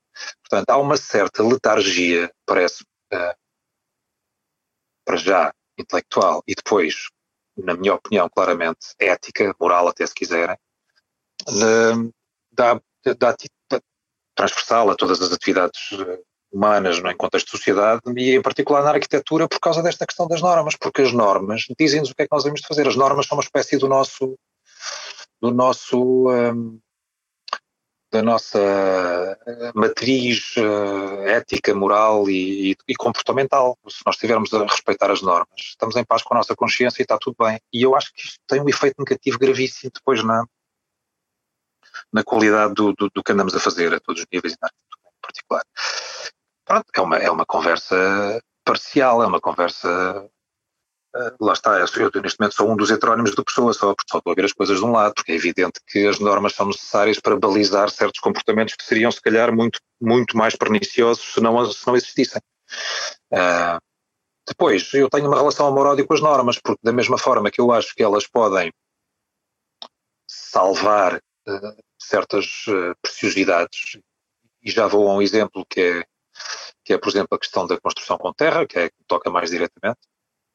Portanto, 0.43 0.71
há 0.71 0.77
uma 0.79 0.97
certa 0.97 1.43
letargia, 1.43 2.33
parece, 2.47 2.83
uh, 3.13 3.35
para 5.05 5.17
já, 5.17 5.55
intelectual 5.79 6.43
e 6.47 6.55
depois, 6.55 7.09
na 7.57 7.75
minha 7.75 7.95
opinião, 7.95 8.29
claramente 8.29 8.95
ética, 8.99 9.55
moral 9.61 9.89
até 9.89 10.07
se 10.07 10.15
quiserem, 10.15 10.57
da, 12.53 12.75
da, 12.75 12.81
da 13.15 13.37
transversal 14.35 14.91
a 14.91 14.97
todas 14.97 15.21
as 15.21 15.33
atividades 15.33 15.81
eh, 15.93 16.23
humanas 16.55 17.01
no 17.01 17.09
é, 17.09 17.13
em 17.13 17.17
contexto 17.17 17.47
de 17.47 17.51
sociedade 17.53 18.01
e 18.17 18.37
em 18.37 18.41
particular 18.41 18.83
na 18.83 18.91
arquitetura 18.91 19.49
por 19.49 19.59
causa 19.59 19.83
desta 19.83 20.07
questão 20.07 20.29
das 20.29 20.41
normas, 20.41 20.77
porque 20.77 21.03
as 21.03 21.13
normas 21.13 21.65
dizem-nos 21.79 22.11
o 22.11 22.15
que 22.15 22.23
é 22.23 22.27
que 22.27 22.33
nós 22.33 22.45
devemos 22.45 22.63
fazer. 22.67 22.87
As 22.87 22.97
normas 22.97 23.27
são 23.27 23.37
uma 23.37 23.43
espécie 23.43 23.77
do 23.77 23.89
nosso 23.89 24.39
do 25.41 25.51
nosso 25.51 26.31
um, 26.31 26.79
da 28.13 28.23
nossa 28.23 28.61
eh, 28.61 29.73
matriz 29.75 30.55
uh, 30.57 31.27
ética, 31.27 31.75
moral 31.75 32.31
e, 32.31 32.71
e, 32.71 32.77
e, 32.87 32.95
comportamental. 32.95 33.77
Se 33.89 34.03
nós 34.07 34.15
estivermos 34.15 34.55
a 34.55 34.63
respeitar 34.63 35.11
as 35.11 35.21
normas, 35.21 35.49
estamos 35.59 35.97
em 35.97 36.05
paz 36.05 36.23
com 36.23 36.33
a 36.33 36.37
nossa 36.37 36.55
consciência 36.55 37.03
e 37.03 37.03
está 37.03 37.19
tudo 37.19 37.35
bem. 37.41 37.59
E 37.73 37.83
eu 37.83 37.97
acho 37.97 38.15
que 38.15 38.21
isto 38.25 38.39
tem 38.47 38.61
um 38.61 38.69
efeito 38.69 38.95
negativo 39.01 39.37
gravíssimo 39.37 39.91
depois 39.93 40.23
na, 40.23 40.45
na 42.13 42.23
qualidade 42.23 42.73
do, 42.75 42.93
do, 42.93 43.11
do 43.13 43.21
que 43.21 43.33
andamos 43.33 43.53
a 43.53 43.59
fazer 43.59 43.93
a 43.93 43.99
todos 43.99 44.23
os 44.23 44.29
níveis 44.33 44.55
e 44.55 44.59
na 44.61 44.69
arquitetura 44.69 45.13
em 45.13 45.21
particular. 45.21 45.63
Pronto, 46.65 46.87
é 46.95 47.01
uma, 47.01 47.17
é 47.19 47.31
uma 47.31 47.47
conversa 47.47 48.41
parcial, 48.65 49.23
é 49.23 49.27
uma 49.27 49.41
conversa 49.41 50.29
Uh, 51.17 51.31
lá 51.45 51.53
está, 51.53 51.79
eu, 51.79 52.11
neste 52.21 52.41
momento 52.41 52.57
sou 52.57 52.73
um 52.73 52.77
dos 52.77 52.91
heterónimos 52.91 53.37
do 53.37 53.45
Pessoa, 53.45 53.73
só, 53.73 53.95
só 54.11 54.19
estou 54.19 54.33
a 54.33 54.35
ver 54.35 54.47
as 54.47 54.53
coisas 54.53 54.79
de 54.79 54.85
um 54.85 54.91
lado, 54.91 55.15
porque 55.15 55.31
é 55.31 55.37
evidente 55.37 55.79
que 55.87 56.09
as 56.09 56.19
normas 56.19 56.55
são 56.55 56.67
necessárias 56.67 57.21
para 57.21 57.39
balizar 57.39 57.89
certos 57.89 58.21
comportamentos 58.21 58.75
que 58.75 58.83
seriam, 58.83 59.13
se 59.13 59.23
calhar, 59.23 59.55
muito, 59.55 59.79
muito 60.01 60.37
mais 60.37 60.57
perniciosos 60.57 61.35
se 61.35 61.41
não, 61.41 61.71
se 61.71 61.87
não 61.87 61.95
existissem. 61.95 62.43
Uh, 63.33 63.79
depois, 64.49 64.93
eu 64.93 65.09
tenho 65.09 65.29
uma 65.29 65.37
relação 65.37 65.69
amor-ódio 65.69 66.05
com 66.05 66.15
as 66.15 66.21
normas, 66.21 66.59
porque 66.59 66.81
da 66.83 66.93
mesma 66.93 67.17
forma 67.17 67.49
que 67.49 67.61
eu 67.61 67.71
acho 67.71 67.95
que 67.95 68.03
elas 68.03 68.27
podem 68.27 68.73
salvar 70.29 71.19
uh, 71.19 71.83
certas 71.97 72.65
preciosidades, 73.01 73.99
e 74.61 74.69
já 74.69 74.89
vou 74.89 75.09
a 75.09 75.15
um 75.15 75.23
exemplo 75.23 75.65
que 75.71 75.81
é, 75.81 76.05
que 76.85 76.93
é, 76.93 76.99
por 76.99 77.09
exemplo, 77.09 77.35
a 77.35 77.39
questão 77.39 77.67
da 77.67 77.81
construção 77.81 78.19
com 78.19 78.33
terra, 78.33 78.67
que 78.67 78.79
é 78.79 78.89
que 78.91 78.97
toca 79.07 79.31
mais 79.31 79.51
diretamente, 79.51 80.01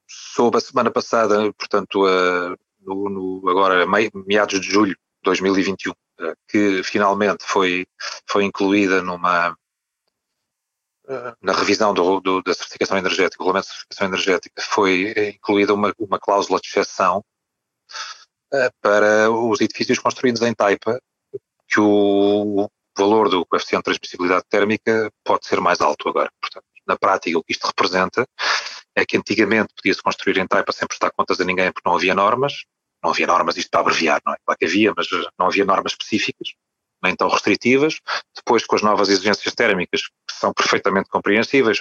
soube 0.08 0.58
a 0.58 0.62
semana 0.62 0.92
passada, 0.92 1.52
portanto, 1.54 2.06
no, 2.82 3.10
no, 3.10 3.50
agora 3.50 3.86
meados 4.26 4.60
de 4.60 4.68
julho 4.68 4.94
de 4.94 5.24
2021, 5.24 5.92
uh, 5.92 5.96
que 6.48 6.82
finalmente 6.84 7.44
foi, 7.46 7.86
foi 8.28 8.44
incluída 8.44 9.02
numa 9.02 9.56
na 11.42 11.54
revisão 11.54 11.94
do, 11.94 12.20
do, 12.20 12.42
da 12.44 12.54
certificação 12.54 12.98
energética, 12.98 13.42
o 13.42 13.46
regulamento 13.46 13.66
de 13.66 13.74
certificação 13.74 14.08
energética, 14.08 14.62
foi 14.62 15.32
incluída 15.36 15.74
uma, 15.74 15.92
uma 15.98 16.20
cláusula 16.20 16.60
de 16.60 16.68
exceção 16.68 17.24
para 18.82 19.32
os 19.32 19.60
edifícios 19.60 20.00
construídos 20.00 20.42
em 20.42 20.54
Taipa, 20.54 21.02
que 21.68 21.80
o 21.80 22.70
valor 23.00 23.30
do 23.30 23.46
coeficiente 23.46 23.82
de 23.82 23.86
transmissibilidade 23.86 24.44
térmica 24.50 25.12
pode 25.24 25.46
ser 25.46 25.60
mais 25.60 25.82
alto 25.82 26.10
agora. 26.10 26.32
Portanto, 26.42 26.66
na 26.88 26.98
prática, 26.98 27.38
o 27.38 27.44
que 27.44 27.54
isto 27.54 27.68
representa 27.68 28.28
é 28.96 29.06
que 29.06 29.18
antigamente 29.18 29.74
podia-se 29.76 30.02
construir 30.02 30.38
em 30.38 30.48
taipa 30.48 30.72
sem 30.72 30.88
prestar 30.88 31.12
contas 31.12 31.40
a 31.40 31.46
ninguém 31.46 31.72
porque 31.72 31.88
não 31.88 31.96
havia 31.96 32.14
normas, 32.14 32.66
não 33.04 33.12
havia 33.12 33.28
normas, 33.28 33.58
isto 33.58 33.70
para 33.70 33.82
abreviar, 33.82 34.22
não 34.26 34.34
é? 34.34 34.38
Claro 34.44 34.58
que 34.58 34.66
havia, 34.66 34.94
mas 34.96 35.08
não 35.38 35.48
havia 35.48 35.66
normas 35.66 35.94
específicas, 35.94 36.50
nem 37.02 37.16
tão 37.16 37.30
restritivas. 37.30 38.00
Depois, 38.36 38.66
com 38.66 38.76
as 38.76 38.82
novas 38.82 39.10
exigências 39.10 39.54
térmicas, 39.54 40.02
que 40.02 40.34
são 40.34 40.54
perfeitamente 40.54 41.10
compreensíveis, 41.10 41.80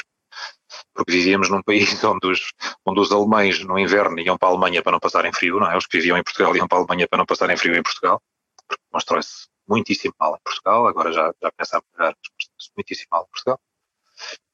porque 0.95 1.13
vivíamos 1.13 1.49
num 1.49 1.63
país 1.63 1.89
onde 2.05 2.27
os, 2.27 2.53
onde 2.87 3.01
os 3.01 3.11
alemães 3.11 3.65
no 3.65 3.79
inverno 3.79 4.19
iam 4.21 4.37
para 4.39 4.49
a 4.49 4.53
Alemanha 4.53 4.83
para 4.83 4.93
não 4.93 5.01
passarem 5.01 5.33
frio, 5.33 5.59
não 5.59 5.71
é? 5.71 5.77
Os 5.77 5.87
que 5.87 5.97
viviam 5.99 6.17
em 6.17 6.23
Portugal 6.23 6.55
iam 6.57 6.69
para 6.69 6.79
a 6.79 6.81
Alemanha 6.83 7.09
para 7.09 7.19
não 7.19 7.27
passarem 7.27 7.57
frio 7.57 7.75
em 7.75 7.83
Portugal, 7.83 8.23
porque 8.67 8.83
constrói-se 8.93 9.49
muitíssimo 9.69 10.15
mal 10.19 10.35
em 10.35 10.43
Portugal, 10.43 10.87
agora 10.87 11.13
já, 11.13 11.33
já 11.43 11.51
começa 11.53 11.79
a 11.79 11.83
mas 11.99 12.15
constrói-se 12.31 12.71
muitíssimo 12.77 13.09
mal 13.11 13.23
em 13.23 13.31
Portugal. 13.31 13.61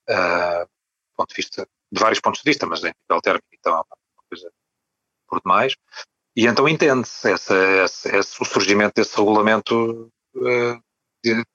Uh, 0.09 0.69
ponto 1.17 1.31
de 1.31 1.37
vista 1.37 1.69
de 1.91 2.01
vários 2.01 2.21
pontos 2.21 2.43
de 2.43 2.51
vista, 2.51 2.67
mas 2.67 2.83
em 2.85 2.93
nível 3.09 3.23
térmico 3.23 3.47
então 3.53 3.73
é 3.73 3.77
uma 3.77 3.87
coisa 4.29 4.53
por 5.29 5.41
demais. 5.41 5.75
E 6.37 6.47
então 6.47 6.69
entende-se 6.69 7.33
o 7.33 8.45
surgimento 8.45 8.95
desse 8.97 9.17
regulamento, 9.17 10.11
uh, 10.35 10.83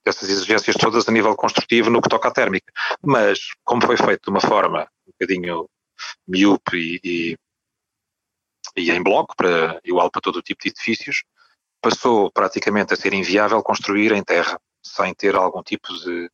dessas 0.05 0.29
exigências 0.29 0.75
todas 0.77 1.07
a 1.07 1.11
nível 1.11 1.35
construtivo 1.35 1.89
no 1.89 2.01
que 2.01 2.09
toca 2.09 2.29
à 2.29 2.31
térmica. 2.31 2.71
Mas, 3.03 3.39
como 3.63 3.85
foi 3.85 3.97
feito 3.97 4.23
de 4.23 4.29
uma 4.29 4.41
forma 4.41 4.89
um 5.05 5.11
bocadinho 5.11 5.69
miúpe 6.27 6.77
e, 6.77 6.99
e, 7.03 7.37
e 8.77 8.91
em 8.91 9.03
bloco, 9.03 9.35
para, 9.35 9.81
igual 9.83 10.09
para 10.09 10.21
todo 10.21 10.37
o 10.37 10.41
tipo 10.41 10.63
de 10.63 10.69
edifícios, 10.69 11.23
passou 11.81 12.31
praticamente 12.31 12.93
a 12.93 12.97
ser 12.97 13.13
inviável 13.13 13.61
construir 13.63 14.11
em 14.11 14.23
terra, 14.23 14.59
sem 14.83 15.13
ter 15.13 15.35
algum 15.35 15.63
tipo 15.63 15.93
de 15.93 16.29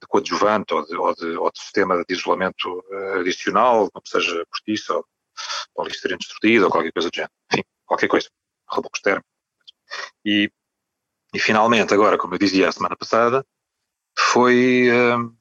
de 0.00 0.06
coadjuvante 0.06 0.72
ou 0.72 0.84
de, 0.84 0.96
ou, 0.96 1.14
de, 1.14 1.36
ou 1.36 1.52
de 1.52 1.60
sistema 1.60 2.02
de 2.04 2.14
isolamento 2.14 2.82
eh, 2.90 3.20
adicional, 3.20 3.90
como 3.90 4.06
seja 4.06 4.46
cortiça 4.46 4.94
ou 4.94 5.04
poliestireno 5.74 6.18
destruído 6.18 6.64
ou 6.64 6.70
qualquer 6.70 6.92
coisa 6.92 7.10
do 7.10 7.14
género. 7.14 7.32
Enfim, 7.52 7.64
qualquer 7.84 8.08
coisa. 8.08 8.28
Rebocos 8.70 9.00
térmicos. 9.00 9.30
E, 10.24 10.50
e 11.34 11.38
finalmente, 11.38 11.92
agora, 11.92 12.16
como 12.16 12.34
eu 12.34 12.38
dizia 12.38 12.68
a 12.68 12.72
semana 12.72 12.96
passada, 12.96 13.44
foi. 14.18 14.88
Um, 14.90 15.36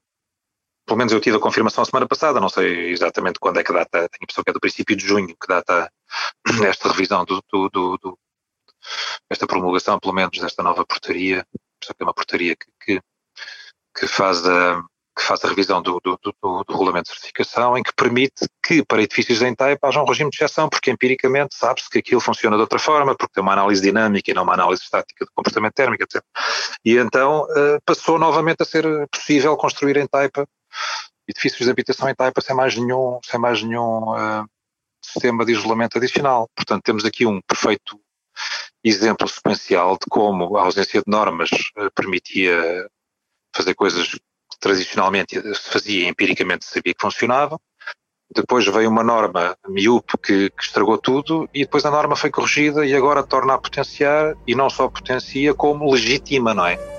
pelo 0.85 0.97
menos 0.97 1.13
eu 1.13 1.21
tive 1.21 1.37
a 1.37 1.39
confirmação 1.39 1.83
a 1.83 1.85
semana 1.85 2.07
passada, 2.07 2.39
não 2.39 2.49
sei 2.49 2.89
exatamente 2.89 3.39
quando 3.39 3.59
é 3.59 3.63
que 3.63 3.71
data, 3.71 3.91
tenho 3.91 4.09
a 4.21 4.23
impressão 4.23 4.43
que 4.43 4.49
é 4.49 4.53
do 4.53 4.59
princípio 4.59 4.95
de 4.95 5.05
junho 5.05 5.27
que 5.27 5.47
data 5.47 5.91
esta 6.67 6.89
revisão 6.89 7.23
do, 7.25 7.43
do, 7.47 7.69
do, 7.69 7.97
do 7.97 8.19
esta 9.29 9.47
promulgação, 9.47 9.99
pelo 9.99 10.13
menos, 10.13 10.37
desta 10.39 10.63
nova 10.63 10.85
portaria, 10.85 11.45
que 11.79 11.91
é 11.91 12.03
uma 12.03 12.13
portaria 12.13 12.55
que, 12.55 12.67
que 12.79 13.01
que 13.97 14.07
faz 14.07 14.45
a, 14.47 14.81
que 15.17 15.23
faz 15.23 15.43
a 15.43 15.49
revisão 15.49 15.81
do, 15.81 15.99
do, 16.03 16.17
do, 16.23 16.33
do, 16.41 16.73
regulamento 16.73 17.09
de 17.09 17.15
certificação, 17.15 17.77
em 17.77 17.83
que 17.83 17.93
permite 17.93 18.47
que 18.63 18.83
para 18.85 19.01
edifícios 19.01 19.41
em 19.41 19.53
TAIP 19.53 19.79
haja 19.83 20.01
um 20.01 20.05
regime 20.05 20.29
de 20.29 20.37
exceção, 20.37 20.69
porque 20.69 20.89
empiricamente 20.89 21.55
sabe-se 21.55 21.89
que 21.89 21.99
aquilo 21.99 22.21
funciona 22.21 22.55
de 22.55 22.61
outra 22.61 22.79
forma, 22.79 23.15
porque 23.15 23.33
tem 23.33 23.43
uma 23.43 23.53
análise 23.53 23.81
dinâmica 23.81 24.31
e 24.31 24.33
não 24.33 24.43
uma 24.43 24.53
análise 24.53 24.83
estática 24.83 25.25
de 25.25 25.31
comportamento 25.33 25.73
térmico, 25.73 26.03
etc. 26.03 26.23
E 26.85 26.97
então 26.97 27.43
uh, 27.43 27.81
passou 27.85 28.17
novamente 28.17 28.61
a 28.61 28.65
ser 28.65 28.85
possível 29.09 29.55
construir 29.57 29.97
em 29.97 30.07
Taipa 30.07 30.47
edifícios 31.27 31.65
de 31.65 31.71
habitação 31.71 32.09
em 32.09 32.15
Taipa 32.15 32.41
sem 32.41 32.55
mais 32.55 32.75
nenhum, 32.75 33.19
sem 33.23 33.39
mais 33.39 33.61
nenhum 33.61 34.13
uh, 34.13 34.45
sistema 35.03 35.45
de 35.45 35.51
isolamento 35.51 35.97
adicional. 35.97 36.49
Portanto, 36.55 36.83
temos 36.83 37.03
aqui 37.03 37.25
um 37.25 37.41
perfeito 37.41 37.99
exemplo 38.83 39.27
sequencial 39.27 39.93
de 39.93 40.05
como 40.09 40.57
a 40.57 40.63
ausência 40.63 41.01
de 41.01 41.11
normas 41.11 41.49
uh, 41.77 41.91
permitia 41.93 42.87
fazer 43.55 43.73
coisas 43.73 44.09
que 44.09 44.59
tradicionalmente 44.59 45.41
se 45.41 45.69
fazia 45.69 46.07
empiricamente 46.07 46.65
sabia 46.65 46.93
que 46.93 47.01
funcionavam. 47.01 47.59
Depois 48.33 48.65
veio 48.67 48.89
uma 48.89 49.03
norma 49.03 49.57
miúpe 49.67 50.15
que, 50.21 50.49
que, 50.51 50.63
estragou 50.63 50.99
tudo 50.99 51.49
e 51.51 51.61
depois 51.61 51.83
a 51.83 51.89
norma 51.89 52.15
foi 52.15 52.29
corrigida 52.29 52.85
e 52.85 52.93
agora 52.93 53.23
torna 53.23 53.55
a 53.55 53.57
potenciar 53.57 54.35
e 54.45 54.53
não 54.53 54.69
só 54.69 54.87
potencia 54.87 55.53
como 55.53 55.91
legitima, 55.91 56.53
não 56.53 56.65
é? 56.65 56.98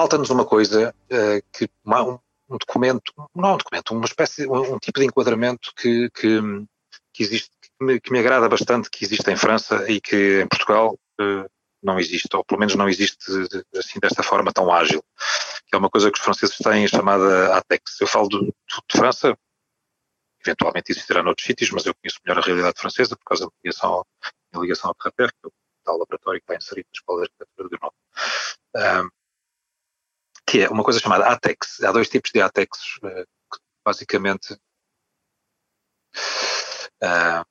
Falta-nos 0.00 0.30
uma 0.30 0.46
coisa 0.46 0.94
uh, 1.12 1.42
que 1.52 1.68
um, 1.84 2.18
um, 2.48 2.56
documento, 2.56 3.12
não 3.34 3.54
um 3.54 3.56
documento, 3.58 3.90
uma 3.90 4.06
espécie, 4.06 4.46
um, 4.46 4.74
um 4.74 4.78
tipo 4.78 4.98
de 4.98 5.04
enquadramento 5.04 5.74
que, 5.76 6.08
que, 6.14 6.40
que 7.12 7.22
existe, 7.22 7.50
que 7.60 7.84
me, 7.84 8.00
que 8.00 8.10
me, 8.10 8.18
agrada 8.18 8.48
bastante, 8.48 8.88
que 8.88 9.04
existe 9.04 9.30
em 9.30 9.36
França 9.36 9.84
e 9.90 10.00
que 10.00 10.40
em 10.40 10.48
Portugal 10.48 10.98
uh, 11.20 11.50
não 11.82 12.00
existe, 12.00 12.34
ou 12.34 12.42
pelo 12.42 12.58
menos 12.58 12.74
não 12.74 12.88
existe 12.88 13.18
assim 13.76 14.00
desta 14.00 14.22
forma 14.22 14.50
tão 14.50 14.72
ágil, 14.72 15.04
que 15.66 15.76
é 15.76 15.78
uma 15.78 15.90
coisa 15.90 16.10
que 16.10 16.18
os 16.18 16.24
franceses 16.24 16.56
têm 16.56 16.88
chamada 16.88 17.54
ATEX. 17.56 18.00
Eu 18.00 18.06
falo 18.06 18.28
de, 18.28 18.40
de 18.46 18.96
França, 18.96 19.36
eventualmente 20.42 20.92
existirá 20.92 21.22
noutros 21.22 21.46
sítios, 21.46 21.70
mas 21.72 21.84
eu 21.84 21.94
conheço 21.94 22.18
melhor 22.24 22.42
a 22.42 22.46
realidade 22.46 22.80
francesa 22.80 23.14
por 23.18 23.24
causa 23.24 23.44
da 23.44 23.52
ligação, 23.62 24.06
da 24.50 24.60
ligação 24.60 24.88
ao 24.88 24.94
Carter, 24.94 25.28
que 25.28 25.44
é 25.44 25.48
o 25.48 25.52
tal 25.84 25.98
laboratório 25.98 26.40
que 26.40 26.44
está 26.44 26.56
inserido 26.56 26.86
na 26.86 26.98
Escola 26.98 27.20
de 27.20 27.24
Arquitetura 27.24 27.68
do 27.68 27.78
Norte. 27.82 29.04
Um, 29.04 29.19
que 30.50 30.62
é 30.62 30.68
uma 30.68 30.82
coisa 30.82 30.98
chamada 30.98 31.28
ATEX. 31.28 31.80
Há 31.84 31.92
dois 31.92 32.08
tipos 32.08 32.32
de 32.32 32.42
ATEX, 32.42 32.96
uh, 33.04 33.24
que 33.24 33.60
basicamente 33.84 34.54
uh, 37.04 37.44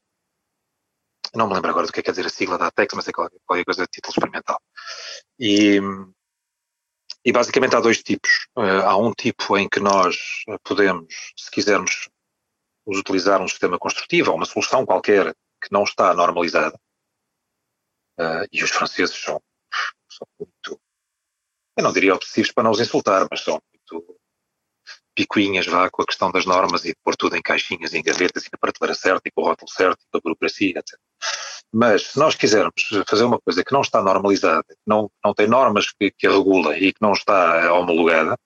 não 1.34 1.48
me 1.48 1.54
lembro 1.54 1.70
agora 1.70 1.88
do 1.88 1.94
que 1.94 2.02
é 2.02 2.04
que 2.04 2.08
quer 2.08 2.12
dizer 2.12 2.26
a 2.26 2.30
sigla 2.30 2.58
da 2.58 2.68
ATEX, 2.68 2.94
mas 2.96 3.08
é 3.08 3.14
qualquer, 3.14 3.64
coisa 3.64 3.84
de 3.84 3.88
título 3.88 4.12
experimental. 4.12 4.62
E, 5.40 5.80
e 7.24 7.32
basicamente 7.32 7.76
há 7.78 7.80
dois 7.80 8.04
tipos. 8.04 8.50
Uh, 8.58 8.84
há 8.86 8.98
um 8.98 9.14
tipo 9.14 9.58
em 9.58 9.70
que 9.70 9.80
nós 9.80 10.18
podemos, 10.66 11.14
se 11.38 11.50
quisermos, 11.50 12.10
utilizar 12.86 13.42
um 13.42 13.48
sistema 13.48 13.80
construtivo 13.80 14.32
ou 14.32 14.36
uma 14.36 14.46
solução 14.46 14.86
qualquer 14.86 15.34
que 15.62 15.72
não 15.72 15.84
está 15.84 16.14
normalizada. 16.14 16.78
Uh, 18.20 18.44
e 18.52 18.62
os 18.62 18.72
franceses 18.72 19.16
são, 19.16 19.42
são 20.10 20.28
muito, 20.38 20.82
eu 21.80 21.84
não 21.84 21.94
diria 21.94 22.14
obsessivos 22.14 22.52
para 22.52 22.64
não 22.64 22.72
os 22.72 22.80
insultar, 22.80 23.28
mas 23.30 23.42
são 23.42 23.60
muito 23.74 24.20
picuinhas 25.16 25.66
vá 25.66 25.90
com 25.90 26.02
a 26.02 26.06
questão 26.06 26.32
das 26.32 26.46
normas 26.46 26.86
e 26.86 26.90
de 26.90 26.98
pôr 27.04 27.16
tudo 27.16 27.36
em 27.36 27.42
caixinhas, 27.42 27.94
em 27.94 28.02
gavetas 28.02 28.44
e 28.46 28.50
na 28.52 28.58
prateleira 28.58 28.96
certa 28.96 29.22
e 29.26 29.32
com 29.32 29.42
o 29.42 29.46
rótulo 29.46 29.70
certo 29.70 30.02
e 30.02 30.12
com 30.12 30.18
a 30.18 30.22
burocracia, 30.22 30.80
etc. 30.80 31.00
Mas 31.74 32.08
se 32.08 32.20
nós 32.20 32.36
quisermos 32.36 32.74
fazer 33.08 33.24
uma 33.24 33.40
coisa 33.40 33.64
que 33.64 33.74
não 33.74 33.82
está 33.82 34.02
normalizada, 34.02 34.64
que 34.68 34.76
não, 34.88 35.12
não 35.24 35.34
tem 35.34 35.48
normas 35.48 35.92
que, 35.92 36.12
que 36.12 36.28
a 36.28 36.32
regula 36.32 36.78
e 36.78 36.94
que 36.94 37.02
não 37.02 37.12
está 37.12 37.74
homologada, 37.74 38.38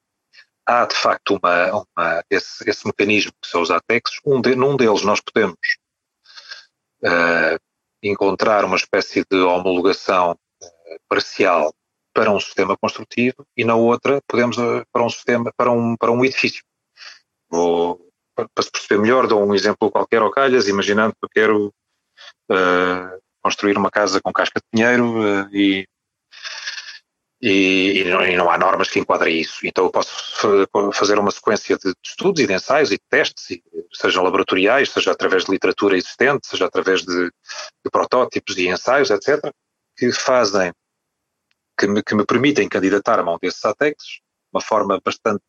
há 0.65 0.85
de 0.85 0.95
facto 0.95 1.39
uma, 1.41 1.85
uma 1.97 2.23
esse, 2.29 2.67
esse, 2.69 2.85
mecanismo 2.87 3.33
que 3.41 3.47
são 3.47 3.61
os 3.61 3.71
ATEX, 3.71 4.19
um 4.25 4.41
de, 4.41 4.55
num 4.55 4.75
deles 4.75 5.03
nós 5.03 5.21
podemos 5.21 5.57
uh, 7.03 7.59
encontrar 8.01 8.65
uma 8.65 8.77
espécie 8.77 9.23
de 9.29 9.37
homologação 9.37 10.31
uh, 10.31 10.99
parcial 11.07 11.73
para 12.13 12.31
um 12.31 12.39
sistema 12.39 12.77
construtivo 12.77 13.45
e 13.57 13.65
na 13.65 13.75
outra 13.75 14.21
podemos 14.27 14.57
uh, 14.57 14.85
para 14.91 15.03
um 15.03 15.09
sistema 15.09 15.51
para 15.55 15.71
um 15.71 15.95
para 15.97 16.11
um 16.11 16.23
edifício. 16.23 16.63
Vou, 17.49 17.99
para 18.35 18.63
se 18.63 18.71
perceber 18.71 19.01
melhor, 19.01 19.27
dou 19.27 19.45
um 19.45 19.53
exemplo 19.53 19.91
qualquer 19.91 20.21
ao 20.21 20.31
calhas, 20.31 20.67
imaginando 20.67 21.13
que 21.13 21.25
eu 21.25 21.29
quero 21.29 21.73
construir 23.41 23.77
uma 23.77 23.91
casa 23.91 24.21
com 24.21 24.31
casca 24.31 24.59
de 24.59 24.65
pinheiro 24.71 25.49
e 25.51 25.87
e, 27.45 28.03
e, 28.03 28.35
não, 28.37 28.49
há 28.49 28.57
normas 28.57 28.89
que 28.89 28.99
enquadrem 28.99 29.37
isso. 29.37 29.67
Então 29.67 29.83
eu 29.83 29.91
posso 29.91 30.47
fazer 30.93 31.19
uma 31.19 31.29
sequência 31.29 31.77
de 31.77 31.93
estudos 32.01 32.41
e 32.41 32.47
de 32.47 32.53
ensaios 32.53 32.89
e 32.89 32.95
de 32.95 33.03
testes, 33.09 33.59
sejam 33.91 34.23
laboratoriais, 34.23 34.89
seja 34.89 35.11
através 35.11 35.43
de 35.43 35.51
literatura 35.51 35.97
existente, 35.97 36.47
seja 36.47 36.65
através 36.65 37.01
de, 37.01 37.25
de 37.25 37.91
protótipos 37.91 38.57
e 38.57 38.69
ensaios, 38.69 39.09
etc., 39.09 39.51
que 39.97 40.09
fazem, 40.13 40.71
que 41.77 41.87
me, 41.87 42.03
que 42.03 42.15
me 42.15 42.25
permitem 42.25 42.69
candidatar-me 42.69 43.29
a 43.29 43.33
um 43.33 43.37
desses 43.41 43.63
ATEX, 43.65 44.19
uma 44.51 44.61
forma 44.61 44.99
bastante, 45.03 45.43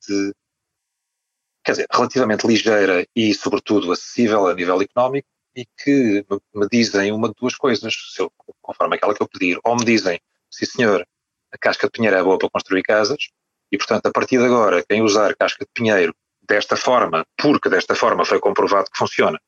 quer 1.64 1.72
dizer, 1.72 1.86
relativamente 1.92 2.46
ligeira 2.46 3.06
e, 3.14 3.34
sobretudo, 3.34 3.92
acessível 3.92 4.46
a 4.46 4.54
nível 4.54 4.80
económico, 4.80 5.28
e 5.56 5.66
que 5.78 6.26
me, 6.54 6.68
dizem 6.70 7.12
uma 7.12 7.28
de 7.28 7.34
duas 7.38 7.54
coisas, 7.54 7.94
eu, 8.18 8.32
conforme 8.60 8.96
aquela 8.96 9.14
que 9.14 9.22
eu 9.22 9.28
pedir, 9.28 9.58
ou 9.64 9.76
me 9.76 9.84
dizem, 9.84 10.20
sim 10.50 10.66
senhor, 10.66 11.06
a 11.52 11.58
casca 11.58 11.86
de 11.86 11.92
pinheiro 11.92 12.16
é 12.16 12.22
boa 12.22 12.38
para 12.38 12.50
construir 12.50 12.82
casas 12.82 13.28
e, 13.70 13.78
portanto, 13.78 14.06
a 14.06 14.10
partir 14.10 14.38
de 14.38 14.44
agora, 14.44 14.84
quem 14.88 15.02
usar 15.02 15.36
casca 15.36 15.64
de 15.64 15.70
pinheiro 15.72 16.14
desta 16.42 16.76
forma, 16.76 17.24
porque 17.40 17.68
desta 17.68 17.94
forma 17.94 18.24
foi 18.24 18.40
comprovado 18.40 18.90
que 18.90 18.98
funciona, 18.98 19.40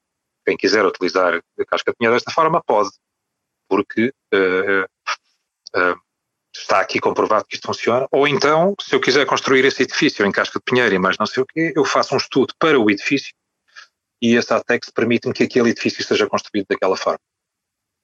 quem 0.46 0.56
quiser 0.56 0.84
utilizar 0.84 1.34
a 1.34 1.64
casca 1.64 1.90
de 1.90 1.96
pinheiro 1.96 2.14
desta 2.14 2.30
forma, 2.30 2.62
pode, 2.64 2.90
porque 3.68 4.12
uh, 4.32 4.84
uh, 5.76 6.00
está 6.60 6.80
aqui 6.80 7.00
comprovado 7.00 7.44
que 7.46 7.56
isto 7.56 7.66
funciona. 7.66 8.06
Ou 8.10 8.26
então, 8.26 8.74
se 8.80 8.94
eu 8.94 9.00
quiser 9.00 9.26
construir 9.26 9.64
esse 9.64 9.82
edifício 9.82 10.24
em 10.24 10.32
casca 10.32 10.58
de 10.58 10.64
pinheiro 10.64 10.94
e 10.94 10.98
mais 10.98 11.16
não 11.18 11.26
sei 11.26 11.42
o 11.42 11.46
quê, 11.46 11.72
eu 11.74 11.84
faço 11.84 12.14
um 12.14 12.18
estudo 12.18 12.54
para 12.58 12.78
o 12.78 12.90
edifício 12.90 13.34
e 14.20 14.34
esse 14.34 14.52
ATEX 14.52 14.90
permite-me 14.90 15.34
que 15.34 15.44
aquele 15.44 15.70
edifício 15.70 16.02
seja 16.04 16.26
construído 16.26 16.66
daquela 16.68 16.96
forma. 16.96 17.20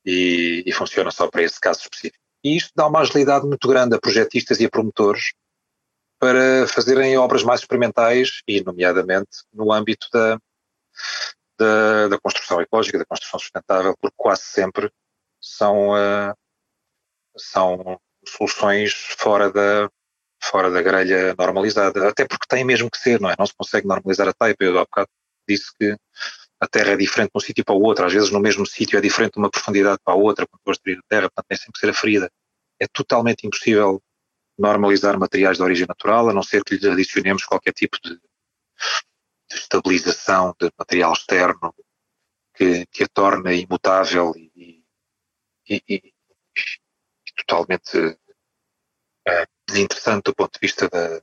E, 0.05 0.62
e 0.66 0.72
funciona 0.72 1.11
só 1.11 1.28
para 1.28 1.42
esse 1.42 1.61
caso 1.61 1.80
específico. 1.80 2.22
E 2.44 2.57
isto 2.57 2.72
dá 2.74 2.86
uma 2.86 3.00
agilidade 3.00 3.46
muito 3.46 3.68
grande 3.68 3.94
a 3.94 4.00
projetistas 4.00 4.61
e 4.61 4.64
a 4.66 4.70
promotores 4.70 5.32
para 6.18 6.66
fazerem 6.68 7.16
obras 7.16 7.42
mais 7.42 7.61
experimentais 7.61 8.42
e, 8.46 8.62
nomeadamente, 8.62 9.44
no 9.53 9.72
âmbito 9.72 10.09
da, 10.12 10.38
da, 11.59 12.09
da 12.09 12.18
construção 12.20 12.61
ecológica, 12.61 12.98
da 12.98 13.05
construção 13.05 13.40
sustentável, 13.40 13.96
porque 14.00 14.14
quase 14.16 14.42
sempre 14.42 14.90
são, 15.40 15.90
uh, 15.90 16.34
são 17.36 18.00
soluções 18.26 18.92
fora 18.92 19.50
da, 19.50 19.90
fora 20.42 20.70
da 20.70 20.82
grelha 20.82 21.34
normalizada, 21.38 22.08
até 22.08 22.26
porque 22.26 22.46
tem 22.48 22.64
mesmo 22.64 22.90
que 22.90 22.98
ser, 22.98 23.20
não 23.20 23.30
é? 23.30 23.34
Não 23.38 23.46
se 23.46 23.54
consegue 23.56 23.86
normalizar 23.86 24.28
a 24.28 24.32
taipa. 24.32 24.64
Eu 24.64 24.78
há 24.78 24.82
bocado 24.82 25.08
disse 25.48 25.72
que 25.78 25.96
a 26.60 26.68
terra 26.68 26.92
é 26.92 26.96
diferente 26.96 27.30
de 27.30 27.38
um 27.38 27.40
sítio 27.40 27.64
para 27.64 27.74
o 27.74 27.82
outro, 27.82 28.04
às 28.06 28.12
vezes 28.12 28.30
no 28.30 28.40
mesmo 28.40 28.64
sítio 28.64 28.96
é 28.96 29.00
diferente 29.00 29.32
de 29.32 29.38
uma 29.40 29.50
profundidade 29.50 29.98
para 30.04 30.14
a 30.14 30.16
outra, 30.16 30.46
quando 30.46 30.60
construir 30.64 30.98
a 30.98 31.02
terra, 31.08 31.22
portanto 31.22 31.46
tem 31.48 31.58
sempre 31.58 31.72
que 31.72 31.80
ser 31.80 31.90
aferida. 31.90 32.30
É 32.78 32.86
totalmente 32.86 33.46
impossível 33.46 34.00
normalizar 34.58 35.18
materiais 35.18 35.56
de 35.56 35.62
origem 35.62 35.86
natural, 35.86 36.28
a 36.28 36.32
não 36.32 36.42
ser 36.42 36.62
que 36.62 36.76
lhes 36.76 36.84
adicionemos 36.84 37.44
qualquer 37.44 37.72
tipo 37.72 37.98
de, 38.02 38.14
de 38.14 39.56
estabilização 39.56 40.54
de 40.60 40.70
material 40.78 41.12
externo 41.12 41.74
que, 42.54 42.86
que 42.86 43.04
a 43.04 43.08
torne 43.08 43.62
imutável 43.62 44.32
e, 44.36 44.84
e, 45.68 45.82
e 45.88 46.12
totalmente 47.36 47.98
uh, 47.98 49.46
desinteressante 49.68 50.24
do 50.26 50.34
ponto 50.34 50.52
de 50.52 50.60
vista 50.60 50.88
da, 50.88 51.20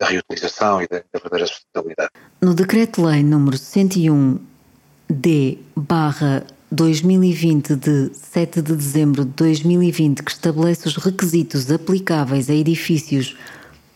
da 0.00 0.06
reutilização 0.06 0.82
e 0.82 0.88
da, 0.88 0.98
da 0.98 1.20
verdadeira 1.20 1.46
sustentabilidade. 1.46 2.10
No 2.40 2.54
Decreto-Lei 2.54 3.22
número 3.22 3.56
101 3.56 4.38
D 5.10 5.58
barra 5.74 6.46
2020 6.70 7.76
de 7.76 8.10
7 8.14 8.60
de 8.60 8.76
dezembro 8.76 9.24
de 9.24 9.30
2020 9.32 10.22
que 10.22 10.30
estabelece 10.30 10.86
os 10.86 10.96
requisitos 10.96 11.70
aplicáveis 11.70 12.50
a 12.50 12.54
edifícios 12.54 13.36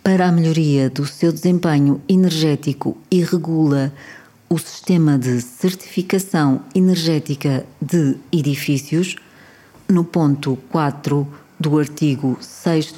para 0.02 0.26
a 0.26 0.32
melhoria 0.32 0.88
do 0.88 1.06
seu 1.06 1.30
desempenho 1.30 2.02
energético 2.08 2.96
e 3.10 3.22
regula 3.22 3.92
o 4.48 4.58
sistema 4.58 5.18
de 5.18 5.40
certificação 5.40 6.62
energética 6.74 7.64
de 7.80 8.16
edifícios, 8.32 9.16
no 9.88 10.04
ponto 10.04 10.58
4 10.70 11.26
do 11.62 11.78
artigo 11.78 12.36
6 12.40 12.94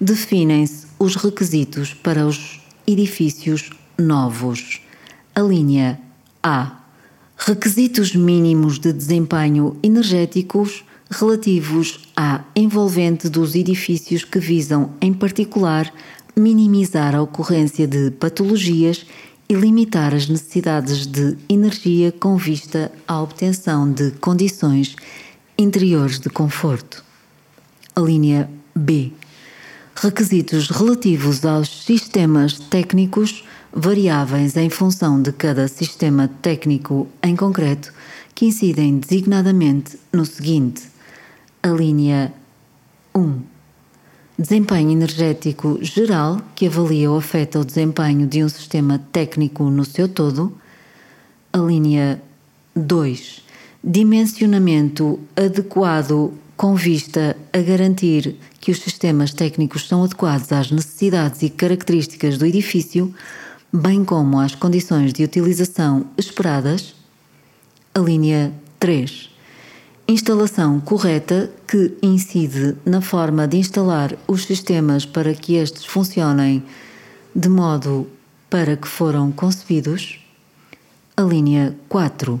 definem-se 0.00 0.86
os 0.98 1.14
requisitos 1.14 1.92
para 1.92 2.26
os 2.26 2.60
edifícios 2.86 3.70
novos. 3.98 4.80
A 5.34 5.40
linha 5.40 6.00
A 6.42 6.78
requisitos 7.36 8.14
mínimos 8.14 8.78
de 8.78 8.92
desempenho 8.92 9.76
energéticos 9.82 10.84
relativos 11.10 12.08
à 12.16 12.40
envolvente 12.56 13.28
dos 13.28 13.54
edifícios 13.54 14.24
que 14.24 14.38
visam, 14.38 14.90
em 15.00 15.12
particular, 15.12 15.92
minimizar 16.34 17.14
a 17.14 17.20
ocorrência 17.20 17.86
de 17.86 18.10
patologias 18.12 19.04
e 19.48 19.54
limitar 19.54 20.14
as 20.14 20.28
necessidades 20.28 21.06
de 21.06 21.36
energia 21.48 22.10
com 22.10 22.36
vista 22.36 22.90
à 23.06 23.20
obtenção 23.20 23.92
de 23.92 24.12
condições 24.12 24.96
interiores 25.58 26.18
de 26.18 26.30
conforto. 26.30 27.11
A 27.94 28.00
linha 28.00 28.48
B. 28.74 29.12
Requisitos 29.94 30.70
relativos 30.70 31.44
aos 31.44 31.84
sistemas 31.84 32.58
técnicos 32.58 33.44
variáveis 33.70 34.56
em 34.56 34.70
função 34.70 35.20
de 35.20 35.30
cada 35.30 35.68
sistema 35.68 36.26
técnico 36.40 37.06
em 37.22 37.36
concreto, 37.36 37.92
que 38.34 38.46
incidem 38.46 38.98
designadamente 38.98 39.98
no 40.10 40.24
seguinte: 40.24 40.84
a 41.62 41.68
linha 41.68 42.32
1. 43.14 43.42
Desempenho 44.38 44.90
energético 44.90 45.78
geral, 45.82 46.40
que 46.54 46.68
avalia 46.68 47.10
ou 47.10 47.18
afeta 47.18 47.60
o 47.60 47.64
desempenho 47.64 48.26
de 48.26 48.42
um 48.42 48.48
sistema 48.48 48.98
técnico 49.12 49.64
no 49.64 49.84
seu 49.84 50.08
todo. 50.08 50.56
A 51.52 51.58
linha 51.58 52.22
2. 52.74 53.42
Dimensionamento 53.84 55.20
adequado 55.36 56.32
com 56.62 56.76
vista 56.76 57.36
a 57.52 57.58
garantir 57.58 58.36
que 58.60 58.70
os 58.70 58.78
sistemas 58.78 59.34
técnicos 59.34 59.88
são 59.88 60.04
adequados 60.04 60.52
às 60.52 60.70
necessidades 60.70 61.42
e 61.42 61.50
características 61.50 62.38
do 62.38 62.46
edifício, 62.46 63.12
bem 63.72 64.04
como 64.04 64.38
às 64.38 64.54
condições 64.54 65.12
de 65.12 65.24
utilização 65.24 66.06
esperadas. 66.16 66.94
A 67.92 67.98
linha 67.98 68.52
3. 68.78 69.28
Instalação 70.06 70.78
correta 70.78 71.50
que 71.66 71.98
incide 72.00 72.76
na 72.86 73.00
forma 73.00 73.48
de 73.48 73.56
instalar 73.56 74.16
os 74.28 74.44
sistemas 74.44 75.04
para 75.04 75.34
que 75.34 75.56
estes 75.56 75.84
funcionem 75.84 76.62
de 77.34 77.48
modo 77.48 78.06
para 78.48 78.76
que 78.76 78.86
foram 78.86 79.32
concebidos. 79.32 80.20
A 81.16 81.22
linha 81.22 81.76
4. 81.88 82.40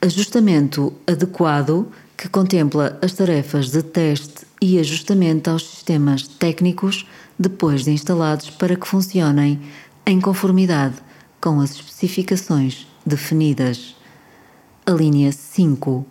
Ajustamento 0.00 0.92
adequado 1.04 1.88
que 2.18 2.28
contempla 2.28 2.98
as 3.00 3.12
tarefas 3.12 3.70
de 3.70 3.80
teste 3.80 4.44
e 4.60 4.76
ajustamento 4.80 5.48
aos 5.48 5.64
sistemas 5.64 6.26
técnicos 6.26 7.06
depois 7.38 7.84
de 7.84 7.92
instalados 7.92 8.50
para 8.50 8.74
que 8.74 8.88
funcionem 8.88 9.60
em 10.04 10.20
conformidade 10.20 10.96
com 11.40 11.60
as 11.60 11.70
especificações 11.70 12.88
definidas. 13.06 13.94
A 14.84 14.90
linha 14.90 15.30
5. 15.30 16.04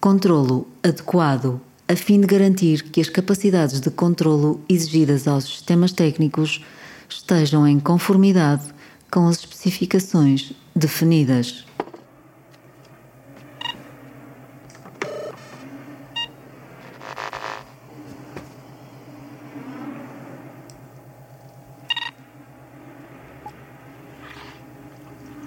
Controlo 0.00 0.66
adequado 0.82 1.60
a 1.86 1.94
fim 1.94 2.18
de 2.18 2.26
garantir 2.26 2.84
que 2.84 3.02
as 3.02 3.10
capacidades 3.10 3.78
de 3.78 3.90
controlo 3.90 4.62
exigidas 4.66 5.28
aos 5.28 5.44
sistemas 5.44 5.92
técnicos 5.92 6.64
estejam 7.06 7.68
em 7.68 7.78
conformidade 7.78 8.64
com 9.10 9.28
as 9.28 9.40
especificações 9.40 10.54
definidas. 10.74 11.66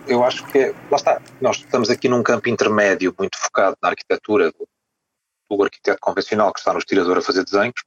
Eu 0.08 0.24
acho 0.24 0.46
que, 0.48 0.74
lá 0.90 0.98
está, 0.98 1.22
nós 1.42 1.58
estamos 1.58 1.90
aqui 1.90 2.08
num 2.08 2.24
campo 2.24 2.50
intermédio 2.50 3.14
muito 3.18 3.38
focado 3.38 3.78
na 3.82 3.90
arquitetura 3.90 4.52
do, 4.52 4.68
do 5.50 5.64
arquiteto 5.64 6.00
convencional 6.00 6.54
que 6.54 6.60
está 6.60 6.74
no 6.74 6.80
estirador 6.80 7.18
a 7.18 7.22
fazer 7.22 7.44
desenhos 7.44 7.82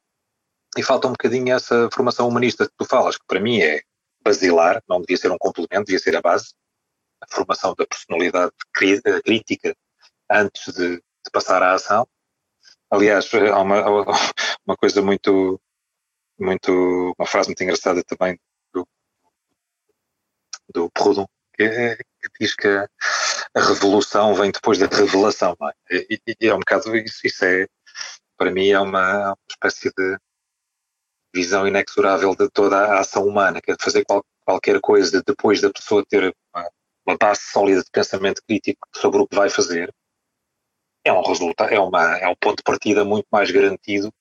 e 0.77 0.83
falta 0.83 1.09
um 1.09 1.13
bocadinho 1.13 1.55
essa 1.55 1.89
formação 1.93 2.29
humanista 2.29 2.67
que 2.67 2.75
tu 2.77 2.85
falas, 2.85 3.17
que 3.17 3.25
para 3.27 3.41
mim 3.41 3.61
é 3.61 3.83
basilar, 4.23 4.83
não 4.89 5.01
devia 5.01 5.17
ser 5.17 5.31
um 5.31 5.39
complemento, 5.39 5.87
devia 5.87 5.99
ser 5.99 6.17
a 6.17 6.21
base, 6.21 6.55
a 7.21 7.27
formação 7.29 7.75
da 7.77 7.87
personalidade 7.87 8.53
crítica 9.25 9.75
antes 10.31 10.73
de, 10.75 10.97
de 10.97 11.31
passar 11.33 11.63
à 11.63 11.75
ação. 11.75 12.07
Aliás, 12.91 13.29
há 13.35 13.61
uma, 13.61 14.05
uma 14.67 14.77
coisa 14.77 15.03
muito, 15.03 15.61
muito, 16.39 17.15
uma 17.19 17.27
frase 17.27 17.49
muito 17.49 17.63
engraçada 17.63 18.03
também 18.05 18.39
do, 18.73 18.87
do 20.73 20.91
Proudhon, 20.91 21.27
que, 21.55 21.99
que 22.21 22.45
diz 22.45 22.55
que 22.55 22.69
a, 22.69 22.89
revolução 23.55 24.35
vem 24.35 24.51
depois 24.51 24.79
da 24.79 24.87
revelação. 24.87 25.57
É? 25.91 25.97
E, 26.11 26.21
e, 26.41 26.49
é 26.49 26.55
um 26.55 26.59
bocado 26.59 26.97
isso, 26.97 27.27
isso 27.27 27.45
é, 27.45 27.67
para 28.37 28.51
mim, 28.51 28.71
é 28.71 28.81
uma, 28.81 29.29
uma 29.33 29.37
espécie 29.49 29.91
de 29.97 30.19
visão 31.35 31.67
inexorável 31.67 32.35
de 32.35 32.49
toda 32.51 32.77
a 32.77 33.01
ação 33.01 33.27
humana, 33.27 33.61
que 33.61 33.73
é 33.73 33.77
fazer 33.81 34.05
qual, 34.05 34.25
qualquer 34.45 34.81
coisa 34.81 35.23
depois 35.27 35.61
da 35.61 35.71
pessoa 35.71 36.05
ter 36.09 36.35
uma, 36.55 36.71
uma, 37.07 37.17
base 37.17 37.43
sólida 37.43 37.83
de 37.83 37.91
pensamento 37.91 38.43
crítico 38.47 38.89
sobre 38.97 39.21
o 39.21 39.27
que 39.27 39.37
vai 39.37 39.51
fazer, 39.51 39.93
é 41.05 41.13
um 41.13 41.23
resultado, 41.23 41.73
é, 41.73 41.79
uma, 41.79 42.19
é 42.19 42.29
um 42.29 42.37
ponto 42.37 42.59
de 42.59 42.63
partida 42.63 43.05
muito 43.05 43.27
mais 43.31 43.51
garantido 43.51 44.13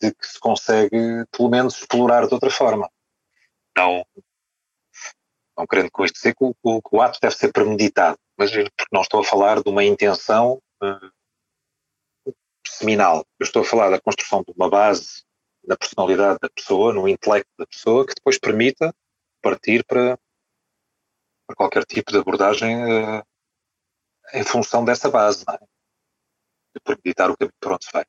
de 0.00 0.12
que 0.12 0.26
se 0.26 0.40
consegue, 0.40 1.24
pelo 1.30 1.48
menos, 1.48 1.76
explorar 1.76 2.26
de 2.26 2.34
outra 2.34 2.50
forma. 2.50 2.90
Não, 3.76 4.04
não 5.56 5.66
querendo 5.66 5.90
com 5.90 6.04
isto 6.04 6.14
dizer 6.14 6.34
que 6.34 6.44
o, 6.44 6.54
o, 6.62 6.80
o, 6.90 7.00
ato 7.00 7.18
deve 7.20 7.36
ser 7.36 7.52
premeditado, 7.52 8.18
mas 8.36 8.50
porque 8.50 8.86
não 8.92 9.02
estou 9.02 9.20
a 9.20 9.24
falar 9.24 9.62
de 9.62 9.68
uma 9.68 9.84
intenção 9.84 10.60
uh, 10.82 12.32
seminal. 12.66 13.24
Eu 13.38 13.44
estou 13.44 13.62
a 13.62 13.64
falar 13.64 13.90
da 13.90 14.00
construção 14.00 14.42
de 14.42 14.52
uma 14.56 14.68
base 14.68 15.22
na 15.64 15.76
personalidade 15.76 16.38
da 16.40 16.50
pessoa, 16.50 16.92
no 16.92 17.08
intelecto 17.08 17.50
da 17.58 17.66
pessoa, 17.66 18.06
que 18.06 18.14
depois 18.14 18.38
permita 18.38 18.94
partir 19.40 19.84
para, 19.84 20.18
para 21.46 21.56
qualquer 21.56 21.84
tipo 21.84 22.10
de 22.10 22.18
abordagem 22.18 22.76
uh, 22.84 23.22
em 24.32 24.42
função 24.42 24.84
dessa 24.84 25.10
base, 25.10 25.44
não 25.46 25.54
é? 25.54 25.58
de 25.58 26.80
premeditar 26.82 27.30
o 27.30 27.36
caminho 27.36 27.54
para 27.60 27.74
onde 27.74 27.84
se 27.84 27.92
vai. 27.92 28.04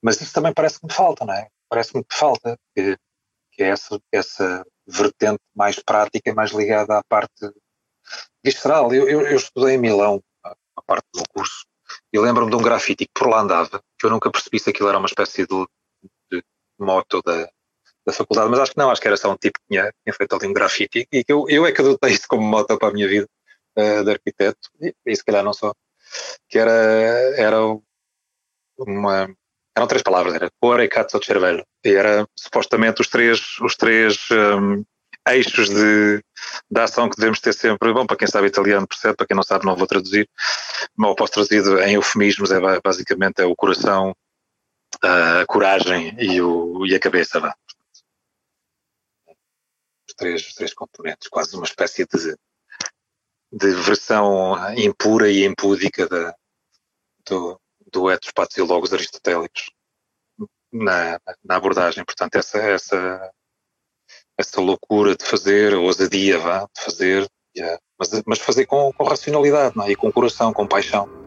Mas 0.00 0.20
isso 0.20 0.32
também 0.32 0.54
parece 0.54 0.78
que 0.78 0.86
me 0.86 0.92
falta, 0.92 1.24
não 1.24 1.34
é? 1.34 1.48
Parece-me 1.68 2.04
que 2.04 2.16
falta, 2.16 2.58
que, 2.74 2.96
que 3.54 3.62
é 3.62 3.68
essa, 3.68 4.00
essa 4.12 4.66
vertente 4.86 5.40
mais 5.54 5.78
prática 5.78 6.30
e 6.30 6.34
mais 6.34 6.50
ligada 6.50 6.98
à 6.98 7.02
parte 7.08 7.50
visceral. 8.44 8.92
Eu, 8.92 9.08
eu, 9.08 9.22
eu 9.22 9.36
estudei 9.36 9.74
em 9.74 9.78
Milão, 9.78 10.22
a, 10.44 10.82
parte 10.82 11.06
do 11.12 11.18
meu 11.18 11.24
curso, 11.30 11.64
e 12.12 12.18
lembro-me 12.18 12.50
de 12.50 12.56
um 12.56 12.62
grafite 12.62 13.06
que 13.06 13.12
por 13.14 13.28
lá 13.28 13.40
andava, 13.40 13.82
que 13.98 14.06
eu 14.06 14.10
nunca 14.10 14.30
percebi 14.30 14.58
se 14.58 14.70
aquilo 14.70 14.88
era 14.88 14.98
uma 14.98 15.06
espécie 15.06 15.46
de, 15.46 15.66
de 16.30 16.44
moto 16.78 17.22
da, 17.22 17.48
da 18.06 18.12
faculdade, 18.12 18.50
mas 18.50 18.60
acho 18.60 18.72
que 18.72 18.78
não, 18.78 18.90
acho 18.90 19.00
que 19.00 19.08
era 19.08 19.16
só 19.16 19.32
um 19.32 19.36
tipo 19.36 19.58
que 19.60 19.66
tinha, 19.68 19.90
tinha 20.04 20.14
feito 20.14 20.34
ali 20.34 20.46
um 20.46 20.52
grafite 20.52 21.08
e 21.10 21.24
que 21.24 21.32
eu, 21.32 21.46
eu 21.48 21.64
é 21.64 21.72
que 21.72 21.80
adotei 21.80 22.12
isso 22.12 22.26
como 22.28 22.42
moto 22.42 22.76
para 22.78 22.88
a 22.88 22.92
minha 22.92 23.08
vida 23.08 23.28
uh, 23.78 24.04
de 24.04 24.10
arquiteto, 24.10 24.68
e, 24.80 24.94
e 25.06 25.16
se 25.16 25.24
calhar 25.24 25.44
não 25.44 25.52
só, 25.52 25.72
que 26.48 26.58
era, 26.58 26.72
era 27.36 27.58
uma, 28.78 29.34
eram 29.76 29.88
três 29.88 30.02
palavras, 30.02 30.34
era 30.34 30.50
Core, 30.60 30.88
Cazzo, 30.88 31.20
Cervello, 31.22 31.64
e 31.84 31.94
era 31.94 32.26
supostamente 32.36 33.00
os 33.00 33.08
três, 33.08 33.58
os 33.60 33.74
três 33.74 34.28
um, 34.30 34.84
eixos 35.28 35.68
de, 35.68 36.22
de 36.70 36.80
ação 36.80 37.08
que 37.10 37.16
devemos 37.16 37.40
ter 37.40 37.52
sempre. 37.52 37.92
Bom, 37.92 38.06
para 38.06 38.16
quem 38.16 38.28
sabe 38.28 38.46
italiano 38.46 38.86
percebe, 38.86 39.16
para 39.16 39.26
quem 39.26 39.36
não 39.36 39.42
sabe 39.42 39.66
não 39.66 39.76
vou 39.76 39.86
traduzir, 39.86 40.28
mal 40.96 41.16
posso 41.16 41.32
traduzir 41.32 41.64
em 41.88 41.94
eufemismos, 41.94 42.52
é 42.52 42.60
basicamente 42.80 43.40
é 43.40 43.44
o 43.44 43.56
coração, 43.56 44.14
a 45.02 45.44
coragem 45.46 46.14
e, 46.18 46.40
o, 46.40 46.86
e 46.86 46.94
a 46.94 47.00
cabeça. 47.00 47.40
Lá. 47.40 47.54
Os 50.08 50.14
três, 50.14 50.46
os 50.46 50.54
três 50.54 50.72
componentes, 50.72 51.28
quase 51.28 51.56
uma 51.56 51.64
espécie 51.64 52.06
de, 52.06 52.36
de 53.52 53.70
versão 53.82 54.54
impura 54.76 55.28
e 55.28 55.44
impúdica 55.44 56.06
da, 56.06 56.32
do, 57.26 57.60
do 57.94 58.32
patos 58.34 58.56
e 58.56 58.62
logos 58.62 58.92
aristotélicos 58.92 59.70
na, 60.72 61.18
na 61.44 61.56
abordagem. 61.56 62.04
Portanto, 62.04 62.34
essa, 62.36 62.58
essa, 62.58 63.30
essa 64.38 64.60
loucura 64.60 65.16
de 65.16 65.24
fazer, 65.24 65.74
a 65.74 65.78
ousadia 65.78 66.38
vá, 66.38 66.68
de 66.74 66.82
fazer, 66.82 67.28
yeah, 67.56 67.78
mas, 67.98 68.22
mas 68.26 68.38
fazer 68.40 68.66
com, 68.66 68.92
com 68.92 69.04
racionalidade 69.04 69.76
não 69.76 69.84
é? 69.84 69.92
e 69.92 69.96
com 69.96 70.12
coração, 70.12 70.52
com 70.52 70.66
paixão. 70.66 71.23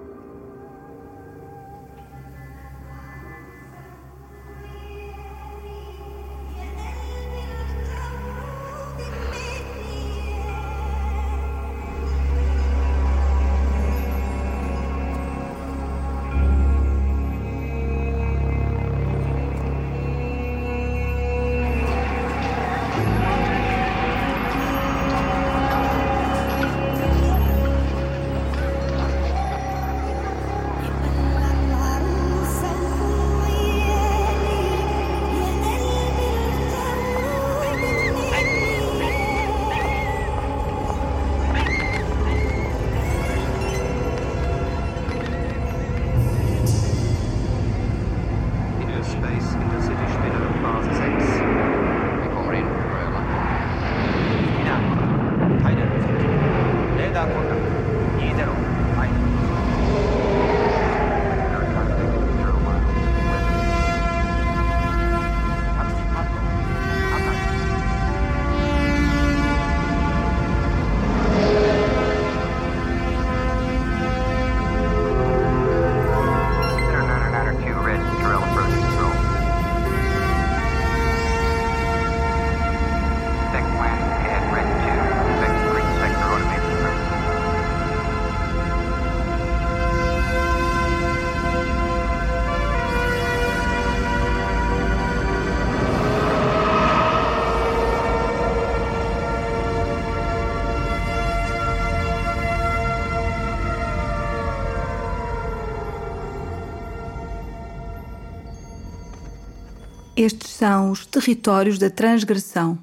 São 110.58 110.90
os 110.90 111.06
territórios 111.06 111.78
da 111.78 111.88
transgressão. 111.88 112.80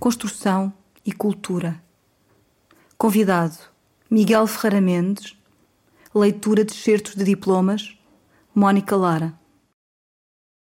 Construção 0.00 0.72
e 1.04 1.12
cultura. 1.12 1.78
Convidado: 2.96 3.58
Miguel 4.10 4.46
Ferreira 4.46 4.80
Mendes. 4.80 5.36
Leitura 6.14 6.64
de 6.64 6.72
certos 6.72 7.14
de 7.14 7.24
diplomas: 7.24 7.94
Mónica 8.54 8.96
Lara. 8.96 9.38